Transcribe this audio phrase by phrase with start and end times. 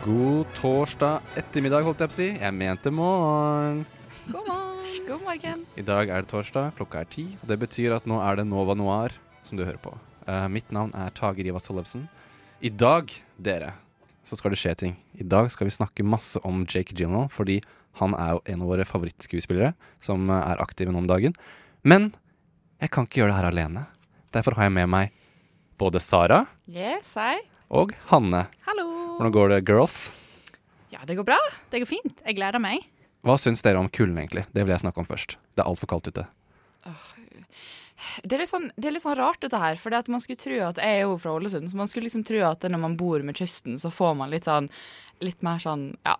[0.00, 2.28] God torsdag ettermiddag, holdt jeg på å si.
[2.40, 3.82] Jeg mente morgen.
[4.30, 5.02] God morgen.
[5.04, 5.64] God morgen.
[5.76, 7.24] I dag er det torsdag, klokka er ti.
[7.42, 9.12] Og det betyr at nå er det Nova Noir
[9.44, 9.92] som du hører på.
[10.24, 12.06] Uh, mitt navn er Tage Rivas Tollefsen.
[12.64, 13.74] I dag, dere,
[14.24, 14.96] så skal det skje ting.
[15.20, 17.58] I dag skal vi snakke masse om Jake Gyllenhaal, fordi
[18.00, 21.36] han er jo en av våre favorittskuespillere som eh, er aktive nå om dagen.
[21.84, 22.14] Men
[22.80, 23.84] jeg kan ikke gjøre det her alene.
[24.32, 25.12] Derfor har jeg med meg
[25.80, 27.12] både Sara Yes,
[27.68, 28.46] og Hanne.
[28.64, 28.99] Hallo.
[29.20, 29.96] Hvordan går det, girls?
[30.88, 31.36] Ja, det går bra.
[31.68, 32.22] Det går fint.
[32.24, 32.86] Jeg gleder meg.
[33.20, 34.46] Hva syns dere om kulden, egentlig?
[34.48, 35.34] Det vil jeg snakke om først.
[35.52, 36.24] Det er altfor kaldt ute.
[38.24, 39.76] Det er sånn, det er litt sånn rart, dette her.
[39.76, 42.40] For man skulle tro at Jeg er jo fra Ålesund, så man skulle liksom tro
[42.48, 44.70] at når man bor med kysten, så får man litt sånn
[45.20, 46.14] Litt mer sånn ja,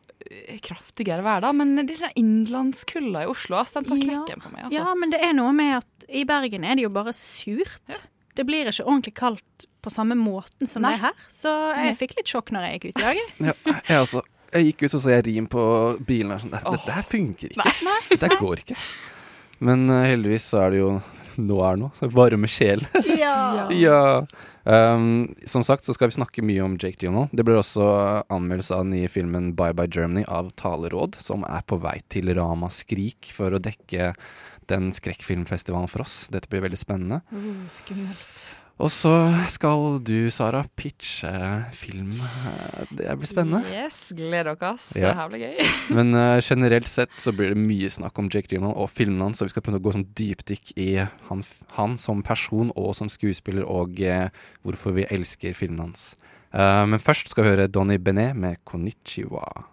[0.60, 1.54] kraftigere vær, da.
[1.56, 4.26] Men det er sånn innlandskulda i Oslo, ass, den tar Ja.
[4.28, 4.66] på meg.
[4.66, 4.76] Altså.
[4.76, 7.80] Ja, men det er noe med at i Bergen er det jo bare surt.
[8.38, 10.92] Det blir ikke ordentlig kaldt på samme måten som Nei.
[10.92, 11.22] det er her.
[11.32, 13.22] Så jeg fikk litt sjokk når jeg gikk ut i dag.
[13.50, 13.56] Ja,
[13.88, 14.26] jeg også.
[14.50, 15.62] Jeg gikk ut og så jeg rim på
[16.06, 16.34] bilen.
[16.34, 16.52] og Sånn.
[16.56, 17.72] Dette, dette her funker ikke.
[17.86, 17.98] Nei.
[18.16, 18.78] Dette går ikke.
[19.60, 20.92] Men uh, heldigvis så er det jo
[21.50, 21.94] nå er det noe.
[21.96, 22.82] Så varme sjel.
[23.16, 23.68] Ja.
[23.86, 24.02] ja.
[24.64, 27.30] Um, som sagt så skal vi snakke mye om Jake Gyllenhaal.
[27.32, 27.86] Det blir også
[28.32, 32.32] anmeldelse av den nye filmen Bye Bye Germany av Taleråd, som er på vei til
[32.36, 34.12] Rama Skrik for å dekke
[34.70, 36.24] den skrekkfilmfestival for oss.
[36.32, 37.20] Dette blir veldig spennende.
[37.34, 38.26] Oh, skummelt.
[38.80, 39.12] Og så
[39.52, 41.30] skal du, Sara, pitche
[41.76, 42.14] film.
[42.88, 43.60] Det blir spennende.
[43.68, 44.86] Yes, gleder dere, ass.
[44.94, 45.74] Det her er jævlig gøy.
[45.98, 49.42] Men uh, generelt sett så blir det mye snakk om Jake Gyllenhaal og filmene hans,
[49.42, 50.88] så vi skal prøve å gå sånn dypdykk i
[51.28, 51.44] han,
[51.76, 54.32] han som person og som skuespiller, og uh,
[54.64, 56.14] hvorfor vi elsker filmene hans.
[56.48, 59.68] Uh, men først skal vi høre Donny Benet med 'Konnichiwa'.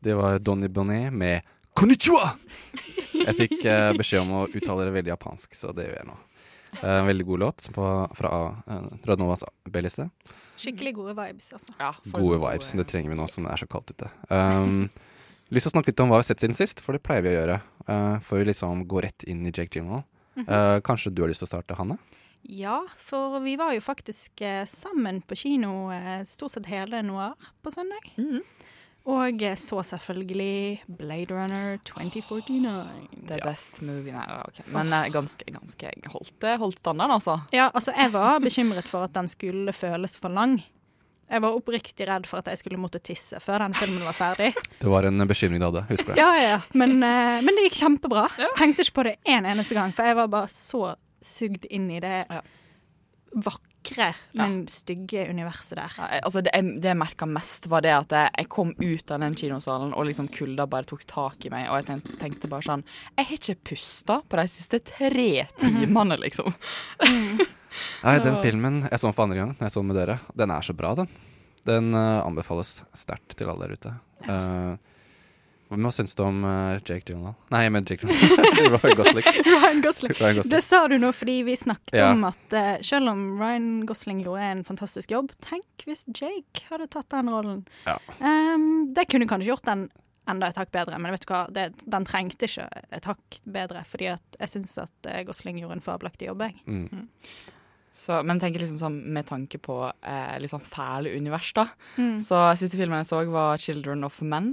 [0.00, 1.44] Det var Donny Benet med
[1.78, 2.32] 'Konnichiwa'!
[3.18, 6.16] Jeg fikk eh, beskjed om å uttale det veldig japansk, så det gjør jeg nå.
[6.82, 7.84] Eh, En veldig god låt på,
[8.18, 8.30] fra
[8.66, 10.08] uh, Radnovas B-liste.
[10.58, 11.72] Skikkelig gode vibes, altså.
[11.78, 12.72] Ja, Gode vibes.
[12.72, 12.72] vibes.
[12.82, 14.10] Det trenger vi nå som det er så kaldt ute.
[14.28, 14.88] Um,
[15.54, 17.22] lyst til å snakke litt om hva vi har sett siden sist, for det pleier
[17.24, 17.60] vi å gjøre.
[17.88, 20.02] Uh, før vi liksom går rett inn i Jake Gyllenhaal.
[20.38, 21.98] Uh, kanskje du har lyst til å starte, Hanne?
[22.48, 27.34] Ja, for vi var jo faktisk eh, sammen på kino eh, stort sett hele noir
[27.66, 28.06] på søndag.
[28.16, 28.44] Mhm.
[29.08, 32.72] Og så selvfølgelig Blade Runner 2049.
[33.28, 34.58] Det er best movie Nei, da, ok.
[34.74, 37.38] Men eh, ganske, ganske holdt, holdt standarden, altså.
[37.52, 40.58] Ja, altså jeg var bekymret for at den skulle føles for lang.
[41.28, 44.52] Jeg var oppriktig redd for at jeg skulle måtte tisse før den filmen var ferdig.
[44.82, 46.20] Det var en bekymring du hadde, husker jeg.
[46.20, 46.60] Ja, ja, ja.
[46.76, 48.28] Men, eh, men det gikk kjempebra.
[48.60, 50.94] Tenkte ikke på det en eneste gang, for jeg var bare så
[51.24, 52.44] sugd inn i det Ja.
[53.32, 54.08] Vakre,
[54.38, 55.94] men stygge universet der.
[55.98, 59.14] Ja, altså det, jeg, det jeg merka mest, var det at jeg, jeg kom ut
[59.14, 61.68] av den kinosalen, og liksom kulda bare tok tak i meg.
[61.70, 62.84] Og jeg tenkte, tenkte bare sånn
[63.16, 65.30] Jeg har ikke pusta på de siste tre
[65.60, 66.50] timene, liksom.
[68.04, 70.54] Nei, den filmen jeg så den for andre gang, jeg så den med dere, den
[70.54, 71.10] er så bra, den.
[71.68, 73.96] Den uh, anbefales sterkt til alle der ute.
[74.24, 74.97] Uh,
[75.68, 77.34] hva syns du om uh, Jake Gyllenhaal?
[77.52, 78.70] Nei, jeg mener Jake Gyllenhaal.
[78.78, 79.28] Ryan Gosling.
[79.44, 80.14] Ryan Gosling.
[80.16, 80.52] Ryan Gosling.
[80.54, 82.10] Det sa du nå fordi vi snakket Ja.
[82.14, 86.88] om at uh, selv om Ryan Gosling gjorde en fantastisk jobb, tenk hvis Jake hadde
[86.94, 87.66] tatt den rollen.
[87.84, 87.98] Ja.
[88.22, 89.88] Um, det kunne kanskje gjort den
[90.28, 93.84] enda et hakk bedre, men vet du hva, det, den trengte ikke et hakk bedre,
[93.88, 96.48] fordi at jeg syns at uh, Gosling gjorde en fabelaktig jobb.
[96.48, 96.58] Jeg.
[96.68, 97.06] Mm.
[97.98, 101.64] Så, men tenker liksom sånn med tanke på eh, litt sånn fæle univers, da.
[101.96, 102.18] Mm.
[102.22, 104.52] Så siste filmen jeg så, var 'Children of Men'.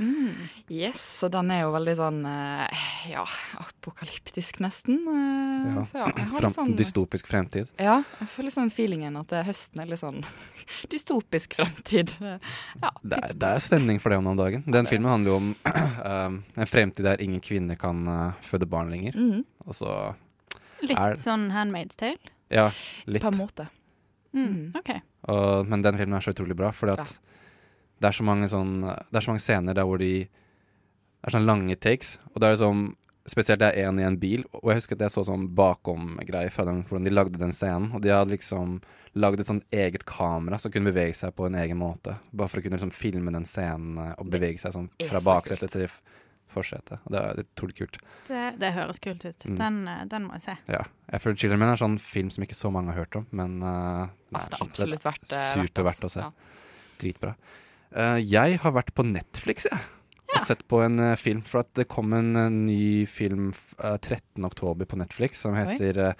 [0.00, 0.30] Mm.
[0.72, 3.24] Yes, og den er jo veldig sånn eh, ja,
[3.60, 4.96] apokalyptisk, nesten.
[5.06, 5.82] Eh, Ja.
[5.84, 7.68] Så ja, jeg har litt sånn dystopisk fremtid.
[7.76, 10.22] Ja, jeg føler sånn feelingen at eh, høsten er litt sånn
[10.92, 12.14] dystopisk fremtid.
[12.80, 14.64] Ja, Det er, det er stemning for det om dagen.
[14.66, 15.50] Den filmen handler jo om
[16.64, 19.16] en fremtid der ingen kvinner kan uh, føde barn lenger.
[19.20, 19.44] Mm.
[19.66, 19.92] Og så
[20.80, 22.16] Litt Er- sånn Handmaid's Tale.
[22.48, 22.70] Ja,
[23.06, 23.20] litt.
[23.22, 23.66] på en måte.
[24.32, 24.72] Mm.
[24.80, 25.02] Okay.
[25.28, 27.26] Og, men den filmen er så utrolig bra, fordi at Ja.
[28.00, 31.36] Det er så mange sånn Det er så mange scener der hvor de Det er
[31.36, 32.88] sånne lange takes, og det er sånn
[33.28, 36.50] Spesielt det er en i en bil, og jeg husker at jeg så sånn bakom-greier
[36.50, 37.90] fra dem, hvordan de lagde den scenen.
[37.94, 38.78] Og de hadde liksom
[39.20, 42.16] lagd et sånn eget kamera som kunne bevege seg på en egen måte.
[42.32, 45.76] Bare for å kunne liksom filme den scenen eh, og bevege seg sånn fra baksetet
[45.76, 45.86] til
[46.50, 47.04] forsetet.
[47.10, 47.98] Det er utrolig kult.
[48.26, 49.46] Det, det høres kult ut.
[49.46, 49.56] Mm.
[49.60, 50.56] Den, eh, den må jeg se.
[50.72, 50.82] Ja.
[51.12, 53.58] Jeg føler Children Men er sånn film som ikke så mange har hørt om, men
[53.62, 56.26] uh, nei, det er absolutt verdt, eh, super verdt, verdt å se.
[56.26, 56.94] Ja.
[57.02, 57.34] Dritbra.
[57.96, 59.80] Eh, jeg har vært på Netflix, jeg.
[60.30, 61.40] Og sett på en eh, film.
[61.46, 64.44] For at det kom en eh, ny film f- eh, 13.
[64.46, 66.14] oktober på Netflix som heter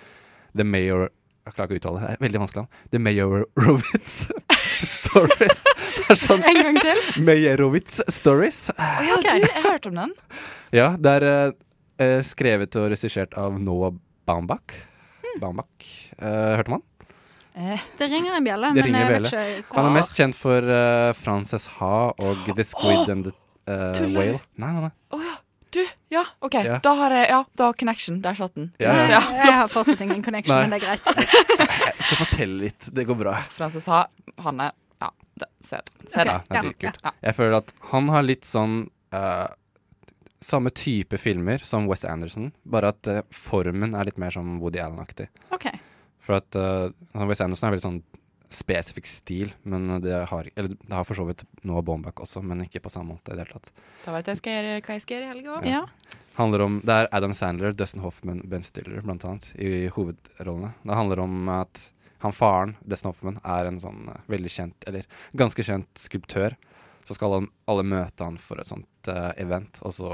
[0.57, 1.09] The Mayor
[1.47, 2.11] Jeg klarer ikke å uttale det.
[2.17, 2.67] er Veldig vanskelig.
[2.91, 4.17] The Mayorowitz
[4.97, 5.63] Stories.
[6.21, 7.01] Sånn En gang til.
[7.25, 8.65] Mayorowitz Stories.
[8.75, 9.41] Oh, ja, okay.
[9.41, 10.13] du, jeg hørte om den.
[10.77, 13.95] Ja, det er eh, skrevet og regissert av Noah
[14.29, 14.77] Baumbach.
[15.41, 15.91] Baumbach.
[16.19, 16.85] Eh, hørte man?
[17.55, 19.31] Eh, Det ringer en bjelle, Det men ringer jeg bjelle.
[19.31, 23.33] vet ikke Han er mest kjent for uh, Frances Ha og The Squid and the
[23.67, 24.01] uh.
[24.15, 24.41] Whale.
[24.57, 24.91] Nei, nei, nei.
[25.11, 25.37] Oh, ja.
[25.71, 25.79] Du,
[26.11, 26.55] ja, OK.
[26.67, 26.79] Ja.
[26.83, 28.21] Da har jeg Ja, da har connection.
[28.23, 28.73] Der satt den.
[28.83, 29.21] Ja, ja.
[29.35, 31.05] Jeg har fortsatt ingen connection, men det er greit.
[32.01, 32.89] Jeg skal fortelle litt.
[32.95, 33.37] Det går bra.
[33.55, 34.01] Frances ha
[34.43, 36.11] Hanne Ja, det, se det.
[36.11, 36.35] Se det.
[36.35, 36.99] er Ja, dritkult.
[37.05, 37.13] ja.
[37.23, 38.81] Jeg føler at han har litt sånn
[39.15, 39.47] uh,
[40.43, 44.81] Samme type filmer som Wes Anderson, bare at uh, formen er litt mer som Woody
[44.83, 45.29] Allen-aktig.
[45.55, 45.67] OK.
[46.21, 46.91] For at uh,
[47.27, 48.01] Wes Anderson er veldig sånn
[48.51, 52.65] spesifikk stil, men det har, eller, det har for så vidt Noah Baumbach også, men
[52.65, 53.71] ikke på samme måte i det hele tatt.
[54.05, 55.59] Da vet jeg skal gjøre hva jeg skal gjøre i helga.
[55.69, 55.85] Ja.
[56.35, 60.73] handler om, Det er Adam Sandler, Dustin Hoffman, Ben Stiller blant annet i hovedrollene.
[60.83, 61.87] Det handler om at
[62.25, 65.07] han faren, Dustin Hoffman, er en sånn eh, veldig kjent, eller
[65.37, 66.57] ganske kjent skulptør.
[67.07, 70.11] Så skal alle, alle møte han for et sånt uh, event, og så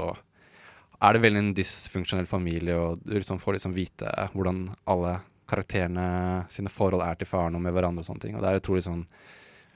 [1.03, 6.45] er det veldig en dysfunksjonell familie, og du liksom får liksom vite hvordan alle karakterene
[6.53, 8.35] sine forhold er til faren og med hverandre og sånne ting.
[8.37, 9.03] Og det er utrolig sånn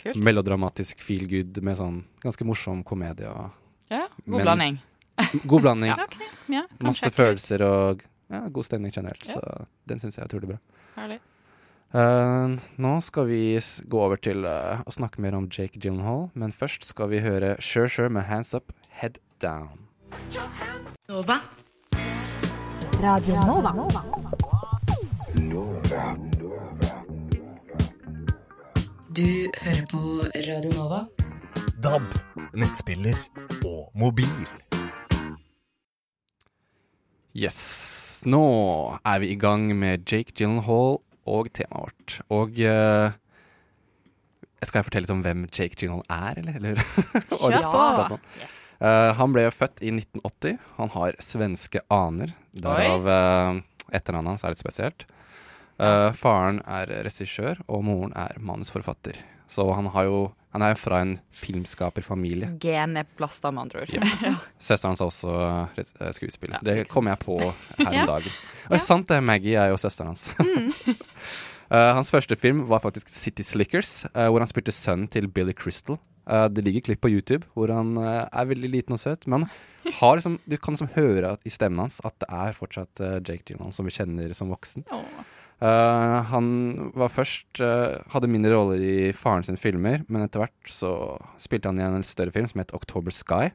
[0.02, 0.18] Kult.
[0.26, 3.52] melodramatisk feel good med sånn ganske morsom komedie og
[3.92, 4.80] Ja, God Men- blanding.
[5.52, 5.92] god blanding.
[6.52, 6.84] Ja, kanskje.
[6.84, 8.02] Masse følelser og
[8.32, 9.24] ja, god stemning generelt.
[9.28, 9.36] Ja.
[9.40, 10.58] Så den syns jeg er utrolig bra.
[10.96, 11.20] Herlig.
[11.92, 16.30] Uh, nå skal vi s gå over til uh, å snakke mer om Jake Gyllenhaal,
[16.40, 18.72] men først skal vi høre Sure Sure med Hands Up,
[19.02, 19.88] Head Down.
[21.12, 21.42] Nova.
[23.02, 24.48] Radio Nova.
[29.16, 29.28] Du
[29.64, 30.00] hører på
[30.48, 31.00] Radio Nova.
[31.80, 32.04] DAB,
[32.60, 33.16] nettspiller
[33.64, 34.28] og mobil.
[37.32, 37.62] Yes,
[38.28, 38.44] nå
[39.08, 42.18] er vi i gang med Jake Gyllenhaal og temaet vårt.
[42.28, 43.16] Og uh,
[44.60, 46.60] skal jeg fortelle litt om hvem Jake Gyllenhaal er, eller?
[46.60, 46.76] eller?
[47.32, 47.48] På.
[47.48, 48.20] fakta på han.
[48.20, 50.60] ble han ble født i 1980.
[50.82, 55.06] Han har svenske aner, derav uh, etternavnet hans er litt spesielt.
[55.82, 59.18] Uh, faren er regissør, og moren er manusforfatter.
[59.52, 60.20] Så han, har jo,
[60.54, 62.54] han er jo fra en filmskaperfamilie.
[62.62, 63.96] Geneplasta, med andre ord.
[64.22, 64.36] Ja.
[64.62, 66.60] Søsteren hans er også eh, eh, skuespiller.
[66.62, 68.30] Ja, det kom jeg på her om dag.
[68.30, 68.84] Og Og Ja.
[68.86, 70.30] sant det, Maggie er jo søsteren hans.
[70.40, 75.54] Uh, hans første film var faktisk City Slickers, uh, hvor han spilte sønnen til Billy
[75.58, 76.00] Crystal.
[76.32, 79.48] Det ligger klipp på YouTube hvor han er veldig liten og søt, men
[80.00, 83.46] har liksom, du kan liksom høre i stemmen hans at det er fortsatt uh, Jake
[83.46, 84.86] Gyllenhaal som vi kjenner som voksen.
[84.94, 85.06] Oh.
[85.62, 86.48] Uh, han
[86.98, 90.94] var først uh, hadde mindre roller i faren sin filmer, men etter hvert så
[91.42, 93.52] spilte han i en større film som het October Sky.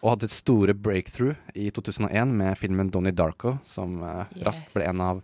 [0.00, 4.86] Og hadde et store breakthrough i 2001 med filmen Donnie Darko, som eh, raskt ble
[4.88, 5.20] en av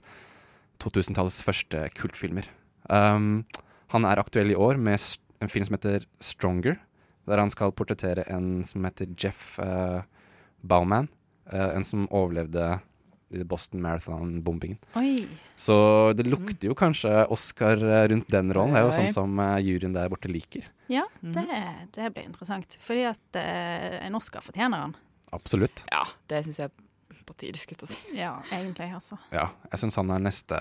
[0.85, 2.51] 2000-tallets første kultfilmer.
[2.93, 3.47] Um,
[3.95, 5.01] han er aktuell i år med
[5.41, 6.77] en film som heter Stronger,
[7.27, 10.05] der han skal portrettere en som heter Jeff eh,
[10.63, 11.09] Bauman,
[11.53, 12.81] eh, en som overlevde
[13.45, 14.79] Boston Marathon-bombingen.
[15.59, 18.73] Så det lukter jo kanskje Oscar eh, rundt den rollen.
[18.77, 20.65] Det er jo sånn som eh, juryen der borte liker.
[20.89, 21.33] Ja, Mhm.
[21.35, 21.63] det,
[21.97, 22.77] det blir interessant.
[22.81, 24.97] Fordi at eh, en Oscar fortjener han.
[25.35, 25.83] Absolutt.
[25.91, 28.17] Ja, det syns jeg er på tide, skulle jeg si.
[28.21, 29.19] Ja, egentlig, altså.
[29.35, 30.61] Ja, jeg syns han er neste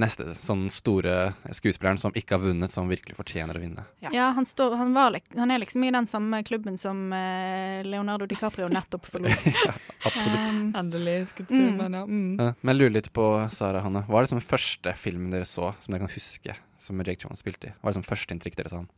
[0.00, 3.84] Neste sånn store skuespilleren som ikke har vunnet, som virkelig fortjener å vinne.
[4.00, 4.12] Ja.
[4.14, 8.28] Ja, han, står, han, var, han er liksom i den samme klubben som eh, Leonardo
[8.30, 9.44] DiCaprio nettopp forlot.
[10.08, 10.46] Absolutt.
[10.48, 11.60] Um, Endelig, skulle jeg si.
[11.66, 11.76] Mm.
[11.82, 12.02] Men ja.
[12.06, 12.56] Mm.
[12.62, 15.72] Men jeg lurer litt på, Sara Hanne, hva er det som første filmen dere så,
[15.82, 17.76] som dere kan huske, som Jake Jones spilte i?
[17.76, 18.90] Hva er det som førsteinntrykk dere sa han?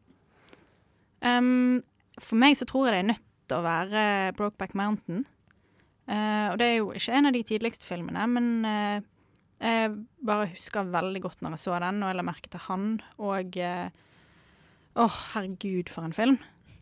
[1.22, 1.82] Um,
[2.22, 4.02] for meg så tror jeg det er nødt til å være
[4.38, 5.24] Brokeback Mountain.
[6.10, 9.08] Uh, og det er jo ikke en av de tidligste filmene, men eh,
[9.62, 9.92] jeg
[10.26, 13.00] bare husker veldig godt når jeg så den, og jeg la merke til han.
[13.18, 13.88] Og eh,
[14.96, 16.38] Åh, herregud, for en film.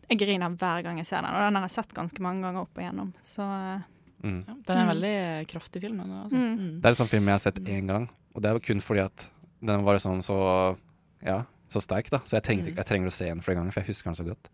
[0.09, 2.65] Jeg griner hver gang jeg ser den, og den har jeg sett ganske mange ganger
[2.65, 3.13] opp og igjennom.
[3.23, 3.87] Så eh,
[4.21, 4.43] Mm.
[4.45, 4.91] Ja, den er en Mm.
[4.93, 5.99] veldig kraftig film.
[5.99, 6.27] Altså.
[6.35, 6.57] Mm.
[6.59, 6.75] Mm.
[6.81, 8.03] Det er en sånn film jeg har sett én gang,
[8.35, 9.29] og det er kun fordi at
[9.65, 10.77] den var sånn så
[11.25, 12.19] Ja, så sterk, da.
[12.19, 12.75] Så jeg, tenkte, Mm.
[12.77, 14.49] jeg trenger å se den flere ganger, for jeg husker den så godt.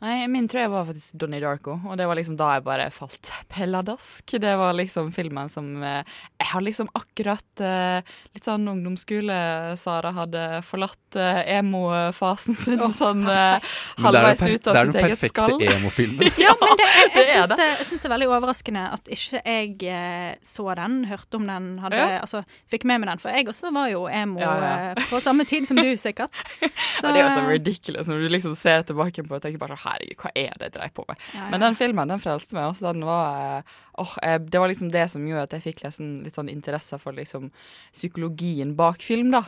[0.00, 0.06] Ja.
[0.10, 2.86] Nei, min tror jeg var faktisk Donnie Darko, og det var liksom da jeg bare
[2.94, 4.32] falt pelladask.
[4.40, 6.00] Det var liksom filmen som eh,
[6.40, 8.00] Jeg har liksom akkurat eh,
[8.34, 9.36] litt sånn ungdomsskole
[9.80, 14.72] Sara hadde forlatt eh, emo-fasen sin sånn halvveis ut av sitt halvveis skall.
[14.72, 16.32] det er den eget perfekte emo-filmen.
[16.40, 17.58] Ja, men det, jeg, jeg, syns det.
[17.60, 21.68] det, jeg syns det er veldig overraskende at ikke jeg så den, hørte om den,
[21.84, 22.20] hadde, Ja.
[22.24, 22.42] altså,
[22.72, 23.20] fikk med meg den.
[23.22, 25.06] For jeg også var jo emo Ja, ja.
[25.10, 26.32] på samme tid som du, sikkert.
[27.00, 29.76] Så, det er jo så ridiculous når du liksom ser tilbake på og tenker bare
[29.80, 31.20] sånn, herregud, hva er det jeg dreier på med?
[31.34, 31.50] Ja, ja.
[31.52, 32.70] Men den filmen den frelste meg.
[32.72, 33.62] Også, den var,
[33.94, 36.98] oh, åh, det var liksom det som gjorde at jeg fikk liksom, litt sånn interesse
[37.02, 37.50] for liksom,
[37.92, 39.34] psykologien bak film.
[39.36, 39.44] da.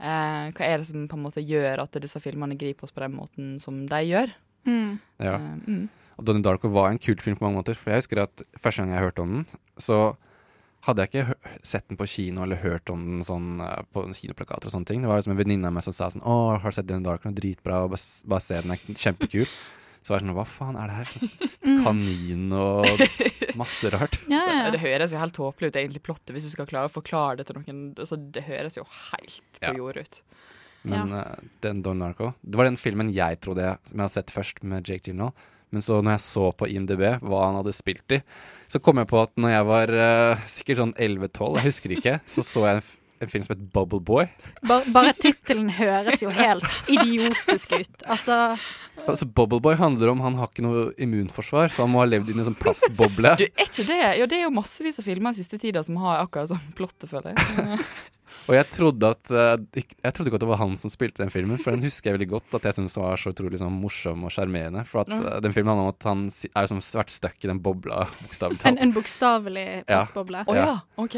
[0.00, 3.02] Eh, hva er det som på en måte gjør at disse filmene griper oss på
[3.04, 4.36] den måten som de gjør?
[4.68, 4.92] mm.
[5.20, 5.34] Ja.
[5.36, 5.88] Eh, mm.
[6.20, 7.78] Og Donnie Darko var en kultfilm på mange måter.
[7.80, 9.46] For jeg husker at første gang jeg hørte om den,
[9.80, 10.00] så
[10.86, 11.34] hadde jeg ikke
[11.66, 15.02] sett den på kino eller hørt om den sånn eh, på kinoplakater og sånne ting.
[15.04, 17.04] Det var liksom en venninne av meg som sa sånn Å, har du sett den
[17.06, 17.82] er Dritbra.
[17.90, 18.00] Bare,
[18.32, 19.44] bare se den, er kjempekul.
[20.00, 21.10] Så var jeg sånn Hva faen er det her?
[21.52, 22.88] Sånn Kanin og
[23.60, 24.16] masse rart.
[24.32, 24.86] Ja, ja, Det ja.
[24.86, 27.58] høres jo helt tåpelig ut, egentlig, plottet, hvis du skal klare å forklare det til
[27.60, 27.82] noen.
[28.00, 29.76] Altså, det høres jo helt på Ja.
[29.76, 30.20] jordet ut.
[30.88, 34.14] Men uh, den Don Darko Det var den filmen jeg trodde jeg, som jeg hadde
[34.14, 35.34] sett først, med Jake Gyllenhaal.
[35.70, 38.20] Men så når jeg så på IMDb hva han hadde spilt i,
[38.70, 42.16] så kom jeg på at når jeg var uh, sikkert sånn 11-12, jeg husker ikke,
[42.26, 44.28] så så jeg en, f en film som het Bubble Boy.
[44.64, 48.06] Bare, bare tittelen høres jo helt idiotisk ut.
[48.06, 48.38] Altså
[49.04, 52.32] Altså Bubble Boy handler om han har ikke noe immunforsvar, så han må ha levd
[52.32, 53.34] inni en sånn plastboble.
[53.40, 54.00] Du, er ikke det?
[54.20, 57.10] Jo, det er jo massevis av filmer den siste tida som har akkurat sånn plottet,
[57.12, 57.80] føler jeg.
[58.50, 61.30] Og jeg trodde at eh, Jeg trodde ikke at det var han som spilte den
[61.30, 62.56] filmen, for den husker jeg veldig godt.
[62.58, 64.82] At jeg syntes den var så utrolig sånn, morsom og sjarmerende.
[64.88, 67.60] For at eh, den filmen handler om at han er liksom svært stuck i den
[67.62, 68.82] bobla, bokstavelig talt.
[68.82, 70.44] en bokstavelig plastboble.
[70.50, 70.64] Å Ja.
[70.66, 71.16] ja, OK.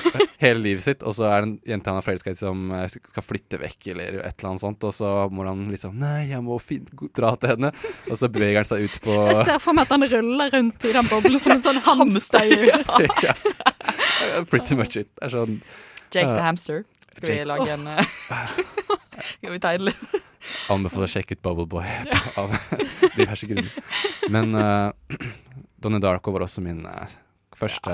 [0.44, 2.88] hele livet sitt, og så er det en jente han er forelska i som eh,
[2.90, 6.42] skal flytte vekk, eller et eller annet sånt, og så må han liksom Nei, jeg
[6.42, 7.70] må fin dra til henne.
[8.10, 10.88] Og så beveger han seg ut på Jeg ser for meg at han ruller rundt
[10.88, 12.72] i den boblen som en sånn hamsterhjul.
[13.22, 13.36] ja.
[14.50, 15.08] Pretty much it.
[15.18, 15.56] Det er sånn
[16.12, 16.36] Jake Ja.
[16.36, 16.84] the Hamster.
[17.16, 18.04] Skal vi lage en eh,
[19.38, 20.20] Skal vi tegne litt?
[20.72, 21.86] Anbefaler å sjekke ut Bubble Boy
[22.40, 22.54] av
[23.16, 23.72] diverse grunner.
[24.32, 24.92] Men uh,
[25.82, 27.04] Donnie Darko var også min uh,
[27.58, 27.92] første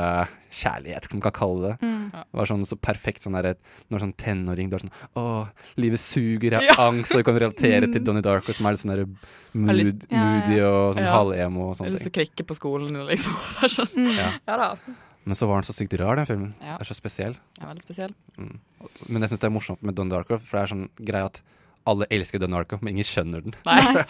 [0.55, 1.75] kjærlighet, kan man kalle det.
[1.85, 2.07] Mm.
[2.39, 3.57] Var sånn så perfekt sånn der,
[3.93, 5.25] når sånn tenåring, du er sånn Å,
[5.77, 6.77] livet suger, jeg Ja.
[6.79, 9.05] har angst, og du kan relatere til Donnie Darko, som er litt sånn der
[9.53, 10.23] mood, lyst- Ja, ja.
[10.31, 11.13] moody og sånn Ja.
[11.19, 13.37] halvemo og Jeg har lyst til å krikke på skolen, liksom.
[13.77, 13.93] Sånn.
[13.99, 14.17] Mm.
[14.17, 14.31] Ja.
[14.49, 14.71] Ja da.
[15.29, 16.55] Men så var den så sykt rar, den filmen.
[16.65, 16.79] Ja.
[16.79, 17.35] Det er så spesiell.
[17.61, 18.15] Er veldig spesiell.
[18.41, 18.55] Mm.
[19.13, 21.43] Men jeg syns det er morsomt med Don Darko, for det er sånn greie at
[21.89, 23.53] alle elsker Don Darko, men ingen skjønner den.
[23.69, 23.77] Nei.
[23.93, 24.05] Nei.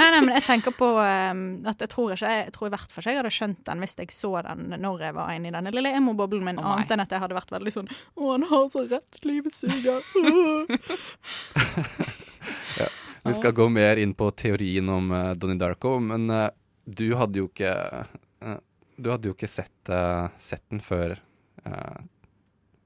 [0.00, 3.02] nei, men jeg tenker på um, at jeg tror ikke Jeg tror i hvert fall
[3.02, 5.72] ikke jeg hadde skjønt den hvis jeg så den når jeg var inne i denne
[5.74, 8.64] lille emo-boblen min, oh, annet enn at jeg hadde vært veldig sånn Å, han har
[8.72, 10.00] så rett, livet suger.
[13.22, 16.48] Vi skal gå mer inn på teorien om uh, Donnie Darko, men uh,
[16.84, 17.70] du hadde jo ikke
[18.42, 18.56] eh,
[19.02, 21.16] Du hadde jo ikke sett, uh, sett den før
[21.66, 21.98] uh,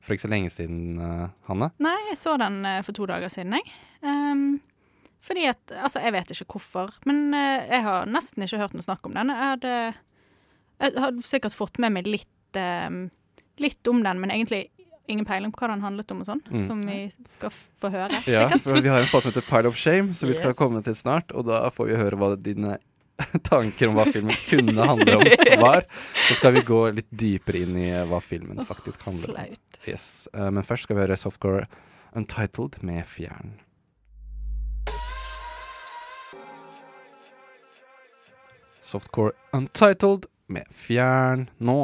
[0.00, 1.70] for ikke så lenge siden, uh, Hanne.
[1.82, 3.76] Nei, jeg så den for to dager siden, jeg.
[4.06, 4.61] Um,
[5.26, 9.04] fordi at Altså, jeg vet ikke hvorfor, men jeg har nesten ikke hørt noe snakk
[9.08, 9.32] om den.
[9.35, 9.73] Jeg hadde,
[10.80, 13.08] jeg hadde sikkert fått med meg litt, um,
[13.58, 14.68] litt om den, men egentlig
[15.11, 16.62] ingen peiling på hva den handlet om og sånn, Mm.
[16.66, 18.11] som vi skal få høre.
[18.26, 20.58] Ja, for Vi har en spalte som heter Pile of Shame, som vi skal Yes.
[20.58, 21.30] komme til snart.
[21.35, 22.78] Og da får vi høre hva dine
[23.50, 25.28] tanker om hva filmen kunne handle om,
[25.61, 25.87] var.
[26.28, 29.38] Så skal vi gå litt dypere inn i eh, hva filmen faktisk handler om.
[29.38, 29.80] Flaut.
[29.88, 30.28] Yes.
[30.35, 31.66] eh, men først skal vi høre Softcore
[32.16, 33.56] Untitled med Fjern.
[38.87, 41.49] Softcore Untitled med Fjern.
[41.58, 41.78] Nå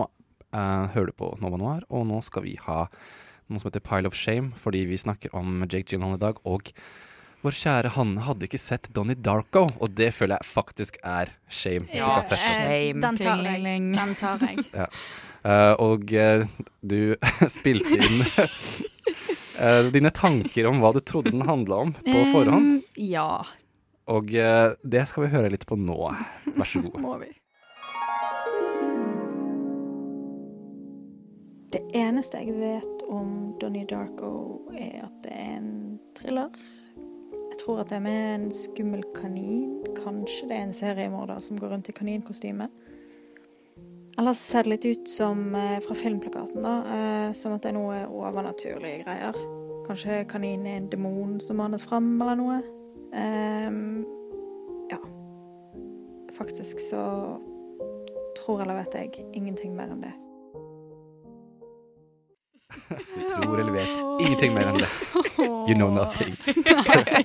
[0.55, 2.85] eh, hører du på Nova Noir, og nå skal vi ha
[3.53, 6.39] noe som heter Pile of Shame, fordi vi snakker om Jake Gyllenhaal i dag.
[6.49, 6.71] Og
[7.43, 11.89] vår kjære Hanne hadde ikke sett Donnie Darko, og det føler jeg faktisk er shame.
[11.89, 13.03] Hvis du ikke har sett eh, Shame.
[13.03, 13.85] den tar jeg.
[13.97, 14.89] Den tar jeg.
[15.43, 16.45] Eh, og uh,
[16.87, 17.17] du
[17.51, 18.21] spilte inn
[19.59, 22.69] uh, dine tanker om hva du trodde den handla om på forhånd.
[22.77, 23.43] Um, ja,
[24.07, 25.99] Og det skal vi høre litt på nå.
[26.47, 26.95] Vær så god.
[27.03, 27.33] må vi.
[31.75, 34.31] Det eneste jeg vet om Donnie Darko,
[34.79, 35.75] er at det er en
[36.15, 36.55] thriller.
[37.53, 39.83] Jeg tror at det er med en skummel kanin.
[39.93, 42.69] Kanskje det er en seriemorder som går rundt i kaninkostyme.
[44.19, 46.73] Ellers ser det litt ut som eh, fra filmplakaten, da.
[46.97, 49.37] Eh, som at det er noe overnaturlige greier.
[49.85, 52.57] Kanskje kaninen er en demon som manes fram, eller noe.
[53.13, 54.07] Um,
[54.89, 55.01] ja.
[56.33, 57.05] Faktisk så
[58.41, 60.15] tror eller vet jeg ingenting mer enn det.
[62.89, 64.91] Du tror eller vet ingenting mer enn det.
[65.69, 66.33] You know nothing.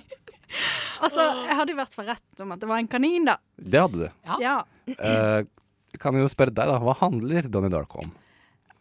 [1.06, 3.36] Altså, jeg hadde i hvert fall rett om at det var en kanin, da.
[3.58, 4.08] Det hadde du.
[4.42, 4.56] Ja.
[4.88, 5.44] Eh,
[5.94, 6.80] jeg kan jo spørre deg, da.
[6.82, 8.14] Hva handler Donnie Darko om?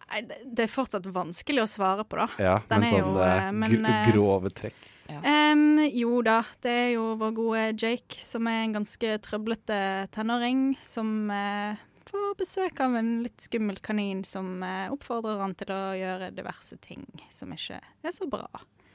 [0.07, 2.27] Nei, det, det er fortsatt vanskelig å svare på, da.
[2.41, 4.85] Ja, Den men er sånn jo, eh, eh, men, gr- eh, grove trekk.
[5.07, 9.77] Em, jo da, det er jo vår gode Jake, som er en ganske trøblete
[10.17, 15.71] tenåring, som eh, får besøk av en litt skummel kanin som eh, oppfordrer han til
[15.77, 17.05] å gjøre diverse ting
[17.35, 18.49] som ikke er så bra.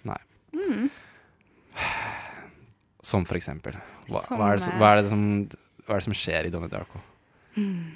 [0.09, 0.19] Nei.
[0.57, 0.89] Mm.
[3.05, 3.77] Som for eksempel.
[4.09, 5.23] Hva, Som, hva, er, det som, hva, er, det som,
[5.87, 7.01] hva er det som skjer i Donnie Darko?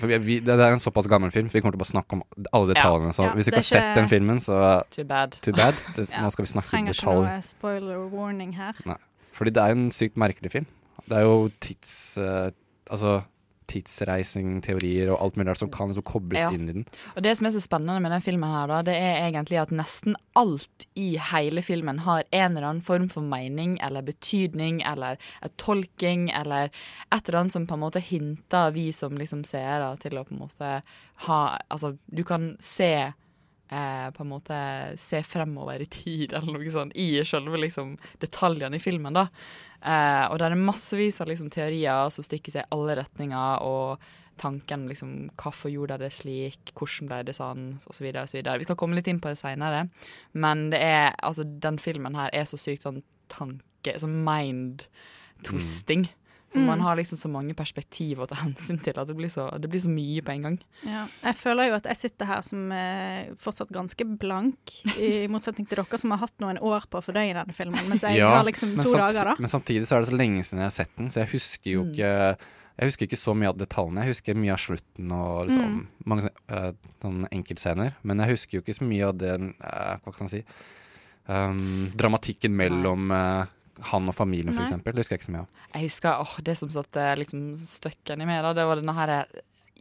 [0.01, 1.93] For vi, vi, det er en såpass gammel film, for vi kommer til å bare
[1.93, 3.13] snakke om alle detaljene.
[3.15, 4.57] Så Ja, hvis du ikke har sett den filmen, så
[4.91, 5.37] Too bad.
[5.45, 5.79] Too bad.
[5.95, 8.81] Det, Ja, Nå skal vi snakke i Trenger ikke noe spoiler warning her.
[8.89, 8.97] Nei.
[9.35, 10.67] Fordi det er jo en sykt merkelig film.
[11.05, 11.95] Det er jo tids...
[12.19, 12.51] Uh,
[12.91, 13.21] altså
[13.71, 16.51] tidsreisingteorier og alt mulig rart som kan liksom kobles Ja.
[16.51, 16.85] inn i den.
[17.15, 19.71] Og det som er så spennende med den filmen her, da, det er egentlig at
[19.71, 25.17] nesten alt i hele filmen har en eller annen form for mening eller betydning eller
[25.57, 26.69] tolking eller
[27.11, 30.33] et eller annet som på en måte hinter vi som liksom seere til å på
[30.35, 30.81] en måte
[31.27, 33.13] ha Altså, du kan se
[33.71, 38.75] eh, på en måte se fremover i tid, eller noe sånt, i selve liksom, detaljene
[38.75, 39.13] i filmen.
[39.13, 39.27] da.
[39.85, 44.01] Eh, og det er massevis av liksom, teorier som stikker seg i alle retninger, og
[44.41, 48.09] tanken liksom, hvorfor gjorde de det slik, hvordan ble det sånn, osv.
[48.09, 49.85] Vi skal komme litt inn på det seinere,
[50.33, 56.09] men det er, altså, den filmen her er så sykt sånn tanke, sånn mind-twisting.
[56.09, 56.24] Mm.
[56.55, 59.67] Man har liksom så mange perspektiver å ta hensyn til at det blir så, det
[59.69, 60.57] blir så mye på en gang.
[60.87, 65.67] Ja, jeg føler jo at jeg sitter her som eh, fortsatt ganske blank, i motsetning
[65.67, 68.45] til dere som har hatt noen år på å fordøye denne filmen, mens jeg har
[68.47, 69.35] liksom to samt- dager, da.
[69.39, 71.71] Men samtidig så er det så lenge siden jeg har sett den, så jeg husker
[71.77, 71.91] jo Mm.
[71.93, 72.13] ikke
[72.75, 74.01] Jeg husker ikke så mye av detaljene.
[74.03, 75.83] Jeg husker mye av slutten og liksom Mm.
[76.11, 76.71] mange eh,
[77.31, 77.93] enkeltscener.
[78.03, 80.43] Men jeg husker jo ikke så mye av den uh, Hva kan jeg si
[81.31, 83.45] um, Dramatikken mellom eh,
[83.91, 84.69] han og familien, for Nei.
[84.69, 84.95] eksempel.
[84.95, 85.65] Det husker jeg ikke så mye av.
[85.73, 89.13] Jeg husker åh, det som satte liksom støkken i meg, da, det var denne her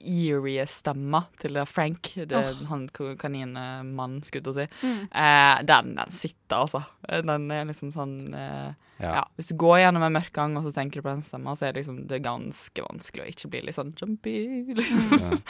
[0.04, 2.64] eerie stemma til Frank, det, oh.
[2.68, 4.66] han kaninmannen, skulle jeg til å si.
[4.84, 5.04] Mm.
[5.22, 6.82] Eh, den, den sitter, altså.
[7.24, 8.72] Den er liksom sånn eh,
[9.02, 9.14] Ja.
[9.18, 9.22] ja.
[9.34, 11.66] Hvis du går gjennom en mørk gang og så tenker du på den stemma, så
[11.66, 14.36] er det liksom det er ganske vanskelig å ikke bli litt sånn jumpy.
[14.78, 15.16] Liksom.
[15.18, 15.40] Ja.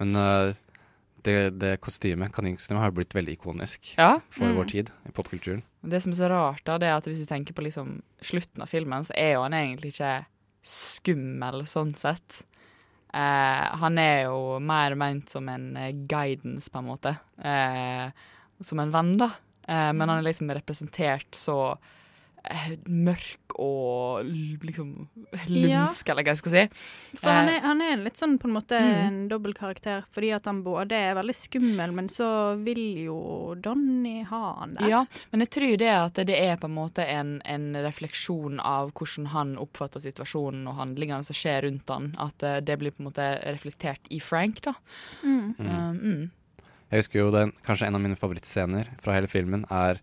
[0.00, 0.54] Men eh,
[1.24, 4.20] det, det kostymet, kaninkostymet, har blitt veldig ikonisk Ja.
[4.30, 4.56] for Mm.
[4.56, 5.62] vår tid i popkulturen.
[5.82, 8.62] Det som er så rart, da, det er at hvis du tenker på liksom slutten
[8.62, 10.24] av filmen, så er jo han egentlig ikke
[10.62, 12.42] skummel sånn sett.
[13.12, 17.16] Eh, han er jo mer ment som en eh, guidance, på en måte.
[17.44, 18.10] Eh,
[18.62, 19.30] som en venn, da.
[19.68, 21.76] Eh, men han er liksom representert så
[22.88, 24.24] mørk og
[24.64, 24.88] liksom
[25.52, 26.62] lumsk, eller hva jeg skal si.
[27.20, 29.06] For han Eh, er, han er litt sånn på en måte Mm.
[29.06, 34.58] en dobbeltkarakter, fordi at han både er veldig skummel, men så vil jo Donny ha
[34.60, 34.88] han der.
[34.88, 38.92] Ja, men jeg tror det at det er på en måte en, en refleksjon av
[38.92, 43.04] hvordan han oppfatter situasjonen og handlingene som skjer rundt han, at eh, det blir på
[43.04, 44.74] en måte reflektert i Frank, da.
[45.22, 45.54] Mm.
[45.58, 45.68] Mm.
[45.68, 46.30] Um, mm.
[46.90, 50.00] Jeg husker jo den, kanskje en av mine favorittscener fra hele filmen er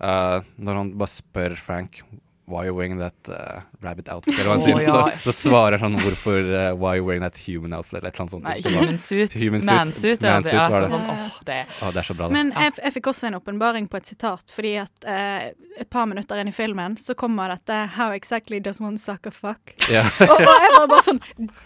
[0.00, 2.02] eh, når han bare spør Frank
[2.46, 4.34] Why are you wearing that uh, rabbit outfit?
[4.36, 4.76] Eller hva han sier.
[4.76, 4.90] Oh, ja.
[5.24, 8.02] Så, så svarer han hvorfor uh, Why are you wearing that human outfit?
[8.02, 8.44] Eller et eller annet sånt.
[8.44, 9.32] Nei, Så var- human suit.
[9.40, 9.70] Human suit.
[9.72, 10.90] Mansuit, ja, Mansuit ja, var det.
[10.92, 12.36] sånn, åh, det er- det er så bra, det.
[12.36, 15.46] Men jeg, jeg fikk også en åpenbaring på et sitat, fordi at uh,
[15.80, 19.32] et par minutter inn i filmen så kommer dette How exactly does one suck a
[19.32, 19.72] fuck?
[19.88, 20.04] Yeah.
[20.28, 21.22] og, og jeg var bare sånn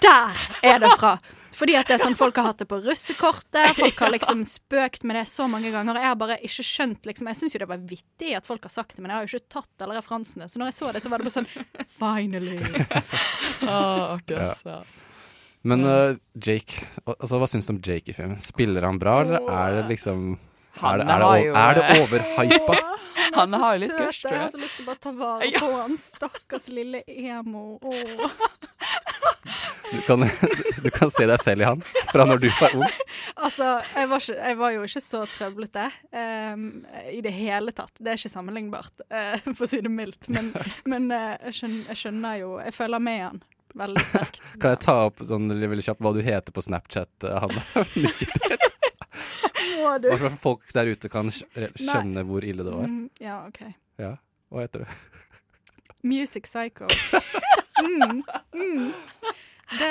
[0.06, 1.16] Der er det fra!
[1.58, 5.02] Fordi at det er sånn folk har hatt det på russekortet, folk har liksom spøkt
[5.08, 5.98] med det så mange ganger.
[5.98, 8.70] Jeg har bare ikke skjønt liksom Jeg syns jo det var vittig at folk har
[8.76, 10.46] sagt det, men jeg har jo ikke tatt alle referansene.
[10.48, 11.50] Så når jeg så det, så var det bare sånn
[11.98, 12.60] Finally!
[13.66, 14.78] Åh, artig, altså.
[14.78, 14.82] Ja.
[15.68, 18.38] Men uh, Jake, altså, hva syns du om Jake i filmen?
[18.40, 20.36] Spiller han bra, eller er det liksom
[20.78, 22.78] Han er det, er det, har o- er det overhypa?
[23.34, 25.10] Han har jo litt søt, gush, tror Jeg har så lyst til å bare ta
[25.18, 25.96] vare på han.
[26.00, 27.64] Stakkars lille emo.
[27.82, 28.30] Åh.
[29.88, 30.24] Du kan,
[30.82, 32.96] du kan se deg selv i han fra når du var ung.
[33.40, 36.66] Altså, jeg var, ikke, jeg var jo ikke så trøblete um,
[37.08, 37.94] i det hele tatt.
[37.96, 40.28] Det er ikke sammenlignbart, uh, for å si det mildt.
[40.34, 40.50] Men,
[40.88, 43.40] men uh, jeg, skjønner, jeg skjønner jo Jeg føler med han
[43.78, 44.42] veldig sterkt.
[44.60, 47.28] Kan jeg ta opp sånn veldig kjapt hva du heter på Snapchat?
[47.96, 48.56] Lykke til.
[49.78, 50.08] Må du?
[50.10, 52.90] Bare for folk der ute kan skjønne skjønne hvor ille det var.
[52.90, 53.62] Mm, ja, OK.
[54.00, 54.16] Ja,
[54.52, 54.98] hva heter du?
[56.08, 56.88] Music Psycho.
[57.84, 58.22] Mm,
[58.54, 58.92] mm.
[59.68, 59.88] Det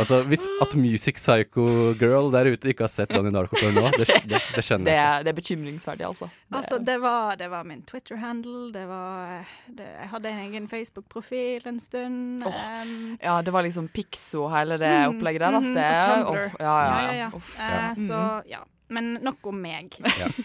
[0.00, 1.64] Altså, hvis at Music Psycho
[2.00, 4.98] Girl der ute ikke har sett Danny Darko før nå, det, det, det skjønner jeg
[4.98, 5.20] ikke.
[5.22, 6.26] det er bekymringsverdig, altså.
[6.26, 10.66] Det, Altså, det var, det var min Twitter-handle, det var det, Jeg hadde en egen
[10.72, 12.42] Facebook-profil en stund.
[12.50, 15.58] Oh, um, ja, det var liksom Pixo, hele det Mm, opplegget der.
[15.60, 16.44] Altså, mhm, det, og Tumblr.
[16.50, 17.12] Oh, ja, ja, Ja, ja.
[17.12, 17.30] ja, ja.
[17.38, 17.94] Uff, Eh, ja.
[17.94, 18.50] Så Mhm.
[18.50, 18.64] ja.
[18.94, 19.98] Men nok om meg.
[20.20, 20.30] Ja.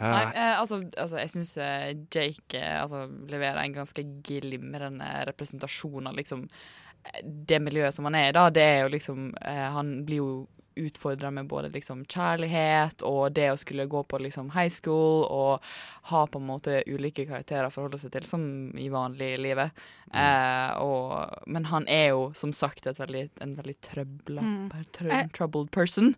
[0.00, 6.08] Nei, Eh, altså, altså, jeg syns eh, Jake eh, altså, leverer en ganske glimrende representasjon
[6.08, 8.46] av liksom eh, det miljøet som han er i, da.
[8.54, 10.30] Det er jo liksom eh, Han blir jo
[10.78, 15.64] utfordra med både liksom kjærlighet og det å skulle gå på liksom high school og
[16.10, 18.44] ha på en måte ulike karakterer å forholde seg til, som
[18.78, 19.76] i vanlig livet.
[20.14, 24.70] Eh, og, men han er jo som sagt et veldig, en veldig trøbla, Mm.
[25.10, 26.14] Eh, troubled person.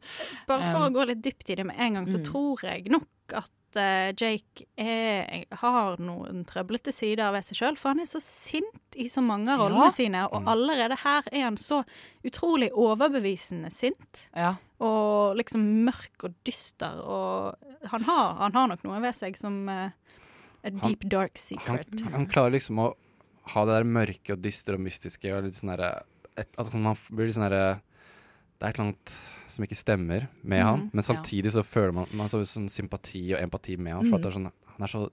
[0.46, 2.24] Bare for Um, å gå litt dypt i det med en gang, så mm.
[2.28, 7.78] tror jeg nok at eh, Jake er, har noen trøblete sider ved seg sjøl.
[7.80, 9.94] For han er så sint i så mange av rollene Ja.
[9.94, 11.82] sine, og allerede her er han så
[12.24, 14.26] utrolig overbevisende sint.
[14.36, 14.54] Ja.
[14.82, 17.00] Og liksom mørk og dyster.
[17.04, 19.90] Og han har, han har nok noe ved seg som uh,
[20.62, 22.04] a deep, dark secret.
[22.12, 22.92] han klarer liksom å
[23.52, 26.04] ha det der mørke og dystre og mystiske og litt sånn derre
[26.38, 27.80] At man blir litt sånn derre
[28.62, 29.14] Det er et eller annet
[29.52, 31.08] som ikke stemmer med mm, han, men ja.
[31.10, 34.06] samtidig så føler man, man så sånn sympati og empati med han.
[34.08, 35.08] For det er sånn, han er så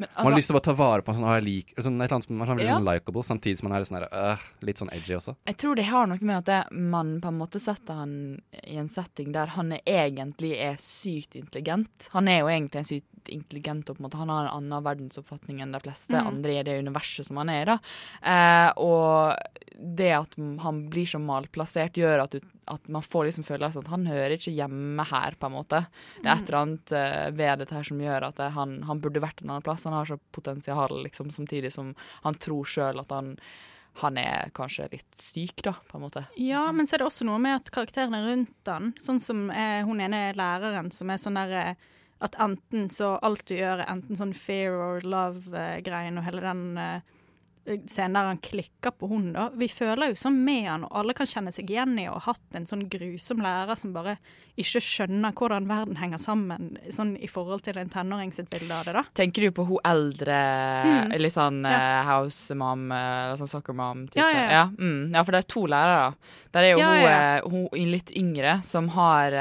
[0.00, 1.44] Men, Man har altså, lyst til å bare ta vare på han sånn, «Å, jeg
[1.44, 2.76] liker, sånn, et eller annet som man blir Ja.
[2.78, 5.34] sånn likeable, samtidig som man er sånn øh, litt sånn edgy også.
[5.50, 8.14] Jeg tror det har noe med at det, man på en måte setter han
[8.64, 12.08] i en setting der han er, egentlig er sykt intelligent.
[12.14, 14.86] Han er jo egentlig en sykt intelligent, og på en måte han har en annen
[14.88, 16.26] verdensoppfatning enn de fleste Mm.
[16.32, 17.68] andre i det universet som han er i.
[17.68, 17.78] da.
[18.24, 19.36] Eh, og
[19.80, 23.90] det at han blir så malplassert, gjør at, du, at man får liksom følelsen at
[23.92, 25.82] han hører ikke hjemme her, på en måte.
[26.20, 29.02] Det er et eller annet uh, ved dette her som gjør at det, han, han
[29.02, 29.88] burde vært en annen plass.
[29.88, 33.36] Han har så potensial, liksom, samtidig som han tror sjøl at han
[34.00, 36.24] han er kanskje litt syk, da, på en måte.
[36.38, 39.82] Ja, men så er det også noe med at karakterene rundt han, sånn som er,
[39.88, 41.88] hun ene læreren som er sånn der eh,
[42.20, 46.64] at enten så alt du gjør er enten sånn fear or love-greien og hele den
[46.80, 47.16] eh,
[47.86, 49.48] scenen der han klikker på hun da.
[49.54, 52.20] Vi føler jo sånn med han, og alle kan kjenne seg igjen i å ha
[52.32, 54.16] hatt en sånn grusom lærer som bare
[54.60, 58.84] ikke skjønner hvordan verden henger sammen, sånn i forhold til en tenåring sitt bilde av
[58.84, 59.04] det, da.
[59.16, 60.40] Tenker du på hun eldre,
[60.84, 61.18] Mm.
[61.20, 62.00] litt sånn Ja.
[62.00, 64.16] eh, house mom, eh, eller sånn soccer mom-type?
[64.16, 64.66] Ja, ja, ja.
[64.66, 66.14] mm, ja, for det er to lærere.
[66.52, 69.32] Der er jo hun, eh, hun litt yngre som har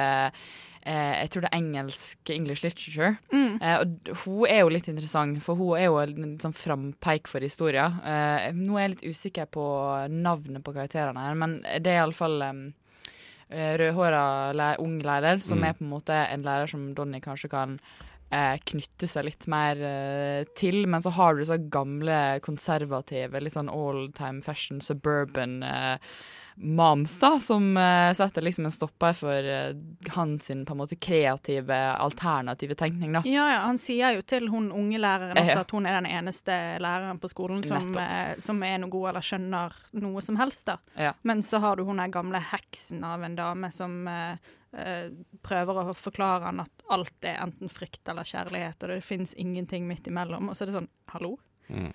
[0.86, 3.18] jeg tror det er engelsk English literature.
[3.34, 3.62] Mm.
[3.62, 7.40] Eh, og hun er jo litt interessant, for hun er jo en sånn frampeik for
[7.44, 7.90] historia.
[8.04, 9.66] Eh, nå er jeg litt usikker på
[10.10, 12.62] navnet på karakterene her, men det er iallfall um,
[13.50, 15.64] rødhåra læ- ung lærer, som Mm.
[15.70, 17.80] er på en måte en lærer som Donny kanskje kan
[18.32, 20.86] eh, knytte seg litt mer eh, til.
[20.88, 25.98] Men så har du disse gamle, konservative, litt sånn all time fashion, suburban eh,
[26.62, 29.72] moms, da, som uh, setter liksom en stopper for uh,
[30.16, 33.24] hans på en måte kreative, alternative tenkning, da.
[33.26, 36.10] Ja, ja, han sier jo til hun unge læreren Eh, også at hun er den
[36.10, 40.66] eneste læreren på skolen som, eh, som er noe god eller skjønner noe som helst,
[40.70, 40.78] da.
[40.96, 41.14] Ja.
[41.24, 45.10] Men så har du hun der gamle heksen av en dame som eh, eh,
[45.46, 49.88] prøver å forklare han at alt er enten frykt eller kjærlighet, og det fins ingenting
[49.90, 50.50] midt imellom.
[50.50, 51.38] Og så er det sånn, hallo?
[51.70, 51.92] Mm.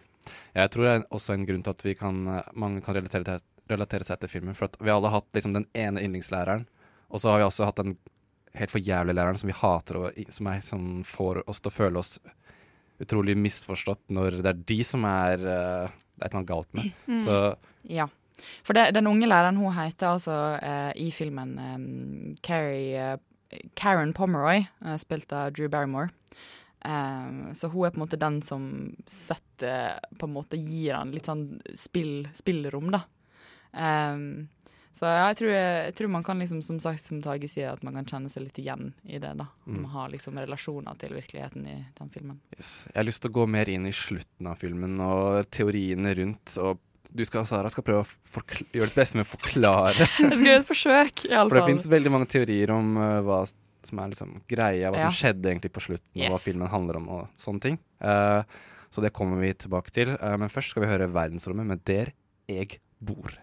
[0.54, 3.24] Jeg tror det er også en grunn til at vi kan, eh, mange kan relatere,
[3.24, 4.56] til, relatere seg til filmen.
[4.56, 6.66] For vi alle har hatt liksom, den ene yndlingslæreren,
[7.08, 7.96] og så har vi også hatt den
[8.54, 11.74] helt for jævlig læreren som vi hater, og som er, som, får oss til å
[11.74, 12.16] føle oss
[13.02, 16.76] utrolig misforstått når det er de som er eh, Det er et eller annet galt
[16.76, 16.92] med.
[17.10, 17.18] Mm.
[17.24, 17.38] Så
[17.90, 18.08] Ja.
[18.66, 24.12] For det, den unge læreren, hun heter altså eh, i filmen um, Carrie, uh, Karen
[24.14, 26.10] Pomeroy, uh, spilt av Drew Barrymore.
[26.84, 28.64] Um, så hun er på en måte den som
[29.08, 31.46] setter På en måte gir han litt sånn
[31.78, 33.04] spill, spillrom, da.
[33.74, 34.48] Um,
[34.94, 37.82] så ja, jeg tror, jeg tror man kan liksom, som sagt, som Tage sier, at
[37.82, 39.48] man kan kjenne seg litt igjen i det, da.
[39.66, 39.80] Mm.
[39.80, 42.38] Man har liksom relasjoner til virkeligheten i den filmen.
[42.54, 42.86] yes.
[42.92, 46.54] jeg har lyst til å gå mer inn i slutten av filmen og teoriene rundt.
[46.62, 46.78] Og
[47.10, 50.06] du skal, Sara, skal prøve å gjøre ditt beste med å forklare.
[50.22, 53.18] Jeg skal gjøre et forsøk, i alle For det finnes veldig mange teorier om uh,
[53.26, 53.40] hva
[53.84, 55.08] som er liksom greia, hva Ja.
[55.10, 57.80] som skjedde egentlig på slutten, og hva filmen handler om og sånne ting.
[57.98, 58.46] Uh,
[58.94, 60.14] så det kommer vi tilbake til.
[60.22, 62.14] Uh, men først skal vi høre Verdensrommet med Der
[62.46, 63.34] jeg bor.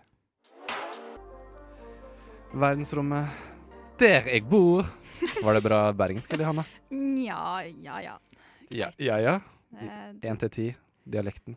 [2.54, 3.28] Verdensrommet
[4.00, 4.86] Der jeg bor.
[5.44, 6.64] Var det bra bergensk, eller, Hanna?
[7.22, 8.16] Ja, ja, ja.
[8.72, 9.18] Ja, ja.
[9.22, 9.36] ja.
[9.78, 10.66] Eh, Én til ti.
[11.06, 11.56] Dialekten.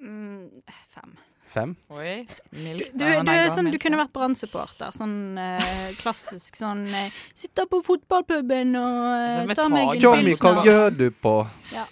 [0.00, 0.62] mm,
[0.94, 1.16] fem.
[1.50, 1.72] Fem.
[1.90, 2.92] Oi, Milk.
[2.94, 4.92] Du, du, sånn, du kunne vært brannsupporter.
[4.94, 10.04] Sånn eh, klassisk sånn eh, Sitter på fotballpuben og eh, Sånn tar meg en pils.
[10.04, 11.34] Johnny, hva gjør du på
[11.74, 11.88] Ja,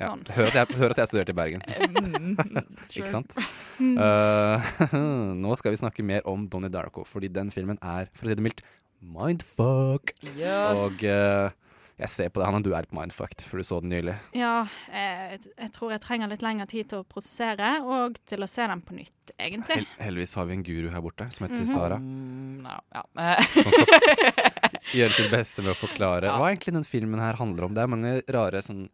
[0.00, 0.22] Ja, sånn.
[0.34, 1.62] hør, at jeg, hør at jeg studerte i Bergen.
[1.62, 3.34] Mm, Ikke sant?
[3.78, 3.94] Mm.
[3.94, 4.72] Eh,
[5.44, 8.34] nå skal vi snakke mer om Donnie Darko, fordi den filmen er, for å si
[8.34, 8.62] det mildt,
[9.00, 10.10] mindfuck.
[10.34, 10.80] Yes.
[10.82, 11.50] Og uh,
[11.98, 14.16] jeg ser på det, Hanna, du er litt mindfucked, for du så den nylig.
[14.34, 18.48] Ja, jeg, jeg tror jeg trenger litt lengre tid til å prosessere, og til å
[18.50, 19.80] se den på nytt, egentlig.
[19.82, 21.70] Hel heldigvis har vi en guru her borte som heter Mhm.
[21.72, 21.98] Sara.
[22.02, 23.04] Mm, no, ja.
[23.18, 26.34] Eh, Som skal, gjøre sitt beste med å forklare Ja.
[26.38, 27.74] hva egentlig den filmen her handler om.
[27.78, 28.88] Det er mange rare sånn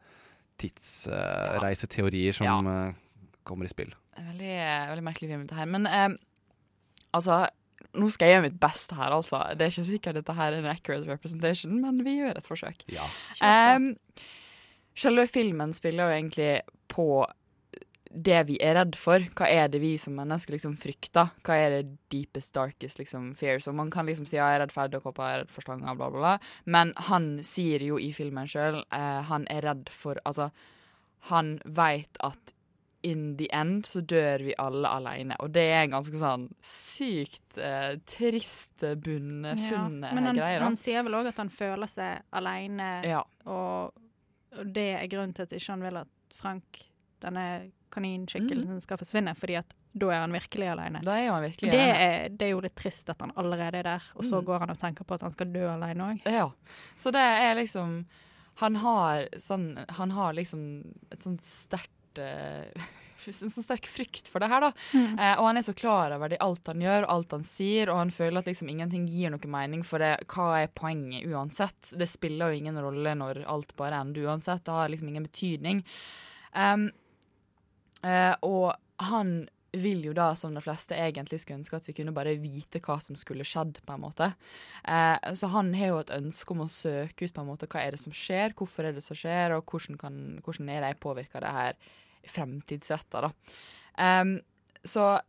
[0.61, 2.95] tidsreiseteorier som eh,
[3.47, 3.93] kommer i spill.
[4.15, 4.55] Veldig,
[4.91, 5.71] veldig merkelig film, dette her.
[5.71, 6.09] Men eh,
[7.17, 7.45] altså
[7.95, 9.39] Nå skal jeg gjøre mitt beste her, altså.
[9.55, 12.81] Det er ikke sikkert dette her er en accurate representation, men vi gjør et forsøk.
[12.91, 13.05] Ja.
[13.39, 13.93] Um,
[14.99, 16.49] selve filmen spiller jo egentlig
[16.91, 17.07] på
[18.15, 19.19] det vi er redd for.
[19.35, 21.33] Hva er det vi som mennesker liksom frykter?
[21.43, 23.67] Hva er det deepest, darkest liksom fears?
[23.69, 25.67] Og man kan liksom si ja, jeg er redd for edderkopper, jeg er redd for
[25.67, 26.35] slanger, bla, bla, bla.
[26.67, 30.51] Men han sier jo i filmen sjøl eh, han er redd for Altså,
[31.31, 32.53] han veit at
[33.05, 35.37] in the end så dør vi alle alene.
[35.45, 40.61] Og det er en ganske sånn sykt eh, trist, bunnfunne Men han, greier.
[40.63, 40.71] da.
[40.71, 43.21] han sier vel òg at han føler seg aleine, Ja.
[43.45, 43.93] og,
[44.57, 46.81] og det er grunnen til at ikke han vil at Frank,
[47.25, 47.45] denne
[47.95, 51.01] kaninskikkelsen, skal forsvinne, fordi at da er han virkelig alene.
[51.07, 53.89] Da er han virkelig det, er, det er jo litt trist at han allerede er
[53.93, 54.45] der, og så Mm.
[54.51, 56.27] går han og tenker på at han skal dø alene òg.
[56.31, 56.51] Ja.
[56.97, 58.05] Så det er liksom
[58.63, 60.61] Han har sånn Han har liksom
[61.11, 62.71] et sånt sterkt uh,
[63.27, 64.71] En sånn sterk frykt for det her, da.
[64.93, 65.19] Mm.
[65.19, 67.97] Eh, og han er så klar over det, alt han gjør, alt han sier, og
[68.03, 71.95] han føler at liksom ingenting gir noe mening, for det, hva er poenget uansett?
[71.97, 74.65] Det spiller jo ingen rolle når alt bare ender uansett.
[74.67, 75.81] Det har liksom ingen betydning.
[76.53, 76.91] Um,
[78.05, 78.75] eh, og
[79.11, 79.37] han
[79.75, 82.99] vil jo da, som de fleste egentlig skulle ønske, at vi kunne bare vite hva
[83.03, 84.31] som skulle skjedd, på en måte.
[84.87, 87.83] Eh, så han har jo et ønske om å søke ut på en måte hva
[87.83, 90.97] er det som skjer, hvorfor er det som skjer, og hvordan, kan, hvordan er det
[91.03, 91.79] påvirka det her
[92.35, 93.33] fremtidsretta, da.
[93.95, 94.39] Um,
[94.85, 95.21] så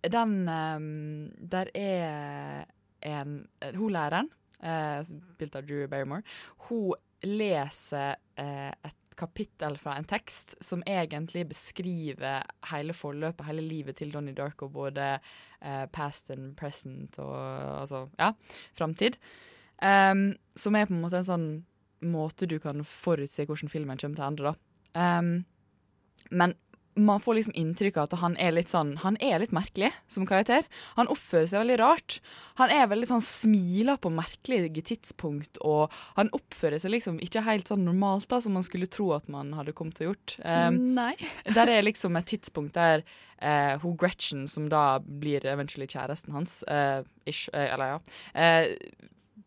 [0.00, 2.64] den um, Der er
[3.04, 3.34] en
[3.76, 4.30] Hun læreren,
[4.64, 6.24] uh, spilt av Drew Barrymore,
[6.68, 13.98] hun leser uh, et kapittel fra en tekst som egentlig beskriver hele forløpet, hele livet
[14.00, 17.36] til Donnie Darko, både eh, past and present og
[17.82, 18.32] altså, ja,
[18.78, 19.18] framtid.
[19.80, 21.48] Um, som er på en måte en sånn
[22.04, 25.18] måte du kan forutse hvordan filmen kommer til å ende, da.
[25.18, 25.30] Um,
[26.30, 26.54] men
[26.94, 30.26] man får liksom inntrykk av at han er litt sånn Han er litt merkelig som
[30.28, 30.66] karakter.
[30.98, 32.18] Han oppfører seg veldig rart.
[32.58, 37.70] Han er veldig sånn smiler på merkelige tidspunkt, og han oppfører seg liksom ikke helt
[37.70, 40.36] sånn normalt da, som man skulle tro at man hadde kommet til å gjort.
[40.42, 41.14] Um, Nei.
[41.56, 43.04] der er liksom et tidspunkt der
[43.38, 48.02] uh, hun Gretchen, som da blir eventually kjæresten hans, uh, ish, uh, eller ja,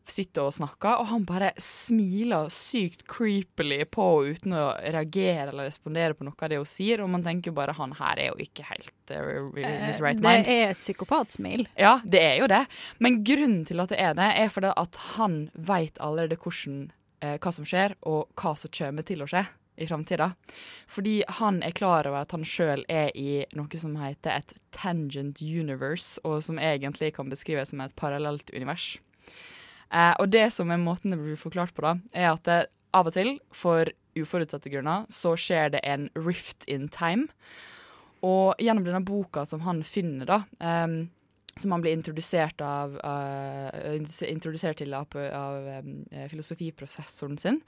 [0.09, 5.69] sitter og snakker, og han bare smiler sykt creepily på henne uten å reagere eller
[5.69, 8.43] respondere på noe av det hun sier, og man tenker bare han her er jo
[8.43, 9.49] ikke helt uh,
[9.87, 10.51] his right det mind.
[10.51, 11.67] er et psykopatsmil.
[11.79, 12.65] Ja, det er jo det.
[13.03, 16.87] Men grunnen til at det er det, er fordi at han veit allerede hvordan,
[17.23, 20.33] uh, hva som skjer, og hva som kommer til å skje i framtida.
[20.87, 25.41] Fordi han er klar over at han sjøl er i noe som heter et tangent
[25.41, 28.97] universe, og som egentlig kan beskrives som et parallelt univers.
[29.93, 32.62] Eh, og det som er måten det blir forklart på, da, er at det,
[32.93, 37.29] av og til, for uforutsette grunner, så skjer det en rift in time.
[38.23, 40.99] Og gjennom denne boka som han finner, da, um,
[41.58, 43.97] som han blir introdusert, av, uh,
[44.29, 45.95] introdusert til av, av um,
[46.29, 47.60] filosofiprosessoren sin,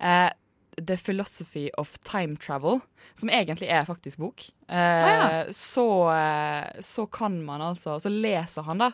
[0.00, 0.28] uh,
[0.76, 2.80] The Philosophy of Time Travel,
[3.14, 5.44] som egentlig er faktisk bok, eh, ja.
[5.52, 8.90] så, eh, så kan man altså Så leser han da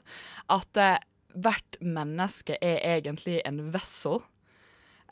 [0.48, 0.98] at eh,
[1.34, 4.22] hvert menneske er egentlig en vessel.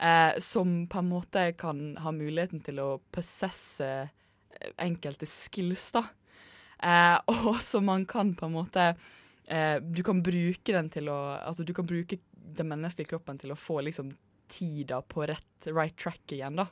[0.01, 6.05] Eh, som på en måte kan ha muligheten til å possesse eh, enkelte skills, da.
[6.81, 7.17] Eh,
[7.51, 8.87] og så man kan på en måte
[9.45, 13.53] eh, Du kan bruke den til å Altså, du kan bruke den menneskelige kroppen til
[13.53, 14.15] å få liksom
[14.51, 16.65] tida på rett right track igjen, da.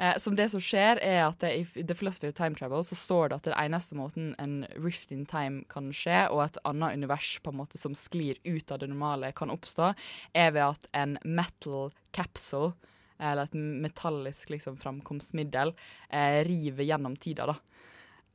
[0.00, 2.96] Eh, som det som skjer, er at det, i The Philosophy of Time Travel så
[2.96, 6.96] står det at den eneste måten en rift in time kan skje, og et annet
[6.96, 9.92] univers på en måte som sklir ut av det normale, kan oppstå,
[10.32, 12.72] er ved at en metal capsule,
[13.20, 15.74] eller et metallisk liksom, framkomstmiddel,
[16.08, 17.58] eh, river gjennom tida, da.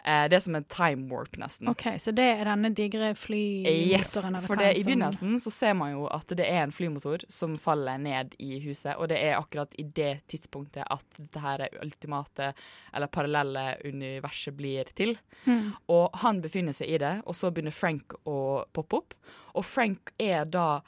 [0.05, 1.69] Eh, det er som en time warp, nesten.
[1.71, 3.89] OK, så det er denne digre flymotoren?
[3.89, 4.11] Yes,
[4.45, 7.97] for det, i begynnelsen så ser man jo at det er en flymotor som faller
[8.01, 12.51] ned i huset, og det er akkurat i det tidspunktet at dette her ultimate,
[12.93, 15.15] eller parallelle universet blir til.
[15.49, 15.73] Mm.
[15.89, 18.37] Og han befinner seg i det, og så begynner Frank å
[18.77, 19.17] poppe opp.
[19.57, 20.83] Og Frank er da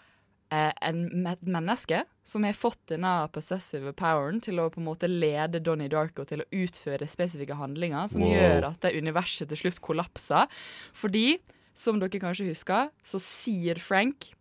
[0.51, 5.07] eh, en, et menneske som har fått denne possessive poweren til å på en måte
[5.09, 8.33] lede Donnie Darko til å utføre spesifikke handlinger som Wow.
[8.35, 10.47] gjør at det universet til slutt kollapser.
[10.93, 11.37] Fordi,
[11.77, 14.33] som dere kanskje husker, så sier Frank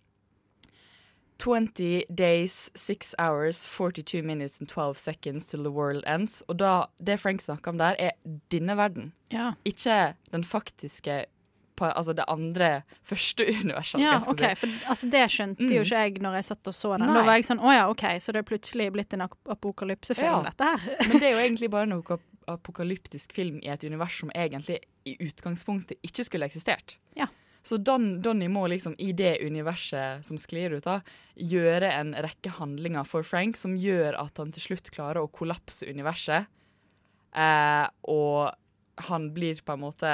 [1.38, 6.42] 20 days, 6 hours, 42 minutes and 12 seconds till the world ends.
[6.48, 8.12] Og da, det Frank snakker om der, er
[8.50, 9.12] denne verden.
[9.30, 9.52] Ja.
[9.68, 11.26] Ikke den faktiske
[11.76, 12.70] på altså det andre
[13.06, 14.00] første universet.
[14.02, 14.38] Ja, OK.
[14.42, 14.52] si.
[14.62, 15.72] For altså, det skjønte Mm.
[15.76, 17.06] jo ikke jeg når jeg satt og så den.
[17.06, 17.14] Nei.
[17.18, 20.42] Da var jeg sånn Å ja, OK, så det er plutselig blitt en ap apokalypsefilm,
[20.42, 20.42] Ja.
[20.50, 20.86] dette her.
[21.08, 25.16] Men det er jo egentlig bare noe apokalyptisk film i et univers som egentlig i
[25.26, 26.96] utgangspunktet ikke skulle eksistert.
[27.18, 27.26] Ja.
[27.66, 31.00] Så Don, Donny må liksom i det universet som sklir ut, da,
[31.34, 35.82] gjøre en rekke handlinger for Frank som gjør at han til slutt klarer å kollapse
[35.90, 36.46] universet.
[37.34, 38.54] Eh, og
[39.10, 40.12] han blir på en måte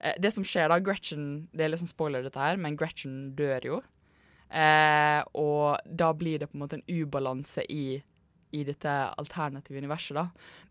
[0.00, 3.80] Det som skjer da, Gretchen Det er liksom spoiler, dette her, men Gretchen dør jo.
[4.50, 8.00] Eh, og da blir det på en måte en ubalanse i
[8.50, 10.24] i dette alternative universet, da.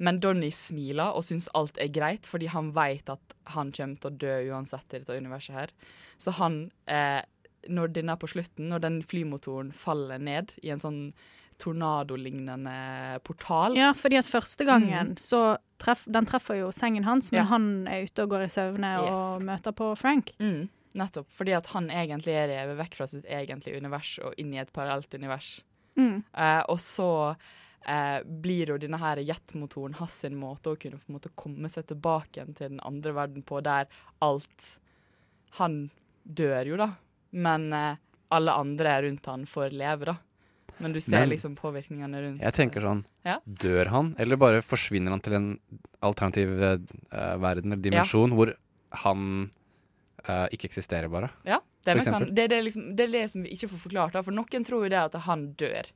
[0.03, 4.09] Men Donny smiler og syns alt er greit, fordi han vet at han kommer til
[4.09, 5.73] å dø uansett i dette universet her.
[6.19, 7.21] Så han, eh,
[7.69, 11.13] når denne på slutten, når den flymotoren faller ned i en sånn
[11.59, 17.41] tornadolignende portal Ja, fordi at første gangen så treff, Den treffer jo sengen hans, men
[17.43, 17.47] Ja.
[17.51, 20.31] han er ute og går i søvne og møter på Frank.
[20.39, 21.27] Mm, nettopp.
[21.31, 24.73] Fordi at han egentlig er revet vekk fra sitt egentlige univers og inn i et
[24.73, 25.61] parallelt univers.
[25.95, 26.23] Mm.
[26.33, 27.35] Eh, og så
[27.87, 31.69] eh, blir jo denne her jetmotoren hans sin måte å kunne på en måte komme
[31.71, 33.87] seg tilbake igjen til den andre verden på, der
[34.21, 34.79] alt
[35.57, 35.89] Han
[36.25, 36.91] dør jo, da,
[37.31, 37.95] men eh,
[38.31, 40.17] alle andre rundt han får leve, da.
[40.79, 42.41] Men du ser Men- liksom påvirkningene rundt.
[42.41, 43.39] Jeg tenker sånn Ja.
[43.45, 45.59] Dør han, eller bare forsvinner han til en
[46.01, 46.77] alternativ uh,
[47.37, 48.53] verden eller dimensjon hvor
[49.03, 49.51] han
[50.29, 51.29] uh, ikke eksisterer, bare?
[51.45, 52.35] Ja, det er, nok han, eksempel.
[52.35, 54.21] det, er det, liksom, det er det som vi ikke får forklart, da.
[54.21, 55.91] For noen tror jo det at han dør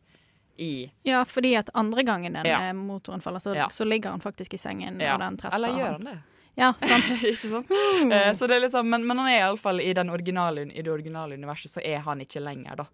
[0.57, 2.59] i Ja, fordi at andre gangen den Ja.
[2.69, 3.67] eh, motoren faller, så, Ja.
[3.69, 5.17] så ligger han faktisk i sengen Ja.
[5.17, 6.17] når den treffer Eller gjør han det?
[6.55, 7.05] Ja, sant.
[7.23, 7.71] ikke sant?
[7.71, 10.91] Uh, så det er litt sånn, men, men han er iallfall i, den i det
[10.91, 12.85] originale universet, så er han ikke lenger, da.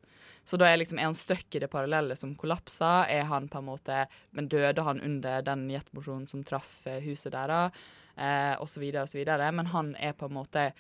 [0.44, 3.06] Så da er, liksom, er han stuck i det parallelle som kollapsa.
[3.12, 7.34] Er han på en måte Men døde han under den jetmosjonen som traff eh, huset
[7.36, 7.76] deres?
[8.16, 9.52] Eh, og så videre og så videre.
[9.52, 10.72] Men han er på en måte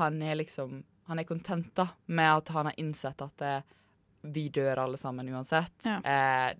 [0.00, 3.62] Han er liksom Han er content da med at han har innsett at det,
[4.22, 5.86] vi dør alle sammen uansett.
[5.86, 6.00] Ja.
[6.04, 6.50] Eh,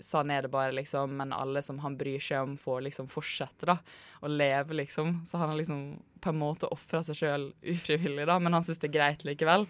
[0.00, 1.16] sånn er det bare, liksom.
[1.16, 3.76] Men alle som han bryr seg om, får liksom fortsette da,
[4.24, 5.20] å leve, liksom.
[5.28, 5.82] Så han har liksom
[6.20, 9.66] på en måte ofra seg sjøl ufrivillig, da, men han syns det er greit likevel.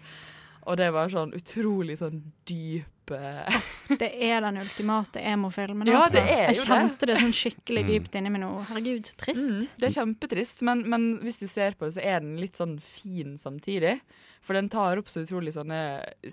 [0.69, 3.61] Og det var sånn utrolig sånn dyp eh,
[4.01, 5.87] Det er den ultimate emo-filmen.
[5.89, 6.19] Ja, altså.
[6.21, 6.67] det er Jeg jo det.
[6.69, 7.91] kjente det sånn skikkelig Mm.
[7.95, 8.51] dypt inni meg nå.
[8.69, 9.51] Herregud, så trist.
[9.51, 12.55] Mm, det er kjempetrist, men, men hvis du ser på det, så er den litt
[12.61, 13.97] sånn fin samtidig.
[14.41, 15.77] For den tar opp så utrolig sånne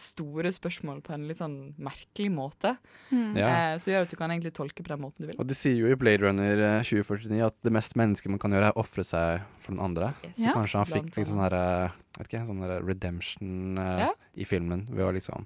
[0.01, 2.71] store spørsmål på en litt sånn merkelig måte.
[3.13, 3.35] Mm.
[3.37, 3.49] Ja.
[3.51, 5.37] Eh, så gjør at du kan egentlig tolke på den måten du vil.
[5.39, 8.57] Og de sier jo i Blade Runner eh, 2049 at det mest mennesket man kan
[8.57, 10.15] gjøre, er å ofre seg for den andre.
[10.25, 10.39] Yes.
[10.39, 10.55] Så Ja.
[10.57, 14.13] kanskje han fikk liksom sånn her eh, Vet ikke, sånn der redemption eh, Ja.
[14.35, 15.45] i filmen ved å liksom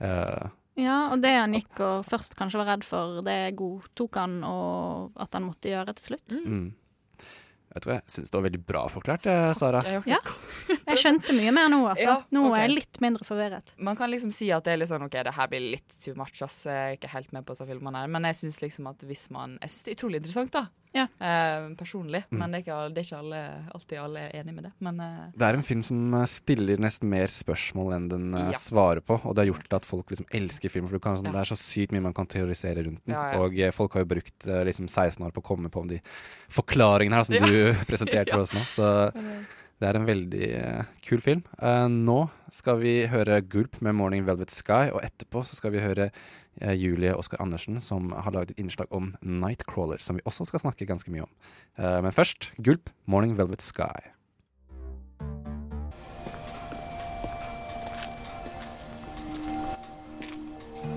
[0.00, 0.48] eh,
[0.78, 5.16] Ja, og det han gikk og først kanskje var redd for, det godtok han og
[5.18, 6.36] at han måtte gjøre til slutt.
[6.44, 6.68] mm.
[7.78, 9.82] Vet du hva, jeg syns det var veldig bra forklart, eh, Sara.
[10.10, 10.18] Ja.
[10.88, 12.06] Jeg skjønte mye mer nå, altså.
[12.08, 13.70] Ja, Nå er jeg litt mindre forvirret.
[13.78, 16.16] Man kan liksom si at det er litt sånn OK, det her blir litt too
[16.18, 16.64] much, ass.
[16.66, 18.10] Jeg er ikke helt med på disse filmene her.
[18.10, 20.64] Men jeg syns liksom at hvis man Jeg syns det er utrolig interessant, da.
[20.96, 21.04] Ja.
[21.20, 22.22] Eh, personlig.
[22.30, 22.38] Mm.
[22.40, 23.40] Men det er ikke, det er ikke alle,
[23.76, 24.72] alltid alle er enig med det.
[24.80, 28.46] Men eh, Det er en film som eh, stiller nesten mer spørsmål enn den eh,
[28.54, 28.56] Ja.
[28.58, 30.88] svarer på, og det har gjort at folk liksom elsker film.
[30.88, 31.32] For du kan, sånn, Ja.
[31.36, 33.14] det er så sykt mye man kan teorisere rundt den.
[33.14, 33.38] Ja, ja.
[33.44, 35.88] Og eh, folk har jo brukt eh, liksom 16 år på å komme på om
[35.88, 36.00] de
[36.48, 37.46] forklaringene her som Ja.
[37.46, 38.34] du presenterte Ja.
[38.36, 38.64] for oss nå.
[38.72, 38.90] Så
[39.78, 41.44] det er en veldig uh, kul film.
[41.62, 45.78] Uh, nå skal vi høre Gulp med 'Morning Velvet Sky', og etterpå så skal vi
[45.84, 46.10] høre
[46.60, 50.88] Julie Oskar Andersen som har laget et innslag om Nightcrawler, som vi også skal snakke
[50.88, 51.34] ganske mye om.
[51.78, 54.14] Eh, men først Gulp, 'Morning Velvet Sky'.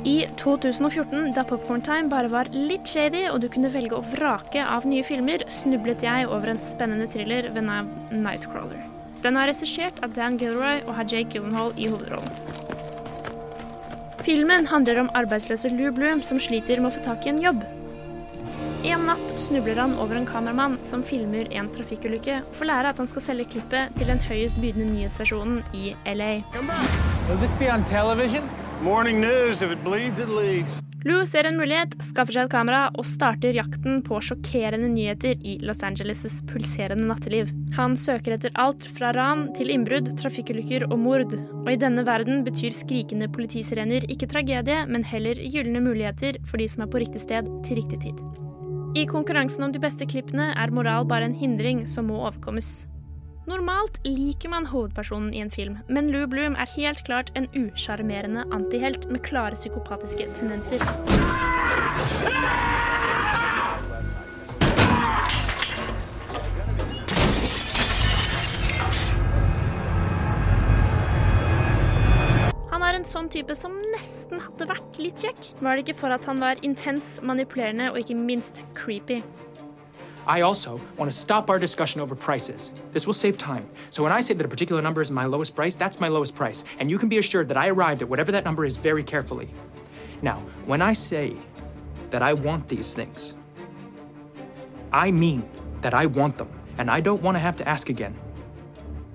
[0.03, 4.63] I 2014, da Popcorn Time bare var litt shady og du kunne velge å vrake
[4.65, 8.81] av nye filmer, snublet jeg over en spennende thriller ved navn Nightcrawler.
[9.21, 12.70] Den er regissert av Dan Gilroy og har Jake Gyllenhaal i hovedrollen.
[14.21, 17.63] Filmen handler om arbeidsløse Lou Bloom som sliter med å få tak i en jobb.
[18.85, 23.01] En natt snubler han over en kameramann som filmer en trafikkulykke, og får lære at
[23.01, 26.41] han skal selge klippet til den høyest bydende nyhetsstasjonen i LA.
[28.81, 29.61] Morning news.
[29.61, 30.81] If it bleeds, it leads.
[31.01, 35.55] Lou ser en mulighet, skaffer seg et kamera og starter jakten på sjokkerende nyheter i
[35.65, 37.49] Los Angeles' pulserende natteliv.
[37.73, 41.33] Han søker etter alt fra ran til innbrudd, trafikkulykker og mord.
[41.63, 46.69] Og i denne verden betyr skrikende politisirener ikke tragedie, men heller gylne muligheter for de
[46.69, 48.21] som er på riktig sted til riktig tid.
[48.93, 52.83] I konkurransen om de beste klippene er moral bare en hindring som må overkommes.
[53.49, 58.43] Normalt liker man hovedpersonen i en film, men Lou Bloom er helt klart en usjarmerende
[58.53, 60.77] antihelt med klare psykopatiske tendenser.
[72.69, 76.13] Han er en sånn type som nesten hadde vært litt kjekk, var det ikke for
[76.13, 79.23] at han var intens, manipulerende og ikke minst creepy.
[80.27, 82.71] I also want to stop our discussion over prices.
[82.91, 83.67] This will save time.
[83.89, 86.35] So when I say that a particular number is my lowest price, that's my lowest
[86.35, 86.63] price.
[86.79, 89.49] And you can be assured that I arrived at whatever that number is very carefully.
[90.21, 91.35] Now, when I say
[92.11, 93.35] that I want these things,
[94.93, 95.43] I mean
[95.81, 96.49] that I want them.
[96.77, 98.15] And I don't want to have to ask again.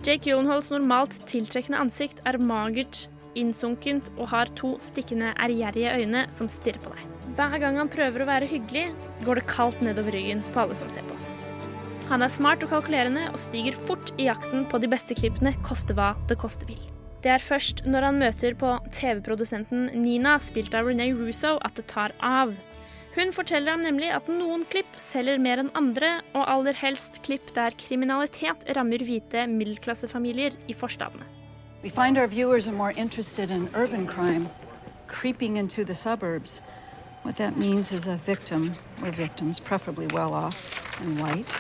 [0.02, 3.08] Jake Gyllenhaals normalt tiltrekkende ansikt er magert,
[3.38, 7.12] innsunkent og har to stikkende, ærgjerrige øyne som stirrer på deg.
[7.36, 8.88] Hver gang han prøver å være hyggelig,
[9.26, 11.16] går det kaldt nedover ryggen på alle som ser på.
[12.06, 15.96] Han er smart og kalkulerende og stiger fort i jakten på de beste klippene, koste
[15.96, 16.78] hva det koste vil.
[17.24, 21.88] Det er først når han møter på TV-produsenten Nina, spilt av Renee Russo, at det
[21.90, 22.54] tar av.
[23.16, 27.50] Hun forteller ham nemlig at noen klipp selger mer enn andre, og aller helst klipp
[27.56, 31.26] der kriminalitet rammer hvite middelklassefamilier i forstadene.
[31.82, 34.48] We find our viewers are more interested in urban crime
[35.06, 36.60] creeping into the suburbs.
[37.22, 41.56] What that means is a victim or victims, preferably well off and white,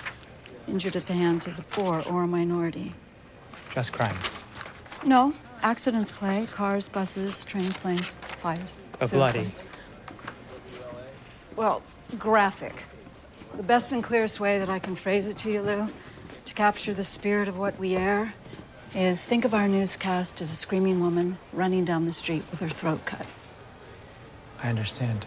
[0.68, 2.92] injured at the hands of the poor or a minority.
[3.74, 4.16] Just crime.
[5.04, 8.06] No, accidents play cars, buses, trains, planes,
[8.38, 8.74] fires.
[8.98, 9.48] But bloody.
[11.56, 11.82] Well,
[12.18, 12.84] graphic.
[13.56, 15.88] The best and clearest way that I can phrase it to you, Lou,
[16.44, 18.34] to capture the spirit of what we air,
[18.96, 22.68] is think of our newscast as a screaming woman running down the street with her
[22.68, 23.26] throat cut.
[24.64, 25.26] I understand.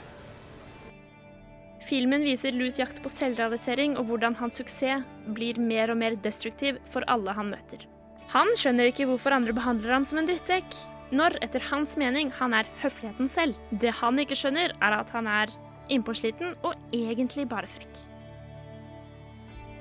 [1.86, 5.05] Filmen viser Lus jakt på selvrealisering og hvordan hans suksess
[5.38, 7.86] blir mer og mer destruktiv for alle han møter.
[8.34, 10.76] Han skjønner ikke hvorfor andre behandler ham som en drittsekk,
[11.13, 13.57] når etter hans mening han er høfligheten selv.
[13.70, 15.53] Det han ikke skjønner, er at han er
[15.89, 18.09] innpåsliten og egentlig bare frekk.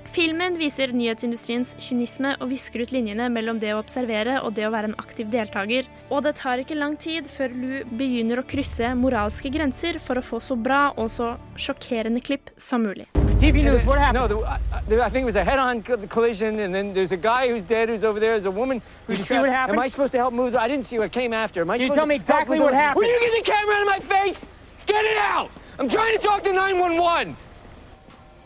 [0.09, 4.71] Filmen viser nyhetsindustriens kynisme og visker ut linjene mellom det å observere og det å
[4.73, 8.89] være en aktiv deltaker, og det tar ikke lang tid før Lou begynner å krysse
[8.97, 13.05] moralske grenser for å få så bra og så sjokkerende klipp som mulig.
[13.37, 14.17] TV news, what happened?
[14.17, 17.13] No, the, I, the, I think it was a head-on co- collision, and then there's
[17.13, 18.33] a guy who's dead who's over there.
[18.33, 19.77] There's a woman who's Did you see what happened?
[19.77, 20.55] Am I supposed to help move?
[20.55, 21.61] I didn't see what came after.
[21.61, 23.05] Am I Can you tell me exactly what happened?
[23.05, 24.47] Will you get the camera out of my face?
[24.87, 25.51] Get it out!
[25.77, 27.37] I'm trying to talk to 911.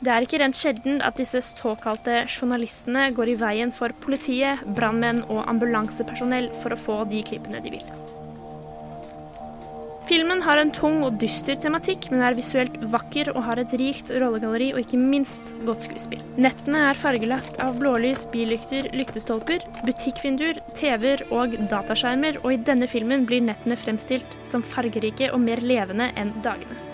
[0.03, 5.21] Det er ikke rent sjelden at disse såkalte journalistene går i veien for politiet, brannmenn
[5.29, 7.85] og ambulansepersonell for å få de klippene de vil.
[10.09, 14.11] Filmen har en tung og dyster tematikk, men er visuelt vakker og har et rikt
[14.11, 16.19] rollegalleri og ikke minst godt skuespill.
[16.35, 23.23] Nettene er fargelagt av blålys, billykter, lyktestolper, butikkvinduer, TV-er og dataskjermer, og i denne filmen
[23.29, 26.92] blir nettene fremstilt som fargerike og mer levende enn dagene.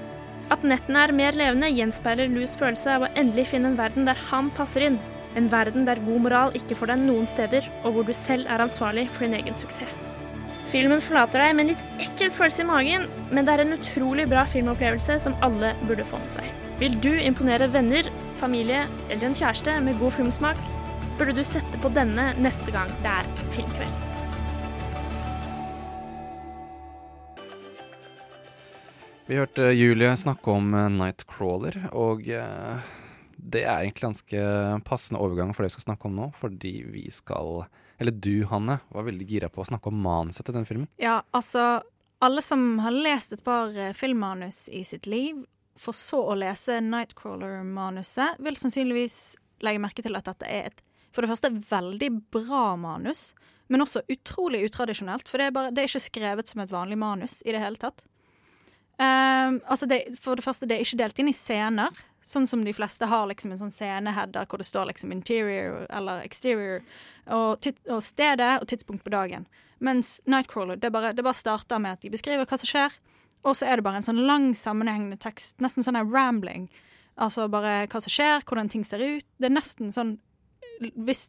[0.50, 4.18] At nettene er mer levende, gjenspeiler Lus følelse av å endelig finne en verden der
[4.32, 4.98] han passer inn.
[5.38, 8.64] En verden der god moral ikke får deg noen steder, og hvor du selv er
[8.66, 9.92] ansvarlig for din egen suksess.
[10.70, 14.28] Filmen forlater deg med en litt ekkel følelse i magen, men det er en utrolig
[14.30, 16.52] bra filmopplevelse som alle burde få med seg.
[16.82, 18.10] Vil du imponere venner,
[18.42, 20.62] familie eller en kjæreste med god filmsmak,
[21.18, 24.09] burde du sette på denne neste gang det er filmkveld.
[29.30, 32.88] Vi hørte Julie snakke om eh, Nightcrawler, og eh,
[33.38, 34.40] det er egentlig ganske
[34.88, 37.68] passende overgang for det vi skal snakke om nå, fordi vi skal
[38.02, 40.90] Eller du, Hanne, var veldig gira på å snakke om manuset til den filmen.
[40.98, 41.84] Ja, altså
[42.26, 45.46] Alle som har lest et par eh, filmmanus i sitt liv,
[45.78, 51.22] for så å lese Nightcrawler-manuset, vil sannsynligvis legge merke til at dette er et for
[51.22, 53.36] det første veldig bra manus,
[53.70, 55.30] men også utrolig utradisjonelt.
[55.30, 57.78] For det er, bare, det er ikke skrevet som et vanlig manus i det hele
[57.78, 58.10] tatt.
[59.00, 61.96] Ehm, altså det, for det første, det er ikke delt inn i scener,
[62.26, 66.26] sånn som de fleste har liksom en sånn sceneheader hvor det står liksom interior eller
[66.26, 66.84] exterior,
[67.32, 69.48] og, og stedet og tidspunkt på dagen.
[69.80, 73.00] Mens Nightcrawler, det bare, det bare starter med at de beskriver hva som skjer,
[73.48, 76.68] og så er det bare en sånn lang sammenhengende tekst, nesten sånn her rambling.
[77.20, 79.28] Altså bare hva som skjer, hvordan ting ser ut.
[79.40, 80.18] Det er nesten sånn
[80.80, 81.26] Hvis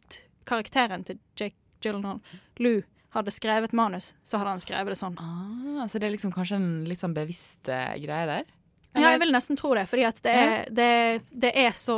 [0.47, 2.21] karakteren til Jake Gyllenhaal,
[2.63, 5.17] Lou, hadde skrevet manus, så hadde han skrevet det sånn.
[5.19, 8.51] Ah, så det er liksom kanskje en litt sånn bevisst eh, greie der?
[8.95, 10.91] Ja, jeg vil nesten tro det, fordi at det er, det,
[11.31, 11.97] det er så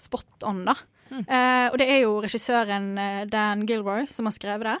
[0.00, 0.76] spot on, da.
[1.14, 4.78] Eh, og det er jo regissøren eh, Dan Gilroy som har skrevet det.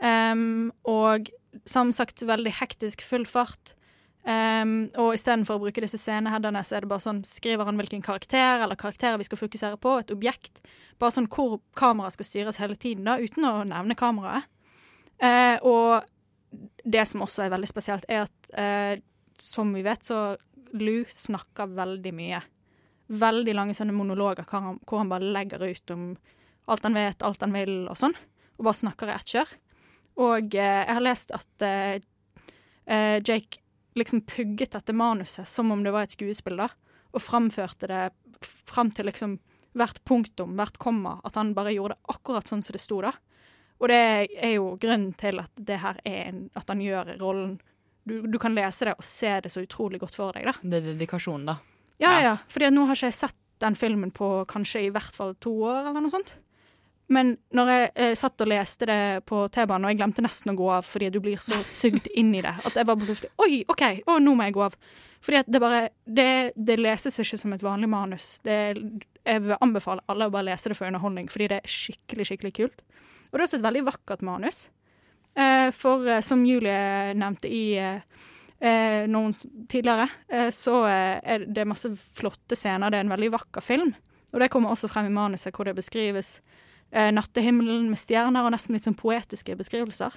[0.00, 1.28] Um, og
[1.68, 3.74] som sagt veldig hektisk, full fart.
[4.20, 8.04] Um, og istedenfor å bruke disse sceneheadene, så er det bare sånn skriver han hvilken
[8.04, 10.62] karakter eller karakterer vi skal fokusere på, et objekt.
[11.00, 14.48] Bare sånn hvor kameraet skal styres hele tiden, da, uten å nevne kameraet.
[15.20, 16.06] Eh, og
[16.84, 19.02] det som også er veldig spesielt, er at eh,
[19.40, 20.36] som vi vet, så
[20.76, 22.40] Lou snakker veldig mye.
[23.10, 26.12] Veldig lange sånne monologer hvor han, hvor han bare legger ut om
[26.70, 28.14] alt han vet, alt han vil og sånn.
[28.58, 29.54] Og bare snakker i ett kjør.
[30.20, 31.98] Og eh, jeg har lest at eh,
[32.86, 33.62] eh, Jake
[33.98, 36.68] liksom pugget dette manuset som om det var et skuespill, da,
[37.10, 38.02] og framførte det
[38.70, 39.38] fram til liksom
[39.78, 43.12] hvert punktum, hvert komma, at han bare gjorde det akkurat sånn som det sto, da.
[43.80, 44.00] Og det
[44.36, 47.58] er jo grunnen til at det her er en, at han gjør rollen
[48.04, 50.54] du, du kan lese det og se det så utrolig godt for deg, da.
[50.62, 51.58] Det er dedikasjon, da.
[52.00, 52.36] Ja, ja.
[52.48, 55.52] Fordi at nå har ikke jeg sett den filmen på kanskje i hvert fall to
[55.68, 56.32] år, eller noe sånt.
[57.10, 60.58] Men når jeg eh, satt og leste det på T-banen, og jeg glemte nesten å
[60.58, 63.62] gå av fordi du blir så sugd inn i det, at jeg var plutselig Oi,
[63.70, 64.76] OK, å, nå må jeg gå av.
[65.20, 68.38] Fordi at det bare det, det leses ikke som et vanlig manus.
[68.46, 68.56] Det,
[69.26, 72.54] jeg vil anbefale alle å bare lese det for underholdning, fordi det er skikkelig, skikkelig
[72.56, 72.86] kult.
[73.30, 74.68] Og det er også et veldig vakkert manus.
[75.38, 79.32] Eh, for eh, som Julie nevnte i eh, noen
[79.70, 80.08] tidligere,
[80.52, 82.90] så er det masse flotte scener.
[82.90, 83.94] Det er en veldig vakker film.
[84.32, 86.38] Og det kommer også frem i manuset, hvor det beskrives
[86.92, 90.14] eh, nattehimmelen med stjerner og nesten litt sånn poetiske beskrivelser.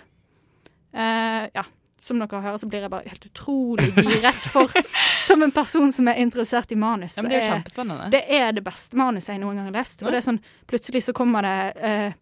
[0.94, 1.64] Eh, ja,
[2.04, 4.72] som dere hører, så blir jeg bare helt utrolig giret for
[5.24, 7.16] Som en person som er interessert i manus.
[7.16, 8.10] Ja, men det er jo kjempespennende.
[8.12, 10.04] Det er det beste manuset jeg noen gang har lest.
[10.04, 12.18] Og det er sånn, plutselig så kommer det eh,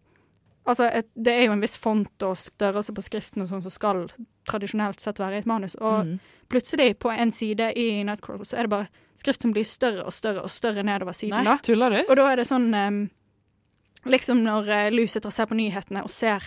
[0.62, 3.72] Altså, et, det er jo en viss font og størrelse på skriften og sånn som
[3.74, 4.04] skal
[4.46, 5.74] tradisjonelt sett være i et manus.
[5.80, 6.12] Og mm.
[6.52, 10.14] plutselig, på en side i Nightcrawler, så er det bare skrift som blir større og
[10.14, 11.34] større og større nedover siden.
[11.40, 11.58] Nei, da.
[11.66, 12.00] tuller du?
[12.06, 13.02] Og da er det sånn um,
[14.02, 16.42] Liksom når uh, Lou sitter og ser på nyhetene og ser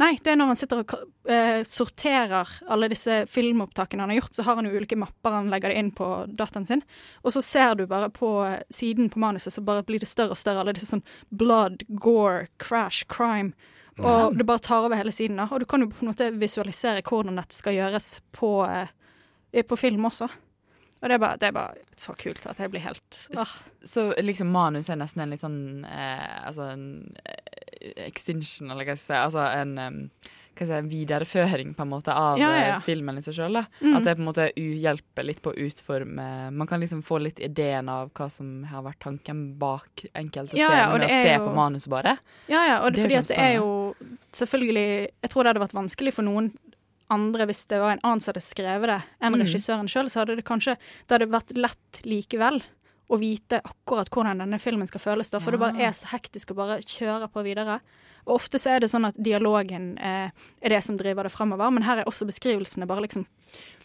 [0.00, 0.92] Nei, det er når han sitter og
[1.30, 5.52] eh, sorterer alle disse filmopptakene han har gjort, så har han jo ulike mapper han
[5.52, 6.82] legger det inn på dataen sin,
[7.22, 10.34] og så ser du bare på eh, siden på manuset, så bare blir det større
[10.34, 13.54] og større, alle disse sånn blood, gore, crash, crime,
[14.02, 16.32] og det bare tar over hele siden da, og du kan jo på en måte
[16.34, 20.26] visualisere hvordan dette skal gjøres på, eh, på film også.
[21.04, 23.50] Og det er, bare, det er bare så kult at jeg blir helt ah.
[23.84, 26.86] Så liksom manus er nesten en litt sånn eh, Altså en
[27.28, 29.18] eh, extinction, eller hva skal jeg si.
[29.20, 29.98] Altså en um,
[30.54, 33.60] hva si, videreføring på en måte av Ja, ja, eh, filmen i seg sjøl.
[33.82, 33.98] Mm.
[33.98, 37.42] At det på en måte hjelper litt på å utforme Man kan liksom få litt
[37.42, 41.48] ideen av hva som har vært tanken bak enkelte Ja, scener, ved å se jo-
[41.48, 42.16] på manuset bare.
[42.48, 43.70] Ja, ja, og det, Det fordi at det er jo
[44.32, 46.54] selvfølgelig Jeg tror det hadde vært vanskelig for noen
[47.10, 49.42] andre hvis det var en annen som hadde skrevet det, enn Mm.
[49.44, 50.76] regissøren sjøl, så hadde det kanskje
[51.06, 52.62] Det hadde vært lett likevel
[53.10, 56.52] å vite akkurat hvordan denne filmen skal føles, da, for det bare er så hektisk
[56.52, 57.80] å bare kjøre på videre.
[58.26, 60.30] Og ofte så er det sånn at dialogen eh,
[60.62, 63.26] er det som driver det fremover, men her er også beskrivelsene bare liksom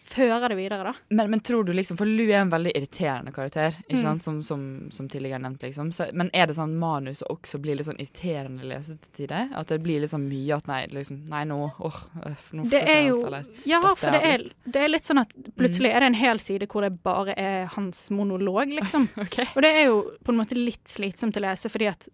[0.10, 0.94] fører det videre, da.
[1.14, 4.04] Men, men tror du liksom, for Lou er en veldig irriterende karakter, ikke Mm.
[4.04, 4.24] sant?
[4.26, 5.62] Som, som, som tidligere nevnt.
[5.64, 5.92] liksom.
[5.94, 9.50] Så, men er det sånn manuset også blir litt sånn irriterende lese til tider?
[9.56, 13.02] At det blir sånn mye at nei, liksom, nei nå åh, øh, nå Det er
[13.10, 16.12] jo alt, eller Ja, for det er, det er litt sånn at plutselig er det
[16.14, 19.10] en hel side hvor det bare er hans monolog, liksom.
[19.56, 22.08] Og det er jo på en måte litt slitsomt å lese, fordi at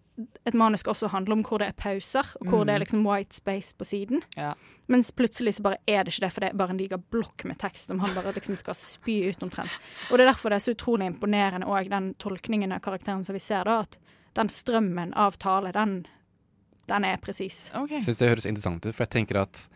[0.46, 2.66] et manus skal også handle om hvor det er pauser, og hvor Mm.
[2.66, 4.22] det er liksom white space på siden.
[4.36, 4.54] Ja.
[4.88, 7.44] Mens plutselig så bare er det ikke det, for det er bare en diger blokk
[7.44, 9.70] med tekst som han bare liksom skal spy ut omtrent.
[10.10, 13.34] Og det er derfor det er så utrolig imponerende òg, den tolkningen av karakteren som
[13.34, 13.96] vi ser, da, at
[14.34, 16.06] den strømmen av tale, den,
[16.88, 17.70] den er presis.
[17.74, 19.68] Jeg syns det høres interessant ut, for jeg tenker at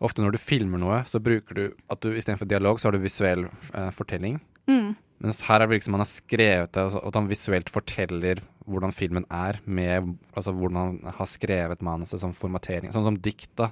[0.00, 3.02] ofte når du filmer noe, så bruker du at du istedenfor dialog, så har du
[3.02, 4.40] visuell eh, fortelling.
[4.66, 4.96] Mm.
[5.20, 8.38] Mens her er det liksom han har skrevet det, og at han visuelt forteller
[8.68, 12.92] hvordan filmen er, med altså, hvordan han har skrevet manuset som formatering.
[12.94, 13.70] Sånn som dikt, da.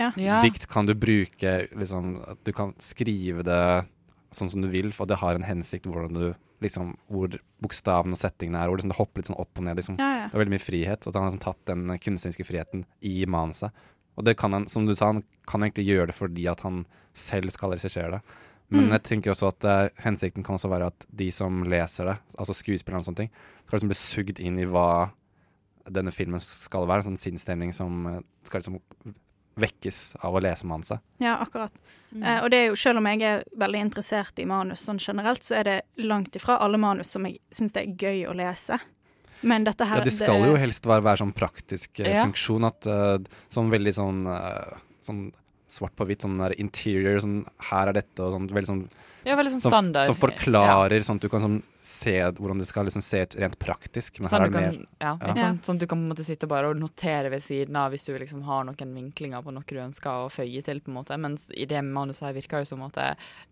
[0.00, 0.40] Ja.
[0.42, 3.84] Dikt kan du bruke liksom Du kan skrive det
[4.32, 6.24] sånn som du vil, for det har en hensikt hvordan du
[6.62, 9.78] liksom, hvor bokstavene og settingene er, hvor liksom det hopper litt sånn opp og ned.
[9.80, 9.98] Liksom.
[10.00, 10.28] Ja, ja.
[10.30, 11.06] Det er veldig mye frihet.
[11.06, 13.84] At han har liksom tatt den kunstneriske friheten i manuset.
[14.16, 16.84] Og det kan han, som du sa, han kan egentlig gjøre det fordi at han
[17.16, 18.38] selv skal regissere det.
[18.72, 18.92] Men Mm.
[18.96, 22.54] jeg tenker også at uh, hensikten kan også være at de som leser det, altså
[22.56, 23.30] skuespillerne og sånne ting,
[23.66, 25.10] skal liksom bli sugd inn i hva
[25.90, 27.02] denne filmen skal være.
[27.04, 28.78] En sånn sinnsstemning som eh, skal liksom
[29.60, 31.02] vekkes av å lese manuset.
[31.20, 31.74] Ja, akkurat.
[32.14, 32.22] Mm.
[32.22, 35.44] Eh, og det er jo, selv om jeg er veldig interessert i manus sånn generelt,
[35.44, 38.78] så er det langt ifra alle manus som jeg syns det er gøy å lese.
[39.42, 42.24] Men dette her Ja, det skal jo helst være, være sånn praktisk eh, Ja.
[42.24, 42.64] funksjon.
[42.70, 43.18] At uh,
[43.50, 45.32] sånn veldig sånn, uh, sånn
[45.72, 48.84] svart på hvitt, sånn der interior, sånn her er dette, og sånn veldig sånn
[49.24, 50.10] Ja, veldig sånn standard.
[50.10, 53.56] Som forklarer, sånn at du kan sånn, se hvordan det skal liksom se ut rent
[53.58, 54.20] praktisk.
[54.22, 55.30] Men Sånn, her er det kan, mer ja, ja.
[55.32, 55.64] ikke sant?
[55.66, 58.44] sånn at du kan måte sitte bare og notere ved siden av hvis du liksom
[58.46, 60.80] har noen vinklinger på noe du ønsker å føye til.
[60.80, 63.00] på en måte Mens i det manuset her virker det som at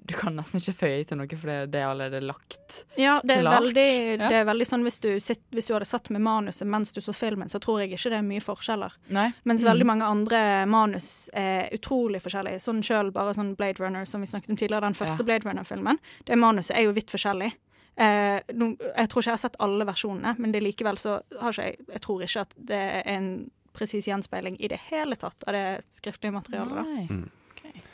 [0.06, 3.38] du kan nesten ikke føye til noe, for det, det er allerede lagt Ja, det
[3.38, 3.62] er, klart.
[3.62, 4.28] veldig, Ja.
[4.28, 7.00] det er veldig sånn hvis du, sitt, hvis du hadde satt med manuset mens du
[7.00, 8.92] så filmen, så tror jeg ikke det er mye forskjeller.
[9.10, 9.32] Nei.
[9.44, 9.70] Mens Mm.
[9.72, 12.60] veldig mange andre manus er utrolig forskjellige.
[12.62, 15.24] Sånn sjøl bare sånn Blade Runner, som vi snakket om tidligere, den første Ja.
[15.24, 15.98] Blade Runner-filmen.
[16.24, 17.52] Det manuset er jo vidt forskjellig.
[17.96, 21.52] Eh, no, jeg tror ikke jeg har sett alle versjonene, men det likevel så har
[21.52, 25.44] ikke jeg Jeg tror ikke at det er en presis gjenspeiling i det hele tatt
[25.46, 27.10] av det skriftlige materialet.
[27.10, 27.28] Mm.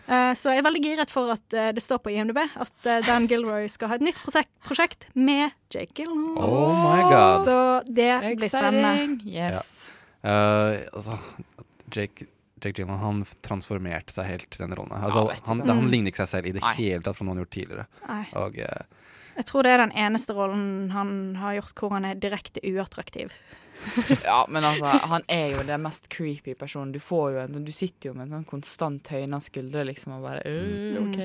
[0.07, 3.01] Eh, så jeg er veldig giret for at eh, det står på IMDb at eh,
[3.05, 6.47] Dan Gilroy skal ha et nytt prosjekt, prosjekt med Jake Gyllenhaal.
[6.47, 7.43] Oh.
[7.45, 7.57] Så
[7.91, 9.19] det blir spennende.
[9.27, 9.89] Yes.
[10.23, 10.31] Ja.
[10.31, 11.19] Uh, altså,
[11.93, 12.27] Jake,
[12.63, 14.95] Jake Gyllenhaal han transformerte seg helt til den rollen.
[14.97, 15.91] Altså, Ja, vet han, han Mm.
[15.93, 16.75] ligner ikke seg selv i det Nei.
[16.79, 17.87] hele tatt fra noe han har gjort tidligere.
[18.09, 18.25] Nei.
[18.39, 18.85] Og eh,
[19.37, 23.35] Jeg tror det er den eneste rollen han har gjort hvor han er direkte uattraktiv.
[24.25, 26.95] Ja, men altså, han er jo den mest creepy personen.
[26.95, 30.25] Du får jo en, du sitter jo med en sånn konstant høyna skuldre, liksom, og
[30.25, 31.19] bare øh, OK.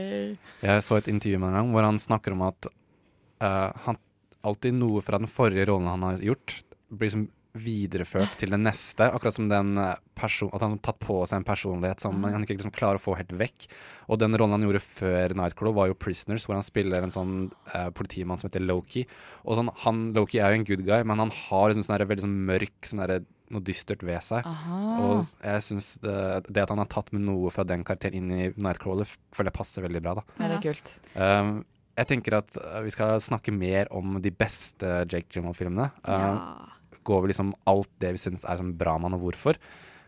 [0.66, 4.00] jeg så et intervju med ham hvor han snakker om at uh, han
[4.48, 6.58] alltid noe fra den forrige rollen han har gjort,
[6.92, 9.08] blir liksom videreført til den neste.
[9.10, 12.46] Akkurat som den eh, person, at han har tatt på seg en personlighet som han
[12.46, 13.68] ikke liksom klarer å få helt vekk.
[14.12, 17.36] Og den rollen han gjorde før Nightcrawler, var jo 'Prisoners', hvor han spiller en sånn
[17.74, 19.06] eh, politimann som heter Loki.
[19.46, 22.28] Og sånn, han, Loki er jo en good guy, men han har liksom sånn veldig
[22.28, 23.06] sånn mørk, sånn
[23.52, 24.48] noe dystert ved seg.
[24.48, 24.80] Aha.
[25.04, 26.16] Og jeg syns det,
[26.48, 29.60] det at han har tatt med noe fra den karakteren inn i Nightcrawler, føler jeg
[29.60, 30.16] passer veldig bra.
[30.22, 30.26] da.
[30.38, 30.94] Ja, det er kult.
[31.16, 31.54] Um,
[32.00, 35.90] jeg tenker at uh, vi skal snakke mer om de beste Jake Gyllenhaal-filmene.
[36.08, 39.60] Uh, Gå over liksom alt det vi syns er sånn bra mann, og hvorfor.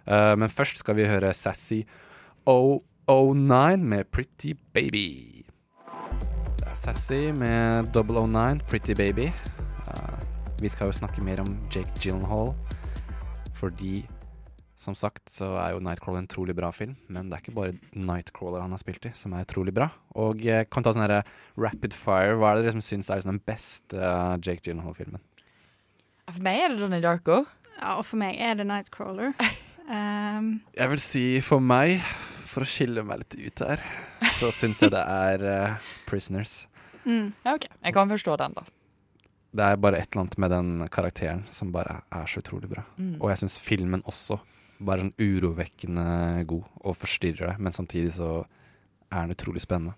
[0.04, 1.84] Uh, men først skal vi høre Sassy
[2.46, 5.46] 009 med Pretty Baby.
[6.60, 9.30] Det er Sassy med 009, Pretty Baby.
[9.88, 10.20] Uh,
[10.60, 12.54] vi skal jo snakke mer om Jake Gyllenhaal,
[13.56, 14.04] fordi
[14.84, 17.76] som sagt så er jo Nightcrawler en utrolig bra film, men det er ikke bare
[17.96, 19.88] Nightcrawler han har spilt i som er utrolig bra.
[20.20, 21.22] Og eh, kan ta sånn herre
[21.60, 22.36] rapid fire.
[22.36, 24.12] Hva er det dere som syns er den beste
[24.44, 25.24] Jake Gyllenhaal-filmen?
[26.32, 27.42] For meg er det Donnie Darko.
[27.76, 29.34] Ja, og for meg er det Nightcrawler.
[29.90, 31.98] Um, Jeg vil si for meg,
[32.48, 33.84] for å skille meg litt ut her,
[34.38, 36.64] så syns jeg det er uh, Prisoners.
[37.04, 37.34] mm.
[37.44, 37.68] Ja, OK.
[37.68, 38.66] Jeg kan forstå den, da.
[39.54, 42.86] Det er bare et eller annet med den karakteren som bare er så utrolig bra.
[42.98, 43.18] Mm.
[43.20, 44.40] Og jeg syns filmen også
[44.84, 46.06] bare sånn urovekkende
[46.50, 48.32] god og forstyrrer deg, men samtidig så
[49.12, 49.94] er den utrolig spennende.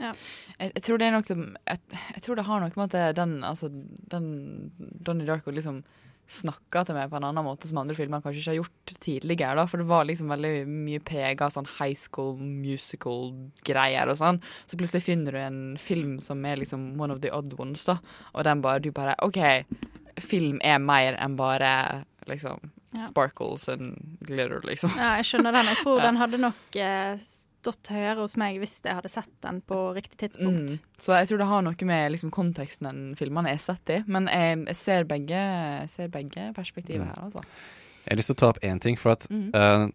[0.00, 0.12] Ja.
[0.58, 1.78] Jeg, jeg tror det er noe som jeg,
[2.14, 3.68] jeg tror det har noe med at den, altså,
[4.14, 4.26] den
[4.78, 5.82] Donnie Darko liksom
[6.24, 9.56] snakka til meg på en annen måte som andre filmer kanskje ikke har gjort tidligere.
[9.58, 14.38] da, For det var liksom veldig mye prega sånn high school musical-greier og sånn.
[14.64, 17.98] Så plutselig finner du en film som er liksom one of the odd ones, da.
[18.34, 19.38] Og den bare, du bare OK,
[20.24, 23.06] film er mer enn bare liksom Ja.
[23.08, 24.92] sparkles and glitter, liksom.
[24.96, 25.66] Ja, jeg skjønner den.
[25.66, 26.04] Jeg tror Ja.
[26.06, 27.18] den hadde nok eh,
[27.64, 30.76] stått høyere hos meg hvis jeg hadde sett den på riktig tidspunkt.
[30.76, 30.96] Mm.
[31.00, 34.02] Så jeg tror det har noe med liksom, konteksten den filmen er sett i.
[34.06, 35.40] Men jeg, jeg ser begge,
[35.80, 37.10] jeg ser begge perspektiver Mm.
[37.10, 37.44] her, altså.
[38.04, 39.46] Jeg har lyst til å ta opp én ting, for at mm.
[39.56, 39.88] uh,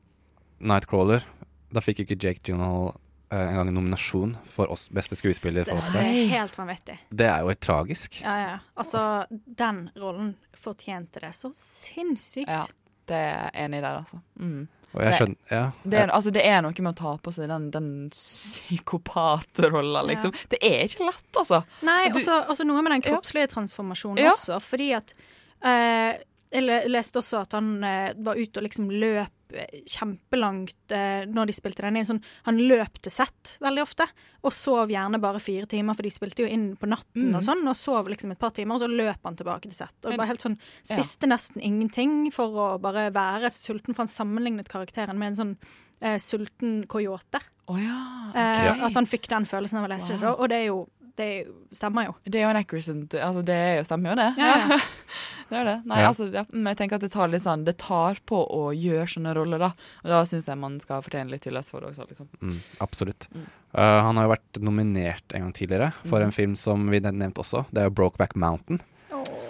[0.59, 1.23] Nightcrawler
[1.69, 2.95] Da fikk ikke Jake Gyllenhaal
[3.29, 6.95] eh, en gang en nominasjon for oss beste skuespiller for Det er helt vanvittig.
[7.13, 8.21] Det er jo tragisk.
[8.23, 8.55] Ja, ja.
[8.73, 12.49] Altså, den rollen fortjente det så sinnssykt.
[12.49, 12.65] Ja,
[13.05, 14.21] det er jeg enig i der, altså.
[14.41, 14.67] Mm.
[14.95, 15.63] Og jeg skjønner Ja.
[15.85, 20.33] Det er, altså, det er noe med å ta på seg den, den psykopatrolla, liksom.
[20.49, 21.63] Det er ikke lett, altså.
[21.85, 24.31] Nei, Du- også, også noe med den kroppslige transformasjonen Ja.
[24.31, 25.13] også, fordi at
[25.61, 26.17] eh,
[26.51, 31.45] Jeg leste også at han eh, var ute og liksom løp eh, kjempelangt eh, når
[31.51, 32.07] de spilte den inn.
[32.07, 34.07] Sånn, han løp til sett veldig ofte,
[34.41, 37.35] og sov gjerne bare fire timer, for de spilte jo inn på natten Mm.
[37.37, 39.93] og sånn, og sov liksom et par timer, og så løp han tilbake til sett.
[40.05, 40.57] Og bare helt sånn,
[40.89, 40.95] Ja.
[40.97, 45.57] spiste nesten ingenting for å bare være sulten, for han sammenlignet karakteren med en sånn
[46.01, 47.41] eh, sulten coyote.
[47.67, 48.31] Oh ja.
[48.33, 48.85] Eh.
[48.85, 50.39] At han fikk den følelsen av å lese det, Wow.
[50.39, 50.87] og det er jo
[51.19, 52.13] det er stemmer jo.
[52.23, 54.27] Det er jo en accurate altså Det er jo, stemmer jo det.
[54.39, 54.77] Ja, ja.
[55.49, 55.75] det er det.
[55.89, 56.11] Nei, Ja.
[56.11, 59.07] altså, ja, men jeg tenker at det tar litt sånn Det tar på å gjøre
[59.13, 59.71] sånne roller, da.
[60.03, 62.29] Og da syns jeg man skal fortjene litt hyllest for det også, liksom.
[62.39, 62.55] Mm,
[62.85, 63.27] absolutt.
[63.35, 63.49] Mm.
[63.75, 66.25] Uh, han har jo vært nominert en gang tidligere for mm.
[66.29, 67.65] en film som vi nevnte også.
[67.69, 68.81] Det er jo Brokeback Mountain.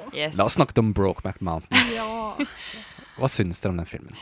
[0.09, 0.34] Yes.
[0.39, 1.93] La oss snakke om Brokeback Mountain.
[1.93, 2.34] Ja.
[3.20, 4.17] Hva syns dere om den filmen?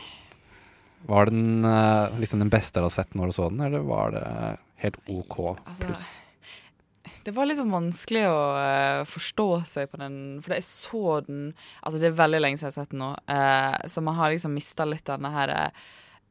[1.08, 4.12] Var den uh, liksom den beste dere har sett når du så den, eller var
[4.12, 4.24] det
[4.82, 6.08] helt OK Altså, pluss?
[7.26, 11.40] Det var sånn vanskelig å uh, forstå seg på den, for jeg så den
[11.82, 14.34] Altså, det er veldig lenge siden jeg har sett den nå, uh, så man har
[14.34, 15.54] liksom mista litt denne her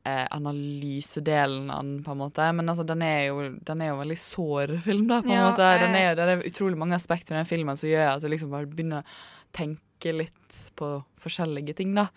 [0.07, 2.47] uh, analysedelen av den, på en måte.
[2.55, 5.35] Men altså, den er jo, den er jo en veldig sår film, da, på en
[5.35, 5.67] Ja, måte.
[5.83, 8.53] Den er, det er utrolig mange aspekter ved den filmen som gjør at jeg liksom
[8.53, 9.19] bare begynner å
[9.57, 12.07] tenke litt på forskjellige ting, da.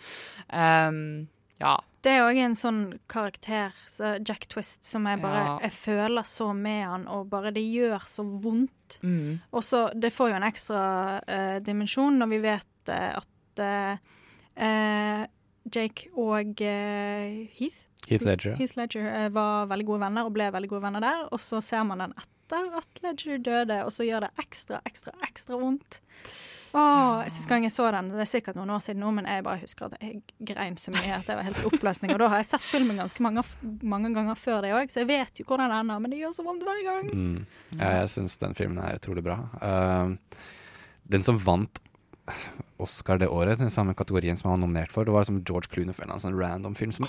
[0.52, 1.28] Ehm,
[1.60, 1.76] ja.
[2.00, 2.80] Det er òg en sånn
[3.12, 5.58] karakter, så Jack Twist, som jeg bare Ja.
[5.66, 8.96] Jeg føler så med han, og bare det gjør så vondt.
[9.02, 9.40] Mm.
[9.52, 10.84] Og så Det får jo en ekstra
[11.20, 13.98] uh, dimensjon når vi vet uh, at eh,
[14.56, 15.26] eh,
[15.68, 18.56] Jake og Heath Heath Ledger.
[18.56, 21.26] Heath Ledger var veldig gode venner og ble veldig gode venner der.
[21.30, 25.12] Og så ser man den etter at Ledger døde, og så gjør det ekstra, ekstra,
[25.28, 26.00] ekstra vondt.
[26.72, 29.42] Åh, Sist gang jeg så den, det er sikkert noen år siden nå, men jeg
[29.46, 30.20] bare husker at jeg
[30.52, 32.14] grein så mye at det var helt i oppløsning.
[32.14, 33.44] Og da har jeg sett filmen ganske mange,
[33.82, 36.36] mange ganger før det òg, så jeg vet jo hvordan den ender, men det gjør
[36.38, 37.10] så vondt hver gang.
[37.10, 37.36] Mm.
[37.76, 39.40] Ja, jeg syns den filmen er utrolig bra.
[39.58, 40.14] Uh,
[41.10, 41.82] den som vant
[42.80, 45.68] Oscar det året, den samme kategorien som han var nominert for, det var som George
[45.72, 47.08] Clooney for en sånn random film som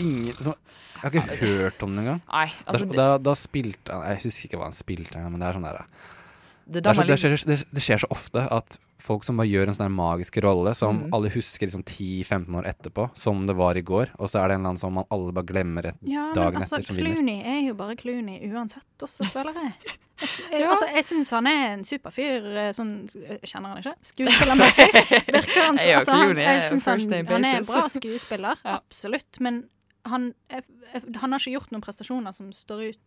[0.00, 0.56] ingen som,
[1.00, 2.20] Jeg har ikke hørt om den engang.
[2.28, 5.48] Altså, da, da, da spilte han Jeg husker ikke hva han spilte engang, men det
[5.48, 5.84] er sånn der
[6.70, 9.48] Det, det, er så, det, skjer, det, det skjer så ofte at folk som bare
[9.50, 11.14] gjør en sånn magisk rolle, som Mm.
[11.16, 14.54] alle husker liksom 10-15 år etterpå, som det var i går, og så er det
[14.54, 16.96] en eller annen som man alle bare glemmer et, Ja, men dagen altså, etter, som
[17.00, 17.16] vinner.
[17.16, 19.72] Clooney er jo bare Clooney uansett også, føler jeg.
[20.20, 20.70] Jeg, jeg, Ja.
[20.70, 23.94] altså, jeg syns han er en superfyr, eh, sånn Jeg kjenner han ikke.
[24.12, 24.88] Skuespillermessig
[25.38, 29.40] virker han så altså, han, Jeg syns han, han er en bra skuespiller, absolutt.
[29.40, 29.62] Men
[30.04, 30.62] han, jeg,
[30.92, 33.00] han har ikke gjort noen prestasjoner som står ut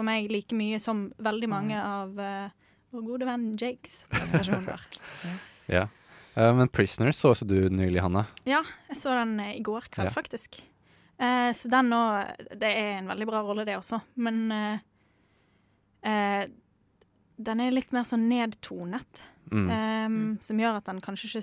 [0.00, 2.48] for meg like mye som veldig mange av uh,
[2.94, 4.80] vår gode venn Jakes prestasjoner.
[5.70, 5.84] Ja.
[6.34, 8.24] Uh, men 'Prisoners' så også du nylig, Hanne.
[8.48, 10.14] Ja, jeg så den eh, i går kveld, Ja.
[10.14, 10.58] faktisk.
[11.20, 12.00] Uh, så den nå
[12.58, 14.48] Det er en veldig bra rolle, det også, men
[17.40, 19.20] Den er litt mer sånn nedtonet.
[19.50, 19.70] Mm.
[19.70, 21.42] eh, som gjør at han kanskje ikke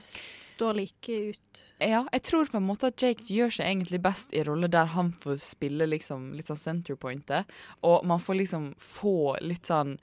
[0.49, 1.61] står like ut.
[1.79, 4.93] Ja, jeg tror på en måte at Jake gjør seg egentlig best i roller der
[4.95, 7.45] han får spille liksom litt sånn centerpointet,
[7.85, 9.97] og man får liksom få litt sånn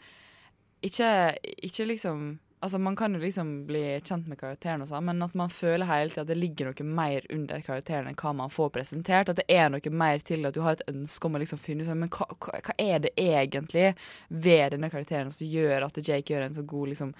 [0.85, 5.21] Ikke, ikke liksom Altså, Man kan jo liksom bli kjent med karakteren, og sånn, men
[5.23, 8.49] at man føler hele tiden at det ligger noe mer under karakteren enn hva man
[8.49, 9.29] får presentert.
[9.29, 11.85] At det er noe mer til at du har et ønske om å liksom finne
[11.85, 13.91] ut sånn, men hva, hva, hva er det egentlig
[14.29, 17.13] ved denne karakteren som gjør at Jake gjør en så god liksom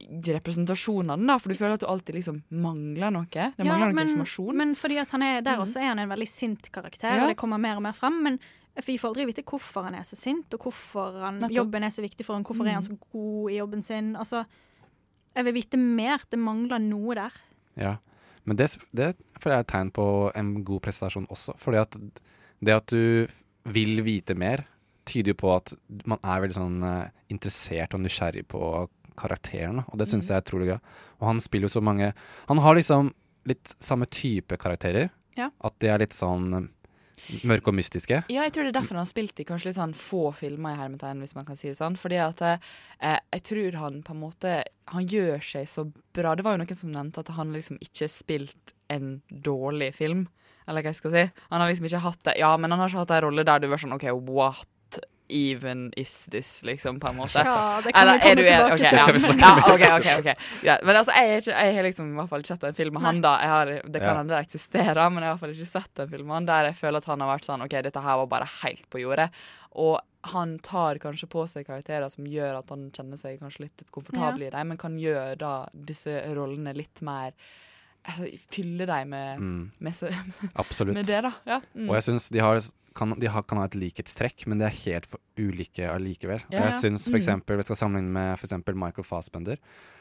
[0.00, 3.26] representasjon av den, da, for du føler at du alltid liksom mangler noe.
[3.30, 4.56] Det Ja, mangler noe men, informasjon.
[4.56, 5.62] men fordi at han er der Mhm.
[5.66, 7.22] også er han en veldig sint karakter, Ja.
[7.24, 8.22] og det kommer mer og mer frem.
[8.22, 8.38] Men
[8.84, 12.02] vi får aldri vite hvorfor han er så sint, og hvorfor han, jobben er så
[12.02, 14.14] viktig for han, hvorfor er han så god i jobben sin.
[14.16, 14.44] Altså,
[15.34, 16.18] jeg vil vite mer.
[16.30, 17.32] Det mangler noe der.
[17.76, 17.96] Ja.
[18.44, 21.56] Men det, det føler jeg er et tegn på en god prestasjon også.
[21.58, 21.90] Fordi at
[22.62, 23.26] det at du
[23.64, 24.64] vil vite mer,
[25.04, 25.72] tyder jo på at
[26.04, 29.84] man er veldig sånn eh, interessert og nysgjerrig på karakteren.
[29.90, 30.32] Og det syns Mhm.
[30.32, 30.80] jeg er utrolig gøy.
[31.20, 32.12] Og han spiller jo så mange
[32.48, 33.12] Han har liksom
[33.46, 35.10] litt samme type karakterer.
[35.36, 35.50] Ja.
[35.62, 36.68] At de er litt sånn eh,
[37.44, 38.24] mørke og mystiske.
[38.28, 40.74] Ja, jeg tror det er derfor han har spilt i kanskje litt sånn få filmer
[40.74, 41.96] i hermetegn, hvis man kan si det sånn.
[41.98, 45.82] Fordi at eh, jeg tror han på en måte Han gjør seg så
[46.14, 46.34] bra.
[46.36, 50.28] Det var jo noen som nevnte at han liksom ikke spilt en dårlig film.
[50.68, 51.24] Eller hva jeg skal si.
[51.50, 53.58] Han har liksom ikke hatt det Ja, men han har ikke hatt en rolle der
[53.60, 54.66] du var sånn OK, what
[55.28, 57.38] even is this, liksom, på en måte.
[57.44, 58.98] Ja, det kan Eller vi komme tilbake okay, til.
[58.98, 59.06] ja.
[59.12, 60.44] Det skal vi snakke ja, okay, okay, OK, OK.
[60.62, 62.74] ok Men altså, jeg, er ikke, jeg har liksom i hvert fall ikke sett en
[62.80, 63.32] film med han, da.
[63.42, 64.16] Jeg har, det kan Ja.
[64.20, 66.46] hende det eksisterer, men jeg har i hvert fall ikke sett en film med han
[66.46, 69.02] der jeg føler at han har vært sånn OK, dette her var bare helt på
[69.02, 69.28] jordet.
[69.76, 70.00] Og
[70.32, 74.42] han tar kanskje på seg karakterer som gjør at han kjenner seg kanskje litt komfortabel
[74.42, 74.48] Ja.
[74.48, 77.32] i dem, men kan gjøre da disse rollene litt mer
[78.06, 79.70] altså, Fylle deg med, Mm.
[79.80, 79.94] med,
[80.94, 81.32] med det, da.
[81.46, 81.60] Ja.
[81.74, 81.88] Mm.
[81.90, 82.60] Og jeg syns de, har,
[82.96, 86.40] kan, de har, kan ha et likhetstrekk, men de er helt for ulike allikevel.
[86.50, 86.80] Ja, Og jeg ja.
[86.80, 87.10] syns Mm.
[87.10, 89.58] for eksempel, Vi skal sammenligne med for eksempel Michael Fassbender,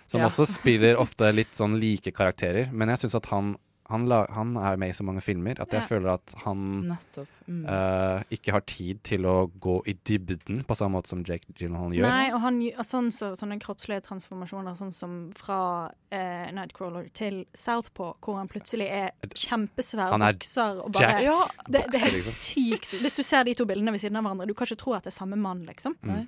[0.07, 0.27] som Ja.
[0.27, 2.71] også spiller ofte litt sånn like karakterer.
[2.71, 3.57] Men jeg syns at han,
[3.89, 5.87] han, la, han er med i så mange filmer at jeg Ja.
[5.87, 6.97] føler at han
[7.45, 7.65] Mm.
[7.69, 11.93] uh, ikke har tid til å gå i dybden på samme måte som Jake Gyllenhaal
[11.93, 12.07] gjør.
[12.09, 18.15] Nei, og han sånn så, sånne kroppslige transformasjoner, sånn som fra eh, Nightcrawler til Southpaw,
[18.19, 21.37] hvor han plutselig er kjempesvær Han er bokser og bare ja,
[21.69, 22.33] det, det er helt liksom.
[22.33, 22.97] sykt.
[23.03, 25.03] Hvis du ser de to bildene ved siden av hverandre, du kan ikke tro at
[25.05, 25.93] det er samme mann, liksom.
[26.01, 26.25] Mm.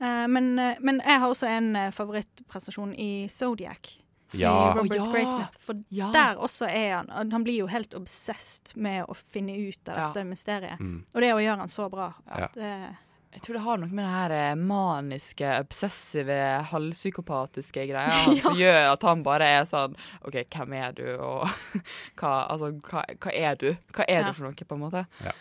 [0.00, 3.92] Uh, men, eh, men jeg har også en favorittprestasjon i Zodiac.
[4.32, 4.72] Ja.
[4.74, 5.12] Robert Å, ja.
[5.12, 5.58] Graysmith.
[5.62, 6.10] For Ja.
[6.12, 10.06] der også er han Han blir jo helt obsessed med å finne ut av Ja.
[10.12, 10.78] dette mysteriet.
[10.80, 11.04] Mm.
[11.14, 12.12] Og det å gjøre han så bra.
[12.28, 12.48] Ja.
[12.54, 12.96] Det,
[13.36, 18.40] Jeg tror det har noe med det her eh, maniske, obsessive, halvpsykopatiske greia ja.
[18.40, 21.46] som gjør at han bare er sånn OK, hvem er du, og
[22.18, 23.76] hva, altså, hva, hva er du?
[23.92, 24.26] Hva er Ja.
[24.26, 25.06] du for noe, på en måte?
[25.24, 25.32] Ja.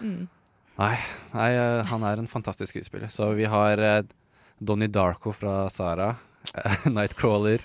[0.00, 0.28] Mm.
[0.78, 0.94] Nei,
[1.34, 3.10] nei, eh, han er en fantastisk skuespiller.
[3.12, 4.02] Så vi har eh,
[4.62, 6.14] Donnie Darko fra Sara,
[6.54, 7.60] eh, Nightcrawler,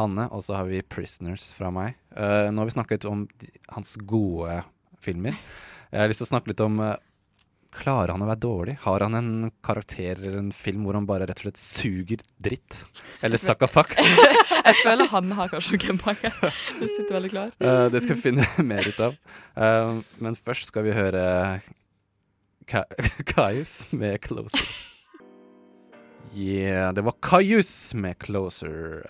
[0.00, 1.98] Hanne, og så har vi Prisoners fra meg.
[2.16, 3.26] Uh, nå har vi snakket om
[3.74, 4.62] hans gode
[5.04, 5.36] filmer.
[5.90, 6.96] Jeg har lyst til å snakke litt om uh,
[7.70, 8.72] Klarer han å være dårlig?
[8.82, 9.28] Har han en
[9.62, 12.80] karakter eller en film hvor han bare rett og slett suger dritt?
[13.22, 13.94] Eller suck a fuck?
[14.66, 16.32] Jeg føler han har kanskje noen mange.
[16.80, 17.52] Du sitter veldig klar.
[17.62, 19.14] Uh, det skal vi finne mer ut av.
[20.18, 21.22] Men først skal vi høre
[22.70, 22.84] Ka
[23.30, 24.66] Kaius med 'Closer'.
[26.34, 29.02] Yeah, det var Kajus med 'Closer'.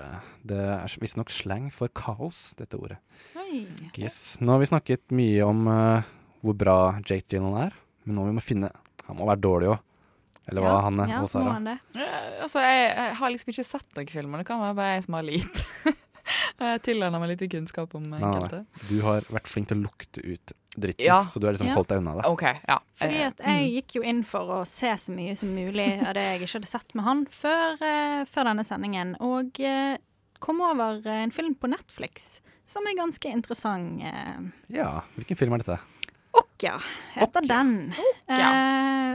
[0.43, 2.97] Det er visstnok slang for kaos, dette ordet.
[3.37, 3.67] Oi.
[3.99, 4.39] Yes.
[4.41, 6.01] Nå har vi snakket mye om uh,
[6.41, 8.71] hvor bra Jake Gyllenhaal er, men nå må vi finne
[9.11, 9.79] Han må være dårlig òg.
[10.49, 11.53] Eller hva, Ja, Hanne ja, og må Sara?
[11.53, 11.79] han det?
[11.99, 12.09] Ja,
[12.45, 14.39] Altså, jeg, jeg har liksom ikke sett noen filmer.
[14.39, 15.65] Det kan være bare jeg som har lite.
[16.61, 18.65] jeg tilegner meg litt kunnskap om enkelte.
[18.65, 18.89] nei.
[18.89, 21.25] Du har vært flink til å lukte ut dritten, Ja.
[21.27, 21.75] så du har liksom Ja.
[21.75, 22.27] holdt deg unna det.
[22.31, 22.79] OK, ja.
[23.01, 26.15] Fordi Eh, at jeg gikk jo inn for å se så mye som mulig av
[26.15, 29.97] det jeg ikke hadde sett med han før, uh, før denne sendingen, og uh,
[30.41, 34.01] kom over en film på Netflix som er ganske interessant.
[34.01, 34.51] Uh.
[34.71, 35.79] Ja, hvilken film er dette?
[36.61, 36.81] Okja
[37.15, 37.95] heter den.
[38.29, 38.51] Okja.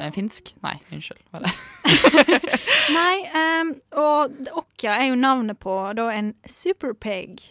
[0.02, 0.56] Eh, En finsk?
[0.64, 1.22] Nei, unnskyld.
[1.32, 1.52] Var det?
[2.96, 3.20] nei,
[3.62, 3.70] um,
[4.02, 4.34] og
[4.64, 7.44] Okja er jo navnet på da en superpig.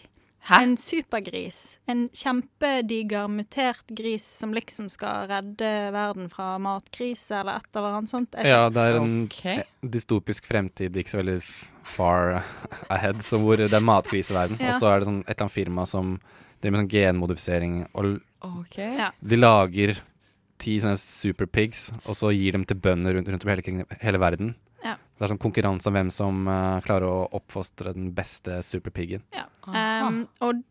[0.45, 0.59] Hæ?
[0.61, 1.79] En supergris.
[1.89, 8.11] En kjempediger, mutert gris som liksom skal redde verden fra matkrise eller et eller annet
[8.13, 8.35] sånt.
[8.37, 9.39] Jeg Ja, det er en Ok.
[9.55, 11.39] eh, dystopisk fremtid, ikke så veldig
[11.85, 12.43] far
[12.91, 14.59] ahead, så hvor det er matkriseverden.
[14.59, 14.75] Ja.
[14.75, 16.19] Og så er det sånn et eller annet firma som
[16.65, 18.17] driver med sånn genmodifisering, og
[18.65, 18.97] okay.
[18.97, 19.09] Ja.
[19.21, 19.95] de lager
[20.61, 24.53] ti sånne superpigs, og så gir dem til bønder rundt, rundt over hele, hele verden.
[24.85, 24.95] Ja.
[25.17, 29.25] Det er sånn konkurranse om hvem som uh, klarer å oppfostre den beste superpiggen.
[29.35, 29.47] Ja.
[29.65, 30.61] Um, og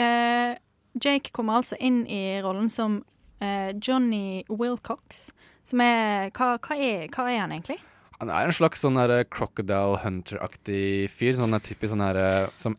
[0.00, 0.56] uh,
[0.98, 3.02] Jake kommer altså inn i rollen som
[3.42, 5.28] uh, Johnny Wilcox,
[5.68, 7.78] som er hva, hva, er hva er han egentlig?
[8.18, 11.36] Han er en slags sånn der crocodile hunter-aktig fyr.
[11.38, 12.74] Sånn der typisk sånn der som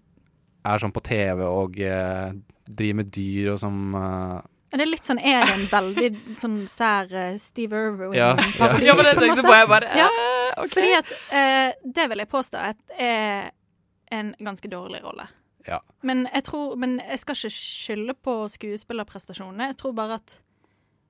[0.68, 2.34] er sånn på TV og eh,
[2.70, 3.80] driver med dyr og som
[4.70, 8.14] Det Er litt sånn, er det en veldig sånn sær uh, Steve Irwin?
[8.18, 8.70] Ja, ja.
[8.86, 10.10] Ja, men det tenkte på jeg bare, ja.
[10.58, 10.74] okay.
[10.76, 13.50] Fordi at uh, det vil jeg påstå at er
[14.14, 15.26] en ganske dårlig rolle.
[15.68, 15.82] Ja.
[16.02, 19.72] Men jeg tror Men jeg skal ikke skylde på skuespillerprestasjonene.
[19.72, 20.40] Jeg tror bare at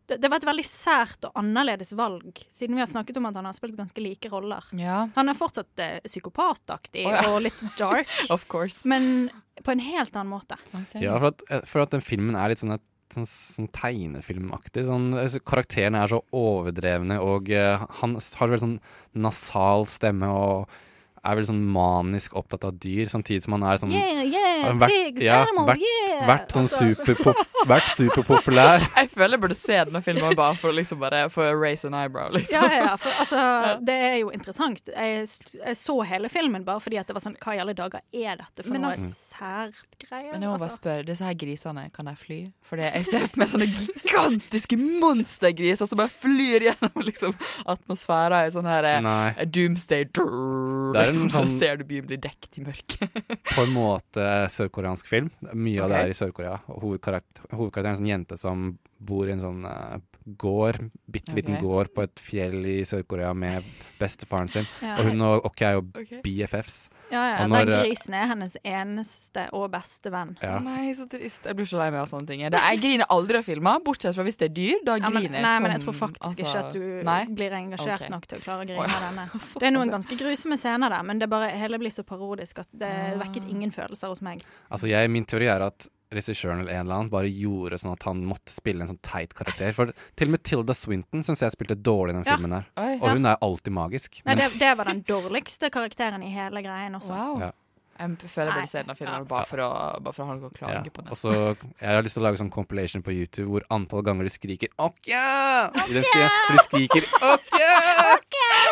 [0.10, 3.38] det, det var et veldig sært og annerledes valg, siden vi har snakket om at
[3.39, 4.66] han har spilt ganske like roller.
[4.78, 5.03] Ja.
[5.16, 7.26] Han er fortsatt eh, psykopataktig oh, ja.
[7.30, 8.88] og litt dark, Of course.
[8.89, 9.30] men
[9.64, 10.57] på en helt annen måte.
[10.97, 14.86] Ja, for at, eh, for at den filmen er litt sånn, et, sånn, sånn tegnefilmaktig.
[14.89, 18.78] Sånn, altså, karakterene er så overdrevne, og uh, han har vel sånn
[19.18, 20.80] nasal stemme og
[21.24, 24.74] er veldig sånn manisk opptatt av dyr, samtidig som han er sånn Yeah, yeah, har
[24.80, 26.28] vært- pigs, ja, animals, vært, yeah!
[26.30, 26.90] Vært sånn Altså.
[26.96, 27.36] superpop,
[27.68, 28.86] vært superpopulær.
[29.00, 31.86] Jeg føler jeg burde se denne filmen bare for å liksom bare for å raise
[31.88, 32.30] an eyebrow.
[32.36, 32.56] Liksom.
[32.56, 33.44] Ja, ja, for altså,
[33.88, 34.82] det er jo interessant.
[34.90, 35.28] Jeg,
[35.66, 38.40] jeg så hele filmen bare fordi at det var sånn Hva i alle dager er
[38.42, 40.32] dette for Men noe altså- sært greier?
[40.34, 40.82] Men jeg må bare Altså.
[40.82, 42.40] spørre, disse her grisene, kan de fly?
[42.70, 47.34] For jeg ser for meg sånne gigantiske monstergriser som bare flyr gjennom liksom,
[47.66, 49.46] atmosfæren i sånn her eh, Nei.
[49.50, 53.20] doomsday Det er en liksom, sånn- Ser du byen bli dekket i mørket.
[53.56, 55.30] På en måte sørkoreansk film.
[55.54, 56.58] Mye av det er i Sør-Korea.
[56.72, 59.98] Hovedkarakter, hovedkarakteren er en sånn jente som bor i en sånn eh,
[60.38, 61.66] gård, bitte liten okay.
[61.66, 63.66] gård på et fjell i Sør-Korea med
[64.00, 64.68] bestefaren sin.
[64.84, 64.98] Ja.
[65.00, 65.84] Og hun og Okki er jo.
[66.24, 66.78] BFFs.
[67.10, 70.36] Ja, ja, Og når, den eh, grisen er hennes eneste og beste venn.
[70.44, 70.60] Ja.
[70.62, 71.48] Nei, så trist.
[71.50, 72.44] Jeg blir så lei meg av sånne ting.
[72.54, 74.84] Det, jeg griner aldri av filmer, bortsett fra hvis det er dyr.
[74.86, 77.08] Da Ja, men, griner jeg nei, som men jeg tror faktisk altså, ikke at du
[77.10, 77.20] nei?
[77.42, 78.14] blir engasjert okay.
[78.14, 79.28] nok til å klare å grine av denne.
[79.60, 82.70] Det er noen ganske grusomme scener der, men det bare hele blir så parodisk at
[82.78, 84.44] det vekket ingen følelser hos meg.
[84.70, 88.03] Altså jeg, Min teori er at regissøren eller en eller annen bare gjorde sånn at
[88.10, 89.72] han måtte spille en sånn teit karakter.
[89.78, 92.36] For til og med Tilda Swinton syns jeg spilte dårlig i den Ja.
[92.38, 92.66] filmen.
[92.78, 92.93] Oi.
[92.97, 93.14] Og Ja.
[93.14, 94.22] hun er alltid magisk.
[94.26, 97.14] Nei, det, det var den dårligste karakteren i hele greien også.
[97.14, 97.39] Wow.
[97.39, 97.51] Ja.
[97.99, 100.49] Jeg føler jeg burde se den filmen bare for å, bare for å ha noe
[100.49, 100.89] å klage Ja.
[100.89, 101.03] på.
[101.03, 101.12] den.
[101.12, 104.30] Også, Jeg har lyst til å lage sånn compilation på YouTube hvor antall ganger de
[104.30, 106.32] skriker 'Okja!' i den filmen.
[106.47, 108.20] For de skriker 'Okja!'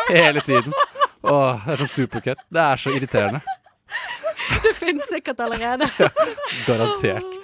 [0.08, 0.72] hele tiden.
[1.24, 2.38] Åh, det er sånn supercut.
[2.50, 3.42] Det er så irriterende.
[4.64, 5.90] Det finnes sikkert allerede.
[6.68, 7.38] Garantert.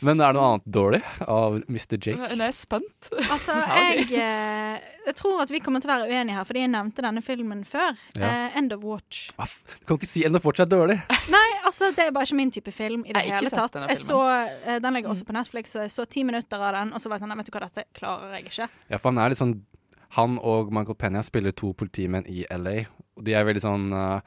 [0.00, 1.96] Men er det noe annet dårlig av Mr.
[1.96, 2.18] Jake?
[2.20, 3.08] Nå er jeg spent.
[3.18, 6.70] Altså, jeg, eh, jeg tror at vi kommer til å være uenige her, fordi jeg
[6.70, 7.98] nevnte denne filmen før.
[8.14, 8.28] Ja.
[8.28, 9.32] Eh, End of Watch.
[9.34, 11.00] Du kan ikke si End of Watch er dårlig.
[11.32, 13.80] Nei, altså, det er bare ikke min type film i det Jeg hele tatt.
[13.90, 14.20] Jeg så,
[14.62, 17.10] eh, den ligger også på Netflix, og jeg så ti minutter av den, og så
[17.10, 18.70] var jeg sånn Nei, vet du hva, dette klarer jeg ikke.
[18.92, 19.58] Ja, for han er litt sånn
[20.16, 22.86] Han og Michael Penya spiller to politimenn i LA.
[23.18, 24.22] Og de er veldig sånn uh,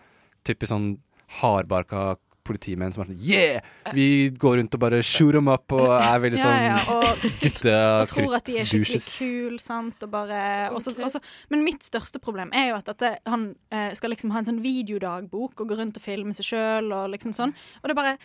[0.46, 0.92] typisk sånn
[1.40, 3.62] hardbarka politimenn som er sånn Yeah!
[3.94, 7.26] Vi går rundt og bare shoot them up og er veldig Ja, sånn ja, og-
[7.44, 10.42] gutta Og tror at de er skikkelig kule, sant, og bare
[10.74, 11.22] også, også,
[11.54, 14.62] Men mitt største problem er jo at dette, han eh, skal liksom ha en sånn
[14.66, 17.54] videodagbok og gå rundt og filme seg sjøl og liksom sånn.
[17.84, 18.18] Og det bare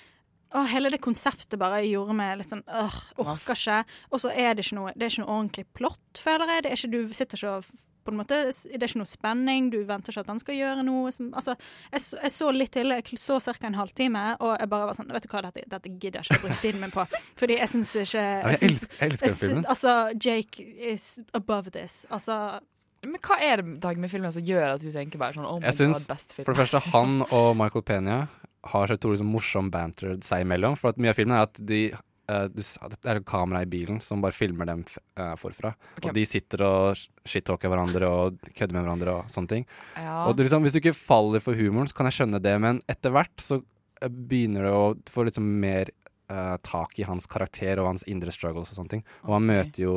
[0.57, 3.81] Å, hele det konseptet bare gjorde meg litt sånn øh, Orker ikke.
[4.15, 6.63] Og så er det ikke noe Det er ikke noe ordentlig plott, føler jeg.
[6.65, 7.65] Det er ikke, du sitter ikke og
[8.07, 10.85] på en måte, Det er ikke noe spenning, du venter ikke at han skal gjøre
[10.87, 11.11] noe.
[11.13, 11.57] Som, altså,
[11.93, 13.67] jeg, så- jeg så litt til, jeg så ca.
[13.67, 16.39] en halvtime, og jeg bare var sånn Vet du hva, dette, dette gidder jeg ikke
[16.39, 17.05] å bruke tiden min på.
[17.43, 19.67] Fordi jeg syns ikke jeg synes, jeg elsker den filmen.
[19.75, 22.05] Altså, Jake is above this.
[22.11, 22.61] Altså
[23.05, 25.59] Men hva er det Dag med filmen som gjør at du tenker bare sånn Oh
[25.61, 26.45] my Jeg synes, god, best film.
[26.47, 28.19] for det første han og Michael Pena
[28.67, 30.75] har så utrolig morsom banter seg imellom.
[30.81, 31.83] For at mye av filmen er at de
[32.29, 35.75] eh, du, Det er et kamera i bilen som bare filmer dem eh, forfra.
[35.97, 36.11] Okay.
[36.11, 36.97] Og de sitter og
[37.27, 39.69] shit-talker hverandre og kødder med hverandre og sånne ting.
[39.97, 40.25] Ja.
[40.27, 43.15] Og liksom, hvis du ikke faller for humoren, så kan jeg skjønne det, men etter
[43.15, 45.93] hvert så eh, begynner du å få liksom mer
[46.31, 49.05] uh, tak i hans karakter og hans indre struggles og sånne ting.
[49.27, 49.97] Og han møter jo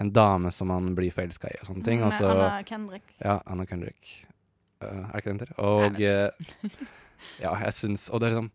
[0.00, 2.04] en dame som han blir forelska i og sånne ting.
[2.04, 3.08] Med Og Anna Kendrick.
[3.20, 4.12] Ja, Anna Kendrick.
[4.82, 5.56] Uh, er det ikke den heter?
[5.64, 6.84] Og uh,
[7.44, 8.50] ja, jeg syns Og det er liksom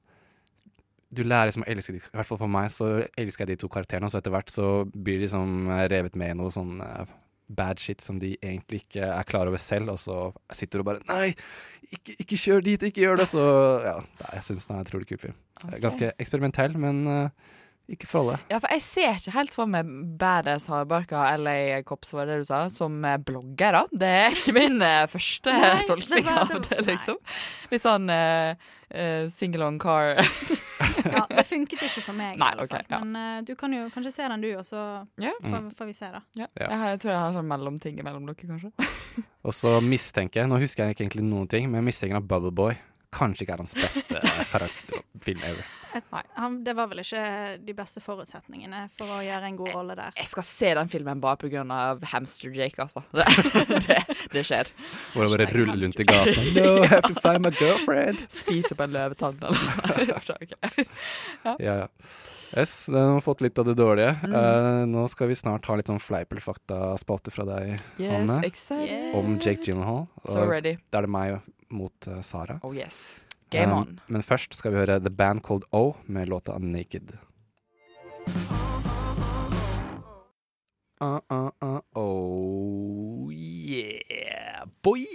[1.10, 3.62] du lærer liksom å elske de, I hvert fall for meg så elsker jeg de
[3.64, 6.84] to karakterene, og så etter hvert så blir de liksom revet med i noe sånn
[6.86, 7.14] eh,
[7.50, 10.18] bad shit som de egentlig ikke er klar over selv, og så
[10.54, 11.34] sitter du og bare Nei,
[11.90, 13.30] ikke, ikke kjør dit, ikke gjør det!
[13.32, 13.46] Så
[13.86, 15.40] ja, nei, jeg syns den er en utrolig kul film.
[15.64, 15.80] Okay.
[15.82, 17.56] Ganske eksperimentell, men uh,
[17.90, 18.38] ikke for alle.
[18.54, 19.90] Ja, for jeg ser ikke helt for meg
[20.22, 23.88] badass hardbarka LA Cops, var det du sa, som eh, bloggere.
[23.90, 24.78] Det er ikke min
[25.10, 27.18] første Nei, tolkning det det, av det, liksom.
[27.74, 28.70] Litt sånn uh,
[29.34, 30.22] single on car.
[31.14, 32.38] Ja, det funket ikke for meg.
[32.40, 33.00] Nei, okay, ja.
[33.04, 34.82] Men uh, du kan jo kanskje se den du, og så
[35.22, 35.34] yeah.
[35.42, 35.72] får, Mm.
[35.80, 36.22] får vi se, da.
[36.38, 36.50] Yeah.
[36.60, 36.68] Ja.
[36.70, 38.72] Jeg, har, jeg tror jeg har sånn mellomting mellom dere, kanskje.
[39.48, 42.28] Og så mistenker jeg, nå husker jeg ikke egentlig noen ting, men jeg mistenker at
[42.28, 42.76] Bubble Boy
[43.16, 44.22] kanskje ikke er hans beste
[45.26, 45.68] film ever.
[45.90, 47.22] Nei, han, det var vel ikke
[47.66, 50.14] de beste forutsetningene for å gjøre en god rolle der.
[50.20, 51.64] Jeg skal se den filmen bare pga.
[52.12, 53.02] Hamster Jake, altså.
[53.16, 53.26] Det,
[53.88, 54.00] det,
[54.36, 54.70] det skjer.
[55.16, 56.52] Hvor det bare ruller rundt i gaten.
[56.58, 58.22] No, I have to find my girlfriend.
[58.34, 60.90] Spise på en løvetann eller noe.
[61.46, 61.80] Ja, ja.
[62.58, 64.16] Yes, den har fått litt av det dårlige.
[64.26, 64.34] Mm.
[64.36, 68.40] Uh, nå skal vi snart ha litt sånn fleip eller fakta-spalte fra deg, Yes, Anne.
[68.48, 69.16] excited.
[69.16, 70.08] Om Jake Gyllenhaal.
[70.26, 70.78] So ready.
[70.90, 71.40] Da er det meg
[71.70, 72.58] mot uh, Sara.
[72.66, 73.20] Oh yes.
[73.54, 74.00] Game Um, on.
[74.08, 77.14] Men først skal vi høre The Band Called O med låta Naked.
[81.02, 85.06] Uh, uh, uh, oh yeah, boy!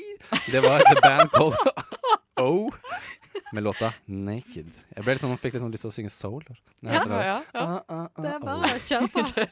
[0.51, 1.55] Det var The Band Called
[2.41, 2.71] O
[3.53, 4.71] med låta Naked.
[4.95, 6.47] Jeg ble litt sånn, fikk litt sånn lyst til å synge soul.
[6.81, 7.19] Ja, det.
[7.19, 7.37] ja, ja.
[7.55, 8.47] Uh, uh, uh, Det er oh.
[8.47, 9.45] bare å kjøre på.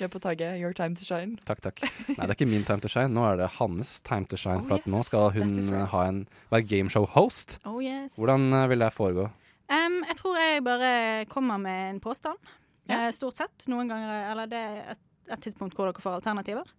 [0.00, 0.58] Kjør på tagget.
[0.60, 1.38] Your time to shine.
[1.48, 1.82] Takk, takk.
[2.10, 3.12] Nei, det er ikke min time to shine.
[3.14, 4.62] Nå er det hans time to shine.
[4.64, 5.88] Oh, for at nå skal hun right.
[5.94, 6.22] ha en,
[6.52, 7.58] være gameshow-host.
[7.68, 8.18] Oh yes.
[8.18, 9.30] Hvordan eh, vil det foregå?
[9.66, 10.92] Um, jeg tror jeg bare
[11.32, 12.54] kommer med en påstand.
[12.90, 13.66] Eh, stort sett.
[13.70, 16.70] Noen ganger Eller det er et, et tidspunkt hvor dere får alternativer.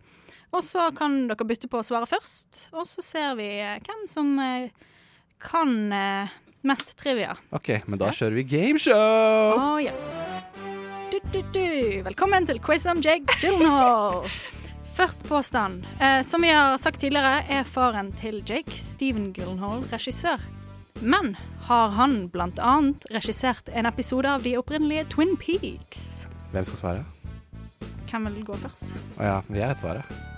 [0.55, 4.05] Og så kan dere bytte på å svare først, og så ser vi eh, hvem
[4.07, 4.70] som eh,
[5.43, 7.36] kan eh, mest trivia.
[7.55, 9.58] OK, men da kjører vi gameshow!
[9.58, 10.16] Oh yes.
[11.12, 11.68] Du, du, du.
[12.08, 14.26] Velkommen til quiz om Jake Gyllenhaal.
[14.97, 15.86] Først påstand.
[16.01, 20.41] Eh, som vi har sagt tidligere, er faren til Jake, Steven Gyllenhaal, regissør.
[21.01, 21.36] Men
[21.68, 26.26] har han annet regissert en episode av de opprinnelige Twin Peaks?
[26.51, 27.05] Hvem skal svare?
[28.10, 28.89] Hvem vil gå først?
[29.20, 30.36] Å ja, vi er et svaret.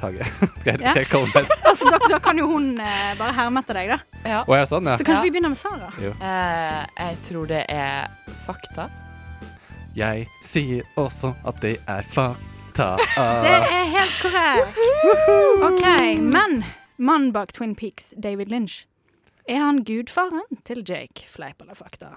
[0.00, 0.24] Tage.
[0.60, 0.90] skal jeg, Ja.
[0.94, 3.92] skal jeg kalle meg Altså, da, da kan jo hun eh, bare herme etter deg,
[3.92, 3.98] da.
[4.24, 4.40] Ja.
[4.46, 4.96] Å, er det sånn, ja?
[5.00, 5.92] Så kanskje vi begynner med Sara.
[6.02, 6.12] Jo.
[6.16, 8.10] Eh, jeg tror det er
[8.46, 8.88] fakta.
[9.98, 12.92] Jeg sier også at det er fakta.
[13.42, 14.78] Det er helt korrekt.
[15.66, 15.86] OK,
[16.22, 16.60] men
[16.96, 18.84] mannen bak Twin Peaks, David Lynch,
[19.50, 21.26] er han gudfaren til Jake?
[21.28, 22.12] Fleip eller fakta?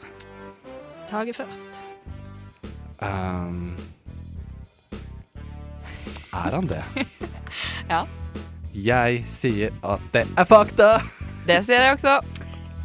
[1.09, 1.79] Tage først.
[3.01, 3.73] Um,
[6.33, 6.83] er han det?
[7.89, 8.03] Ja.
[8.73, 10.95] Jeg sier at det er fakta!
[11.45, 12.15] Det sier jeg også.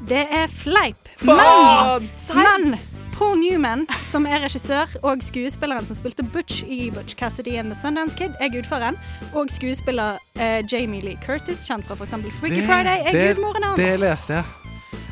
[0.09, 1.09] Det er fleip.
[1.25, 2.75] Men, men
[3.15, 7.79] Paul Newman, som er regissør, og skuespilleren som spilte Butch i Butch Cassidy and The
[7.81, 8.99] Sundance Kid, er gudfaren.
[9.33, 12.15] Og skuespiller eh, Jamie Lee Curtis, kjent fra f.eks.
[12.41, 13.81] Freaky Friday, er det, gudmoren hans.
[13.81, 14.45] Det leste jeg.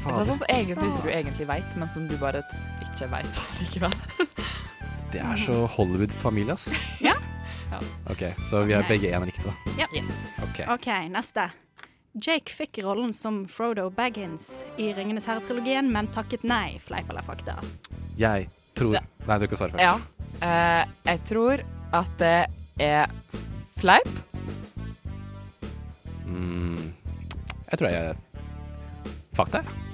[0.06, 1.02] Det er sånn som egentlig, Så.
[1.02, 2.44] du egentlig vet, men som du bare
[2.84, 3.96] ikke vet likevel.
[5.10, 6.68] Det er så Hollywood-familie, ass.
[7.02, 7.16] Ja.
[8.10, 9.54] OK, så vi har begge én riktig, da.
[9.80, 9.88] Ja.
[10.46, 10.60] Ok.
[10.76, 11.50] OK, neste.
[12.16, 16.78] Jake fikk rollen som Frodo Baggins i Ringenes herre-trilogien, men takket nei.
[16.80, 17.58] Fleip eller fakta?
[18.16, 18.96] Jeg tror
[19.26, 19.82] Nei, du kan svare først.
[19.84, 19.96] Ja.
[20.40, 21.64] Uh, jeg tror
[21.96, 22.36] at det
[22.80, 23.12] er
[23.76, 24.08] fleip.
[26.26, 26.92] Mm,
[27.70, 28.16] jeg tror jeg
[29.36, 29.85] Fakta, jeg.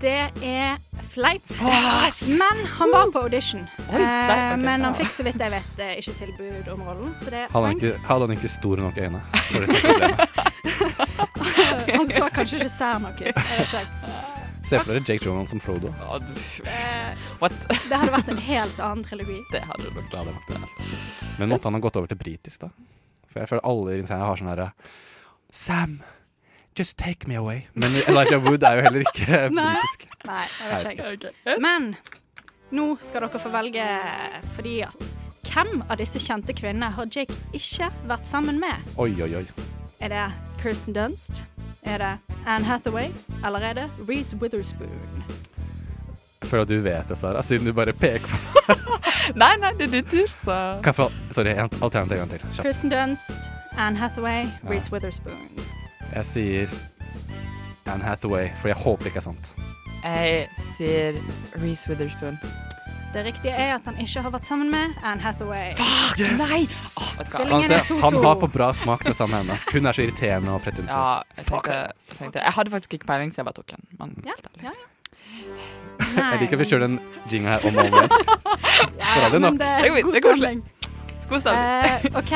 [0.00, 0.76] Det er
[1.10, 1.42] fleip.
[1.50, 2.28] Yes!
[2.28, 3.60] Men han var på audition.
[3.78, 4.26] Oi, okay.
[4.30, 7.46] serr, men han fikk så vidt jeg vet eh, ikke tilbud om rollen, så det
[7.50, 9.20] Hadde han ikke, hadde han ikke store nok øyne?
[9.48, 9.68] For det
[11.98, 13.26] han så kanskje ikke sær nok ut.
[13.26, 13.86] Jeg vet ikke.
[14.68, 15.88] Se for dere Jake Jonan som Frodo.
[15.88, 17.54] Eh, What?
[17.88, 19.40] det hadde vært en helt annen trilogi.
[19.54, 20.10] Det hadde det nok.
[20.12, 20.58] Det hadde vært det.
[21.38, 22.70] Men måtte han ha gått over til britisk, da?
[23.32, 24.70] For jeg føler alle i serien har sånn herre
[25.48, 25.98] Sam,
[26.78, 27.66] just take me away.
[27.74, 30.06] Men Elijah Wood er jo heller ikke britisk.
[30.26, 31.32] Nei, jeg vet ikke.
[31.44, 31.94] vet Men
[32.70, 33.84] nå skal dere få velge
[34.56, 34.98] fordi at
[35.48, 38.84] hvem av disse kjente kvinnene har Jake ikke vært sammen med?
[39.00, 39.44] Oi, oi, oi.
[40.04, 40.24] Er det
[40.62, 41.44] Kirsten Dunst?
[41.88, 42.10] Er det
[42.46, 43.08] Anne Hathaway?
[43.44, 45.24] Eller er det Reece Witherspoon?
[46.42, 48.76] Jeg føler at du vet det, Sara, siden du bare peker på
[49.42, 50.54] Nei, nei, det er din tur, så
[50.84, 52.44] Kan jeg få Sorry, alternativ en gang til.
[52.52, 52.62] Kjapt.
[52.68, 54.70] Kirsten Dunst, Anne Hathaway, Ja.
[54.70, 55.48] Reece Witherspoon.
[56.14, 56.68] Jeg sier
[57.88, 59.52] Anne Hathaway, for jeg håper det ikke er sant.
[60.04, 61.18] Jeg sier
[61.60, 62.38] Reece Witherspoon.
[63.14, 65.70] Det riktige er at han ikke har vært sammen med Anne Hathaway.
[66.20, 66.42] Yes!
[66.42, 66.60] Nei!
[67.00, 67.06] Oh,
[67.48, 68.22] Han, er ser, han 2-2.
[68.26, 69.72] har for bra smak til å sammen med henne.
[69.72, 70.92] Hun er så irriterende og pretensiøs.
[70.92, 73.86] Ja, jeg jeg tenkte Jeg hadde faktisk ikke peiling, så jeg bare tok den.
[73.98, 74.74] Men Ja, ja,
[76.18, 76.98] Jeg liker at vi kjører den
[77.32, 78.08] jinga her om og om igjen.
[78.78, 80.62] Det Det er god- god stemning.
[81.28, 81.64] God stemning.
[81.64, 82.34] Eh, OK,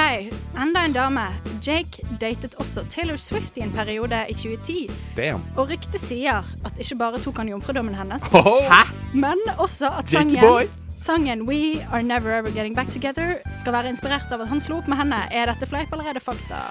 [0.64, 1.27] enda en dame.
[1.63, 4.91] Jake datet også Taylor Swift i en periode i 2010.
[5.17, 5.43] Damn.
[5.57, 8.83] Og ryktet sier at ikke bare tok han jomfrudommen hennes, Hæ?
[9.15, 10.67] men også at sangen, boy.
[10.99, 14.81] sangen We Are Never Ever Getting Back Together skal være inspirert av at han slo
[14.83, 15.23] opp med henne.
[15.31, 16.65] Er dette fleip, eller er det fakta?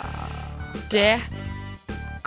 [0.92, 1.20] Det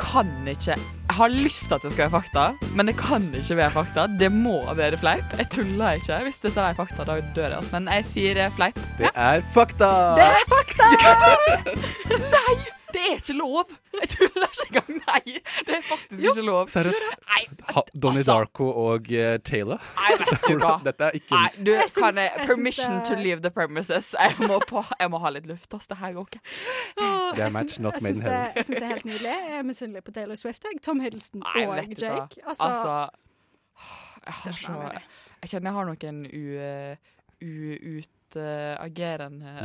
[0.00, 0.76] kan ikke
[1.16, 2.44] har lyst til at det skal være fakta,
[2.76, 4.06] men det kan ikke være fakta.
[4.20, 5.34] Det må være fleip.
[5.38, 6.20] Jeg tuller ikke.
[6.26, 7.58] Hvis dette er fakta, da dør jeg.
[7.58, 7.74] Altså.
[7.78, 8.80] Men jeg sier fleip.
[8.98, 9.90] Det er fakta!
[10.18, 10.90] Det er fakta!
[12.36, 12.73] Nei!
[12.94, 13.70] Det er ikke lov!
[14.00, 14.90] Jeg tuller ikke engang.
[15.08, 15.32] Nei,
[15.66, 16.68] det er faktisk ikke lov.
[16.70, 17.02] Seriøst?
[17.94, 18.30] Donnie altså.
[18.30, 19.82] Darko og uh, Taylor?
[19.98, 20.72] Nei, vet du hva.
[20.86, 24.12] Dette er ikke Nei, du, Jeg kan jeg, jeg Permission det- to leave the premises.
[24.14, 25.74] Jeg må, på, jeg må ha litt luft.
[25.74, 25.90] ass.
[25.90, 26.42] Det her går ikke.
[27.34, 28.52] Det er match not made in heaven.
[28.54, 29.34] jeg syns det er helt nydelig.
[29.34, 30.64] Jeg er misunnelig på Taylor Swift.
[30.70, 30.80] Jeg.
[30.86, 32.14] Tom Hiddleston Nei, og vet du hva.
[32.22, 32.46] Jake.
[32.46, 32.94] Altså, Altså
[34.24, 34.72] Jeg har så
[35.42, 36.96] Jeg kjenner jeg har noen u- uh,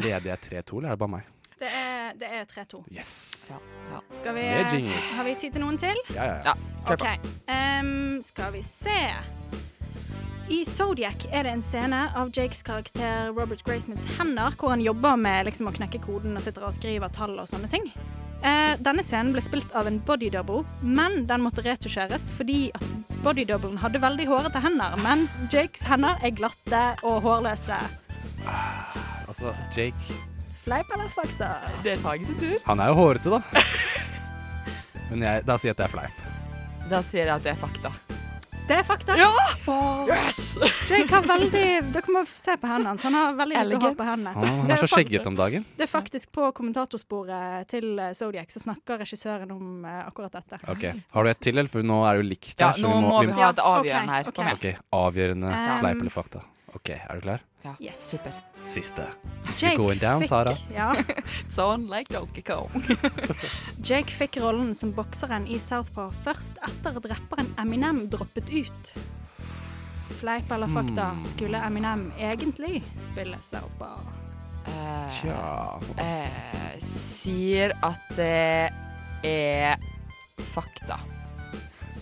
[0.01, 1.23] Leder jeg 3-2, eller er det bare meg?
[1.59, 2.83] Det er, det er 3-2.
[2.95, 3.51] Yes!
[4.19, 4.45] Skal vi,
[5.15, 5.97] har vi tid til noen til?
[6.15, 6.53] Ja, ja, ja.
[6.55, 7.27] ja OK.
[7.51, 8.99] um, skal vi se.
[10.49, 15.19] I Zodiac er det en scene av Jakes karakter Robert Graysmiths hender, hvor han jobber
[15.19, 17.91] med liksom, å knekke koden og sitter og skriver tall og sånne ting.
[18.39, 22.69] Uh, denne scenen ble spilt av en body double, men den måtte retusjeres fordi
[23.19, 27.77] body doublen hadde veldig hårete hender, mens Jakes hender er glatte og hårløse.
[29.27, 30.28] Altså, Jake
[30.69, 31.47] Fleip eller fakta?
[31.83, 32.59] Det er Tage sin tur.
[32.67, 33.39] Han er jo hårete, da.
[35.09, 36.19] Men jeg, da sier jeg at det er fleip.
[36.91, 37.89] Da sier jeg at det er fakta.
[38.69, 39.15] Det er fakta.
[39.17, 39.29] Ja!
[40.13, 40.59] Yes!
[40.85, 43.01] Jake har veldig Dere må se på hendene hans.
[43.07, 43.87] Han har veldig lite Elegant.
[43.87, 44.33] hår på hendene.
[44.35, 45.65] Han, han er så skjegget skjeggete om dagen.
[45.79, 50.61] Det er faktisk på kommentatorsporet til eh, Zodiac så snakker regissøren om eh, akkurat dette.
[50.69, 50.85] Ok,
[51.17, 51.71] Har du et til, eller?
[51.73, 52.77] For nå er det jo likt Ja, her.
[52.77, 54.29] så nå må vi ha et Ja, avgjørende her.
[54.29, 54.53] ok, okay.
[54.77, 56.45] Ok, Avgjørende Um, fleip eller fakta.
[56.77, 57.41] Ok, Er du klar?
[57.65, 57.97] Ja, Yes.
[58.13, 58.37] super.
[58.65, 59.05] Siste.
[59.57, 60.55] Jake going down, fikk- Sara.
[60.73, 60.93] Ja.
[61.89, 62.69] Like Donkey Kong.
[63.83, 68.93] Jake fikk rollen som bokseren i Southpaw først etter at rapperen Eminem droppet ut.
[70.19, 71.21] Fleip eller fakta, Hmm.
[71.23, 73.99] skulle Eminem egentlig spille Southpaw?
[74.67, 78.69] Uh, Tja uh, sier at det
[79.25, 79.79] er
[80.53, 80.99] fakta.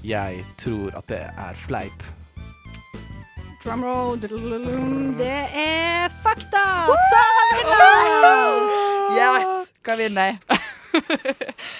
[0.04, 2.04] Jeg tror at det er fleip.
[3.64, 6.64] Drumroll, det er fakta!
[7.12, 8.68] Sara vinner!
[9.18, 9.72] Yes!
[9.88, 10.40] Hva vinner jeg?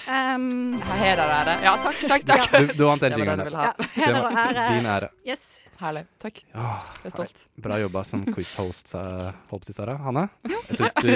[0.08, 1.54] Um, Heder og ære.
[1.64, 2.44] Ja, takk, takk, takk.
[2.52, 3.40] Du, du vant den jingeren.
[3.50, 4.66] Ja, heder og ære.
[4.76, 5.08] Din ære.
[5.26, 5.42] Yes.
[5.80, 6.04] Herlig.
[6.22, 6.38] Takk.
[6.54, 7.42] Åh, Jeg er stolt.
[7.66, 9.96] Bra jobba som quiz-host, å si, Sara.
[10.04, 11.10] Hanne, jeg syns du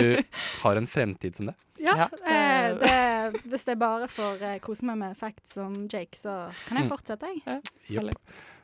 [0.65, 1.55] har en fremtid som det.
[1.81, 2.09] Ja, Ja.
[2.27, 6.51] eh, det, hvis det er bare får å kose meg med facts som Jake, så
[6.67, 6.93] kan jeg Mm.
[6.93, 8.13] fortsette, jeg.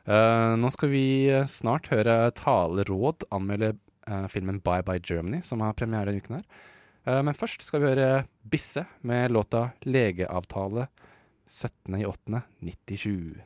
[0.09, 3.79] Eh, nå skal vi eh, snart høre Taleråd anmelde eh,
[4.31, 6.45] filmen Bye Bye Germany, som har premiere denne uken her.
[7.05, 10.87] Eh, men først skal vi høre Bisse med låta 'Legeavtale'
[11.49, 13.41] 17.8.97.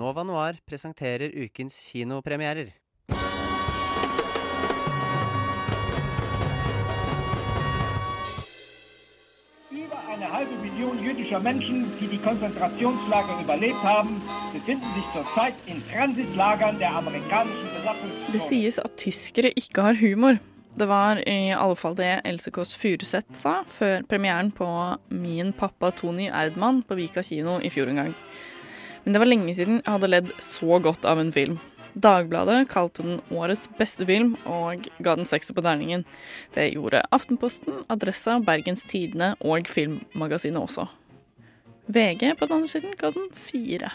[0.00, 2.72] Nova Noir presenterer ukens kinopremierer.
[10.80, 14.20] Eine Million jüdischer Menschen, die die Konzentrationslager überlebt haben,
[14.52, 18.40] befinden sich zurzeit in Transitlagern der amerikanischen Det Besatzungszone.
[18.48, 20.38] sies at tyskere ikke har humor.
[20.76, 25.90] Det var i alle fall det Else Kåss Furuseth sa før premieren på Min pappa
[25.90, 28.14] Tony Erdmann på Vika kino i fjor en gang.
[29.04, 31.58] Men det var lenge siden jeg hadde ledd så godt av en film.
[31.94, 36.04] Dagbladet kalte den årets beste film og ga den sekser på terningen.
[36.54, 40.86] Det gjorde Aftenposten, Adressa, Bergens Tidende og Filmmagasinet også.
[41.90, 43.90] VG på den andre siden ga den fire.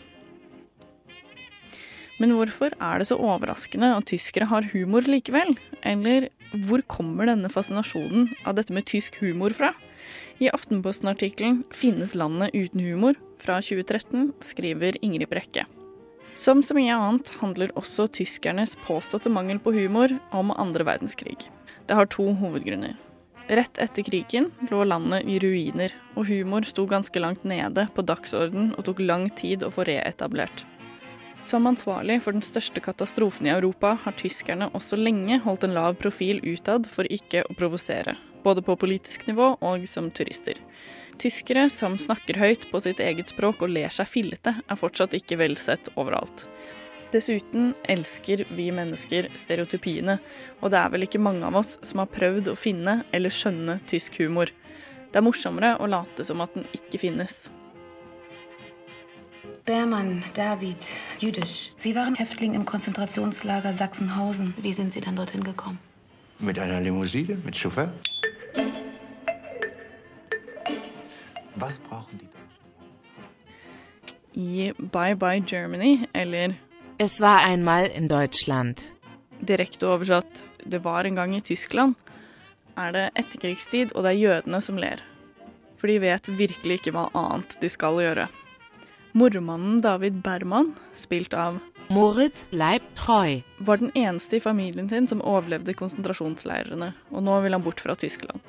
[2.20, 5.56] Men hvorfor er det så overraskende at tyskere har humor likevel?
[5.84, 6.30] Eller
[6.68, 9.74] hvor kommer denne fascinasjonen av dette med tysk humor fra?
[10.40, 15.66] I Aftenposten-artikkelen 'Finnes landet uten humor?' fra 2013 skriver Ingrid Brekke.
[16.36, 21.38] Som så mye annet handler også tyskernes påståtte mangel på humor om andre verdenskrig.
[21.88, 22.98] Det har to hovedgrunner.
[23.48, 28.74] Rett etter krigen lå landet i ruiner, og humor sto ganske langt nede på dagsorden
[28.76, 30.66] og tok lang tid å få reetablert.
[31.46, 35.94] Som ansvarlig for den største katastrofen i Europa har tyskerne også lenge holdt en lav
[36.02, 40.58] profil utad for ikke å provosere, både på politisk nivå og som turister.
[41.22, 45.38] Tyskere som snakker høyt på sitt eget språk og ler seg fillete, er fortsatt ikke
[45.38, 46.48] velsett overalt.
[47.14, 50.18] Dessuten elsker vi mennesker stereotypiene,
[50.66, 53.78] og det er vel ikke mange av oss som har prøvd å finne eller skjønne
[53.86, 54.50] tysk humor.
[55.14, 57.44] Det er morsommere å late som at den ikke finnes.
[59.66, 60.78] Beermann, David,
[61.20, 61.72] jüdisch.
[61.78, 64.54] Sie waren Häftling im Konzentrationslager Sachsenhausen.
[64.62, 65.80] Wie sind Sie dann dorthin gekommen?
[66.40, 67.92] Mit einer Limousine, mit Chauffeur.
[71.56, 72.28] Was brauchen die
[74.38, 76.54] I Bye Bye Germany, eller
[76.98, 78.84] Es war einmal in Deutschland.
[79.40, 81.96] direkte oversatt Det var en gang i Tyskland,
[82.78, 85.04] er det etterkrigstid, og det er jødene som ler.
[85.78, 88.28] For de vet virkelig ikke hva annet de skal gjøre.
[89.16, 93.44] Mormannen David Berman, spilt av Moritz bleibt treu.
[93.58, 97.96] var den eneste i familien sin som overlevde konsentrasjonsleirene, og nå vil han bort fra
[97.96, 98.42] Tyskland.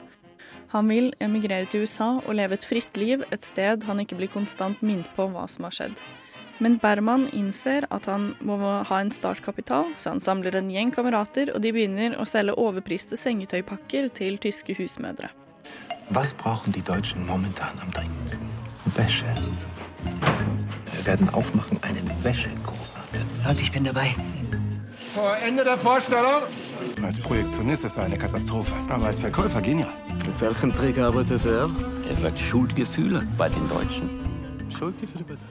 [0.75, 4.33] Han vil emigrere til USA og leve et fritt liv et sted han ikke blir
[4.35, 5.95] konstant minnet på hva som har skjedd.
[6.59, 11.55] Men Berman innser at han må ha en startkapital, så han samler en gjeng kamerater,
[11.55, 15.31] og de begynner å selge overpriste sengetøypakker til tyske husmødre.
[16.11, 18.51] Hva brauchen de Deutschen momentan am dringendsten?
[18.99, 19.31] Wäsche.
[20.93, 23.23] Wir werden aufmachen einen Wäschegroßhandel.
[23.45, 24.15] Halt, ich bin dabei.
[25.15, 26.43] Vor Ende der Vorstellung.
[27.03, 29.93] Als Projektionist ist er eine Katastrophe, aber als Verkäufer genial.
[30.27, 31.71] Mit welchem Trick arbeitet er?
[32.11, 34.11] Er wird Schuldgefühle bei den Deutschen.
[34.71, 35.45] Schuldgefühle bitte?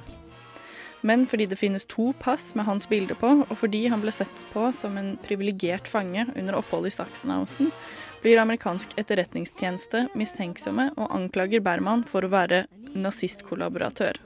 [1.01, 4.45] Men fordi det finnes to pass med hans bilde på, og fordi han ble sett
[4.53, 7.69] på som en privilegert fange under oppholdet i Sachsenhausen,
[8.23, 12.65] blir amerikansk etterretningstjeneste mistenksomme og anklager Berman for å være
[12.97, 14.17] nazistkollaboratør.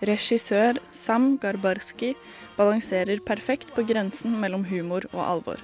[0.00, 2.14] Regissør Sam Garbarski
[2.56, 5.62] balanserer perfekt på grensen mellom humor og alvor.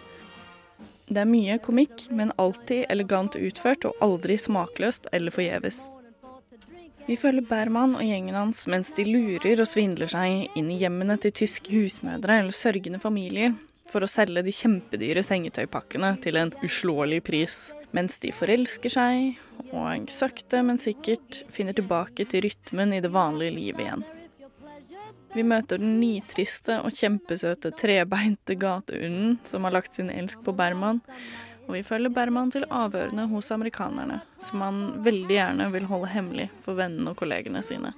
[1.06, 5.86] Det er mye komikk, men alltid elegant utført og aldri smakløst eller forgjeves.
[7.06, 11.14] Vi følger Berman og gjengen hans mens de lurer og svindler seg inn i hjemmene
[11.22, 13.54] til tyske husmødre eller sørgende familier
[13.92, 17.60] for å selge de kjempedyre sengetøypakkene til en uslåelig pris.
[17.94, 23.54] Mens de forelsker seg og sakte, men sikkert finner tilbake til rytmen i det vanlige
[23.54, 24.06] livet igjen.
[25.36, 31.02] Vi møter den nitriste og kjempesøte trebeinte gatehunden som har lagt sin elsk på Berman,
[31.66, 36.48] og vi følger Berman til avhørene hos amerikanerne, som han veldig gjerne vil holde hemmelig
[36.64, 37.92] for vennene og kollegene sine.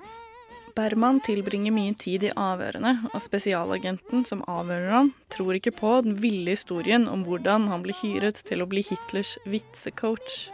[0.75, 6.19] Berman tilbringer mye tid i avhørene, og spesialagenten som avhører han, tror ikke på den
[6.23, 10.49] ville historien om hvordan han blir hyret til å bli Hitlers vitsecoach.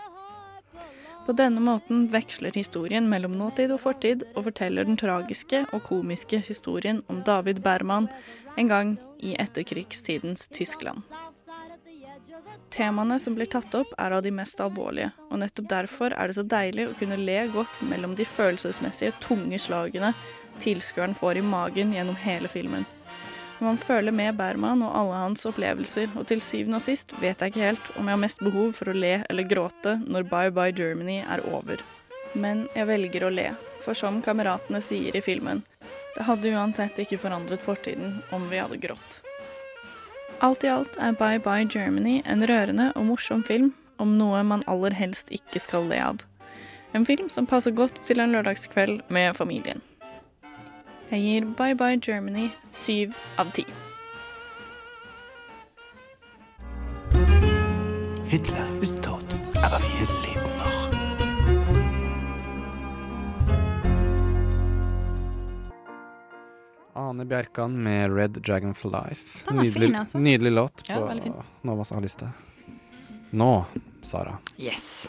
[1.27, 6.43] På denne måten veksler historien mellom nåtid og fortid, og forteller den tragiske og komiske
[6.45, 8.11] historien om David Berman
[8.61, 11.03] en gang i etterkrigstidens Tyskland.
[12.75, 16.37] Temaene som blir tatt opp, er av de mest alvorlige, og nettopp derfor er det
[16.37, 20.13] så deilig å kunne le godt mellom de følelsesmessige tunge slagene
[20.61, 22.85] tilskueren får i magen gjennom hele filmen.
[23.62, 27.52] Man føler med Berman og alle hans opplevelser, og til syvende og sist vet jeg
[27.52, 30.74] ikke helt om jeg har mest behov for å le eller gråte når Bye Bye
[30.74, 31.82] Germany er over.
[32.35, 33.52] Men jeg velger å le,
[33.85, 35.62] for som kameratene sier i filmen,
[36.16, 39.20] det hadde uansett ikke forandret fortiden om vi hadde grått.
[40.43, 43.72] Alt i alt er Bye Bye Germany en rørende og morsom film
[44.02, 46.22] om noe man aller helst ikke skal le av.
[46.94, 49.82] En film som passer godt til en lørdagskveld med familien.
[51.15, 53.62] Jeg gir Bye Bye Germany syv av ti.
[58.27, 59.23] Hitler ist tot,
[59.62, 60.89] aber wir leben noch.
[66.95, 69.45] Ane Bjerkan med Red Dragonflies.
[69.51, 70.19] Nydelig, fin, altså.
[70.19, 71.45] nydelig låt Ja, på.
[71.62, 72.31] Novas A-liste.
[73.31, 73.65] Nå,
[74.03, 74.39] Sara.
[74.59, 75.09] Yes.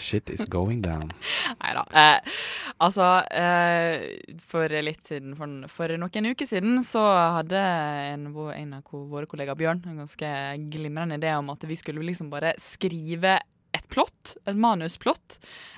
[0.00, 1.12] Shit is going down.
[1.60, 1.84] Nei da.
[1.92, 2.32] Eh,
[2.80, 7.04] altså, eh, for litt siden, for, for noen uker siden, så
[7.36, 10.32] hadde en, en av våre kollegaer, Bjørn, en ganske
[10.72, 13.38] glimrende idé om at vi skulle liksom bare skrive
[13.74, 15.36] et plott, et manusplott,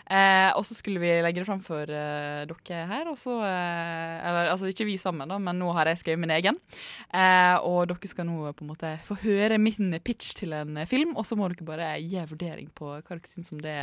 [0.09, 4.15] eh, og så skulle vi legge det fram for eh, dere her, og så eh,
[4.29, 6.57] Eller altså ikke vi sammen, da, men nå har jeg skrevet min egen.
[7.13, 10.89] Eh, og dere skal nå på en måte få høre min pitch til en eh,
[10.89, 13.77] film, og så må dere bare gi en vurdering på hva dere syns om det,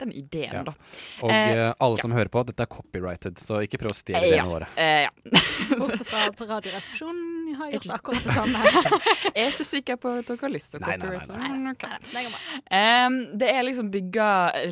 [0.00, 0.76] den ideen, da.
[1.24, 4.22] Og Eh, eh, alle som hører på, dette er copyrighted, så ikke prøv å stjele
[4.30, 4.70] ja, ideene våre.
[4.78, 5.10] eh, ja.
[5.80, 8.62] Bortsett fra at Radioresepsjonen har gjort Ikke- akkurat det samme.
[9.34, 11.58] Jeg er ikke sikker på at dere har lyst til å Nei, nei, nei, copyrighte.
[11.58, 12.62] Nei, ok, det går bra.
[12.80, 14.26] Em, det er liksom bygga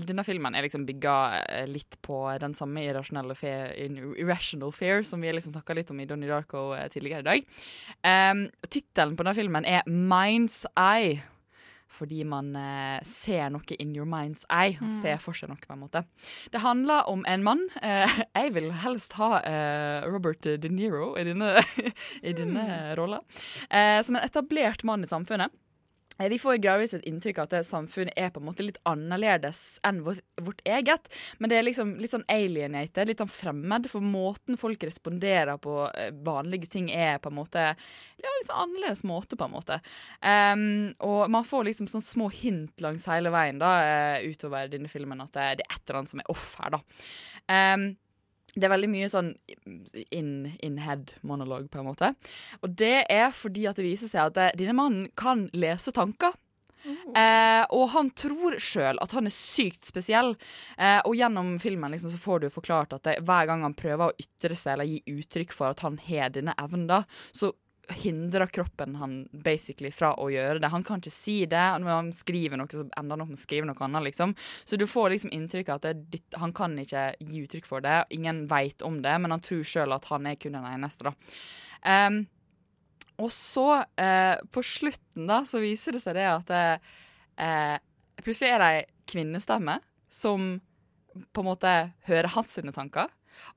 [0.07, 3.73] Denne filmen er liksom bygga eh, litt på den samme irrasjonelle fear,
[4.19, 7.51] irrational fear som vi liksom snakka litt om i Donnie Darko eh, tidligere i dag.
[8.05, 11.21] Um, Tittelen på denne filmen er Mind's Eye.
[11.99, 14.77] Fordi man uh, ser noe in your mind's eye.
[14.79, 14.91] Mm.
[15.01, 16.05] Ser for seg noe, på en måte.
[16.53, 17.65] Det handler om en mann.
[17.81, 21.57] Uh, jeg vil helst ha uh, Robert De Niro i denne,
[22.29, 22.69] i denne
[22.99, 23.23] rolla.
[23.67, 25.55] Eh, som en etablert mann i samfunnet.
[26.19, 28.81] Eh, Vi får gradvis et inntrykk av at det samfunnet er på en måte litt
[28.89, 31.09] annerledes enn vårt, vårt eget.
[31.39, 33.89] Men det er liksom litt sånn alienated, litt sånn fremmed.
[33.91, 38.65] For måten folk responderer på eh, vanlige ting er på en måte ja, litt sånn
[38.67, 39.81] annerledes måte, på en måte.
[40.23, 40.67] Um,
[41.07, 45.23] og man får liksom sånn små hint langs hele veien da, eh, utover denne filmen
[45.23, 46.83] at det, det er et eller annet som er off her, da.
[47.49, 47.91] Em,
[48.59, 49.33] det er veldig mye sånn
[50.11, 50.33] in,
[50.65, 52.13] in head monolog, på en måte.
[52.63, 56.35] Og det er fordi at det viser seg at eh, denne mannen kan lese tanker.
[56.89, 60.35] Eh, og han tror sjøl at han er sykt spesiell.
[60.79, 64.11] Eh, og gjennom filmen liksom, så får du forklart at det, hver gang han prøver
[64.11, 67.53] å ytre seg eller gi uttrykk for at han har denne evnen, så
[67.89, 70.71] hindrer kroppen han basically fra å gjøre det.
[70.73, 71.65] Han kan ikke si det.
[71.81, 74.09] Når han skriver noe, så ender han opp med å skrive noe annet.
[74.11, 74.35] liksom.
[74.65, 78.03] Så du får liksom inntrykk av at det, han kan ikke gi uttrykk for det.
[78.15, 81.09] Ingen veit om det, men han tror sjøl at han er kun den eneste.
[81.09, 81.15] da.
[81.89, 82.27] Um,
[83.19, 87.79] og så, eh, på slutten, da, så viser det seg det at eh,
[88.23, 89.81] plutselig er det ei kvinnestemme
[90.13, 90.61] som
[91.35, 91.73] på en måte
[92.07, 93.11] hører hans sine tanker.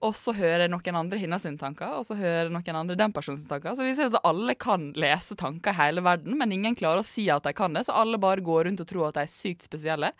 [0.06, 3.48] Og så hører noen andre hennes sine tanker, og så hører noen andre den personens
[3.50, 3.76] tanker.
[3.78, 7.08] Så vi ser at alle kan lese tanker i hele verden, men ingen klarer å
[7.08, 9.32] si at de kan det, så alle bare går rundt og tror at de er
[9.32, 10.14] sykt spesielle.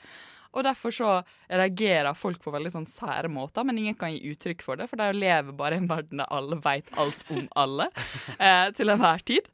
[0.52, 1.12] Og derfor så
[1.48, 5.00] reagerer folk på veldig sånn sære måter, men ingen kan gi uttrykk for det, for
[5.00, 7.88] de lever bare i en verden der alle vet alt om alle
[8.38, 9.48] eh, til enhver tid.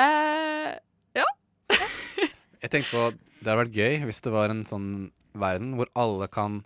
[0.00, 0.72] Eh,
[1.14, 1.28] ja.
[2.62, 4.90] Jeg tenker på Det hadde vært gøy hvis det var en sånn
[5.38, 6.62] verden hvor alle kan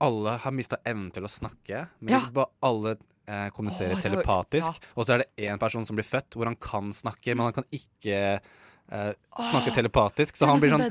[0.00, 2.20] Alle har mista evnen til å snakke, men Ja.
[2.32, 2.96] bare alle
[3.26, 4.66] eh, kommuniserer oh, telepatisk.
[4.66, 4.92] telepatisk.
[4.96, 7.52] Og så er det én person som blir født hvor han kan snakke, men han
[7.52, 9.12] kan ikke eh,
[9.50, 10.36] snakke oh, telepatisk.
[10.38, 10.86] Så han blir sånn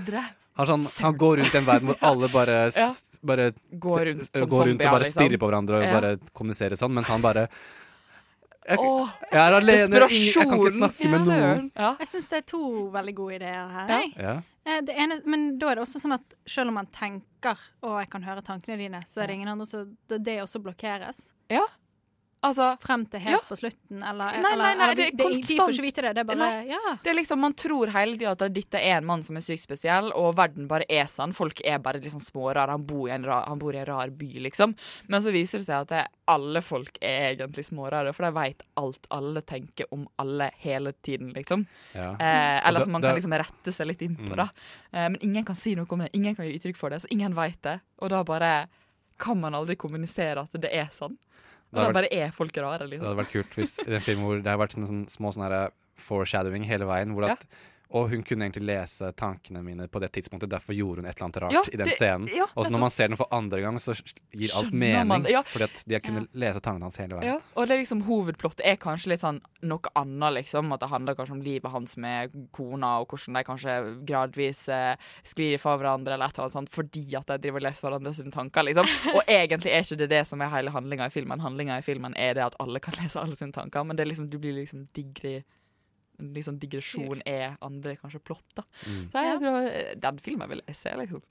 [0.58, 2.90] han, sånn, han går rundt i en verden hvor alle bare, Ja.
[3.22, 5.22] bare Går rundt som går rundt og bare liksom.
[5.22, 5.94] stirrer på hverandre og Ja.
[6.00, 7.48] bare kommuniserer sånn, mens han bare
[8.68, 11.72] jeg, Åh, jeg er alene, jeg kan ikke snakke med noen.
[11.76, 11.91] Ja.
[12.02, 12.61] Jeg syns det er to
[12.94, 13.88] veldig gode ideer her.
[13.94, 14.02] Ja.
[14.27, 14.35] Ja.
[14.68, 17.99] Eh, Det ene, men da er det også sånn at selv om man tenker og
[18.02, 21.30] jeg kan høre tankene dine, så er det ingen andre så det, det også blokkeres.
[21.49, 21.64] Ja.
[22.46, 25.56] Altså Frem til helt på slutten, eller, Nei, nei, eller, nei, eller det er de,
[25.58, 26.12] får ikke vite det.
[26.16, 26.92] Det er bare Ja.
[27.04, 29.64] Det er liksom, Man tror hele tida at dette er en mann som er sykt
[29.66, 31.34] spesiell, og verden bare er sånn.
[31.34, 32.70] Folk er bare liksom smårare.
[32.70, 34.76] Han, bor i en rar- han bor i en rar by, liksom.
[35.08, 38.62] Men så viser det seg at det, alle folk er egentlig smårare, for de veit
[38.78, 41.66] alt alle tenker om alle hele tiden, liksom.
[41.96, 42.12] Ja.
[42.20, 44.36] Eh, eller som man kan liksom rette seg litt inn på, Mm.
[44.36, 44.50] da.
[44.94, 46.12] Eh, men ingen kan si noe om det.
[46.14, 47.80] Ingen kan gi uttrykk for det, så ingen veit det.
[48.00, 48.68] Og da bare
[49.18, 51.18] kan man aldri kommunisere at det er sånn.
[51.68, 53.07] Det hadde bare er folk rare, Det liksom.
[53.10, 55.64] hadde vært kult hvis i en film hvor det har vært sånne, sånne små sånne
[55.99, 57.11] foreshadowing hele veien.
[57.18, 57.44] Hvor at,
[57.96, 61.26] Og hun kunne egentlig lese tankene mine på det tidspunktet, derfor gjorde hun et eller
[61.30, 62.28] annet rart Ja, i den det- scenen.
[62.36, 63.94] ja, og så når man ser den for andre gang, så
[64.34, 65.30] gir alt man mening.
[65.32, 65.42] ja.
[65.48, 67.24] Fordi at de har kunnet lese tankene hans hele veien.
[67.24, 70.74] Ja, og det er liksom hovedplottet er kanskje litt sånn noe annet, liksom.
[70.74, 74.96] At det handler kanskje om livet hans med kona, og hvordan de kanskje gradvis eh,
[75.24, 78.14] sklir fra hverandre, eller et eller annet sånt, fordi at de driver og leser hverandre
[78.14, 78.86] sine tanker, liksom.
[79.16, 81.40] Og egentlig er ikke det det som er hele handlinga i filmen.
[81.40, 84.12] Handlinga i filmen er det at alle kan lese alle sine tanker, men det er
[84.12, 85.44] liksom, du blir liksom digre
[86.19, 88.65] liksom digresjon er andre kanskje plott, da.
[88.85, 89.02] Mm.
[89.14, 91.23] Så jeg tror eh, Den filmen vil jeg se, liksom.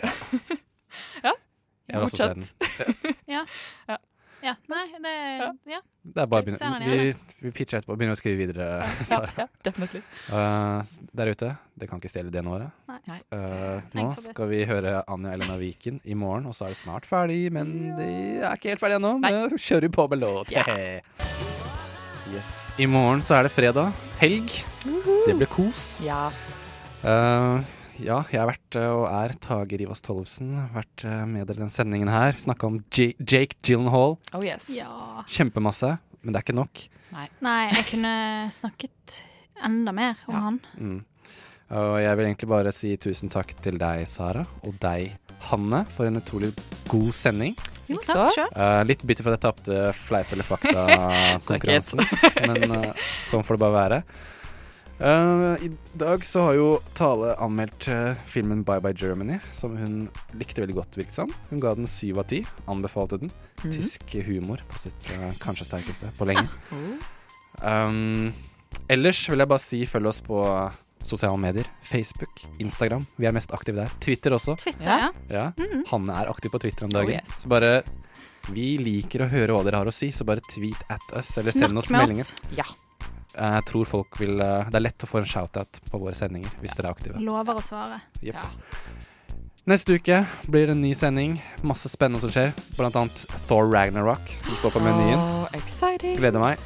[1.25, 1.35] ja.
[1.87, 3.17] Jeg vil også se den.
[3.31, 3.47] Ja.
[3.87, 3.97] Ja.
[4.43, 4.53] ja.
[4.71, 5.13] Nei, det
[5.71, 5.79] Ja.
[6.03, 6.89] Det er bare å begynne.
[6.91, 8.67] Vi, vi pitcher etterpå og begynner å skrive videre.
[9.07, 9.31] Sara.
[9.39, 10.13] ja, definitivt.
[10.31, 10.83] Uh,
[11.19, 12.59] der ute, det kan ikke stjele det nå.
[12.91, 13.19] Nei.
[13.35, 17.07] Uh, nå skal vi høre Anja Elena Viken i morgen, og så er det snart
[17.07, 17.45] ferdig.
[17.55, 18.11] Men det
[18.43, 19.17] er ikke helt ferdig ennå.
[19.23, 20.57] Nå kjører vi på med låt.
[22.35, 22.75] Yes.
[22.79, 23.93] I morgen så er det fredag.
[24.19, 24.51] Helg.
[25.27, 26.01] Det blir kos.
[26.03, 26.27] Ja.
[27.05, 27.63] Uh,
[28.03, 30.51] ja, jeg har vært uh, og er Tage Rivas Tollefsen.
[30.75, 32.35] Vært uh, med dere i den sendingen her.
[32.43, 34.17] Snakka om J Jake Gyllenhaal.
[34.35, 34.67] Oh yes.
[34.75, 35.23] Ja.
[35.31, 35.93] Kjempemasse,
[36.23, 36.83] men det er ikke nok.
[37.15, 37.29] Nei.
[37.47, 38.15] Nei, jeg kunne
[38.59, 39.21] snakket
[39.65, 40.59] enda mer om han.
[40.77, 40.99] Mm.
[41.77, 45.15] Og jeg vil egentlig bare si tusen takk til deg, Sara, og deg,
[45.51, 46.53] Hanne, for en utrolig
[46.91, 47.57] god sending.
[47.87, 48.39] Jo, takk.
[48.57, 52.03] Uh, litt bitter for at jeg tapte fleip eller fakta-konkurransen,
[52.49, 54.01] men uh, sånn får det bare være.
[54.97, 55.69] Uh, I
[56.01, 60.07] dag så har jo Tale anmeldt uh, filmen Bye Bye Germany, som hun
[60.41, 61.33] likte veldig godt, virket som.
[61.51, 62.41] Hun ga den syv av ti.
[62.67, 63.31] Anbefalte den.
[63.61, 63.77] Mhm.
[63.77, 66.49] Tysk humor på sitt uh, kanskje sterkeste på lenge.
[67.63, 68.33] Um,
[68.93, 70.41] Ellers vil jeg bare si følg oss på
[71.03, 71.67] sosiale medier.
[71.83, 73.07] Facebook, Instagram.
[73.17, 73.93] Vi er mest aktive der.
[74.01, 74.57] Twitter også.
[74.59, 75.11] Twitter, ja.
[75.31, 75.85] Ja, Mhm.
[75.91, 77.09] Hanne er aktiv på Twitter om dagen.
[77.09, 77.43] Oh, yes.
[77.43, 77.83] Så bare
[78.49, 81.51] Vi liker å høre hva dere har å si, så bare tweet at us, eller
[81.51, 82.27] Snakk send oss meldinger.
[82.57, 82.65] Ja.
[83.37, 86.49] Jeg tror folk vil eh, Det er lett å få en shout-out på våre sendinger
[86.63, 87.19] hvis dere er aktive.
[87.21, 88.01] Lover å svare.
[88.23, 88.47] Jepp.
[89.67, 91.41] Neste uke blir det en ny sending.
[91.67, 92.53] Masse spennende som skjer.
[92.79, 95.19] Blant annet Thor Ragnarok, som står på menyen.
[95.19, 96.17] Oh.
[96.17, 96.59] Gleder meg.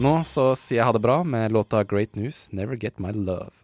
[0.00, 3.61] Nå så sier jeg ha det bra med låta Great News, Never Get My Love.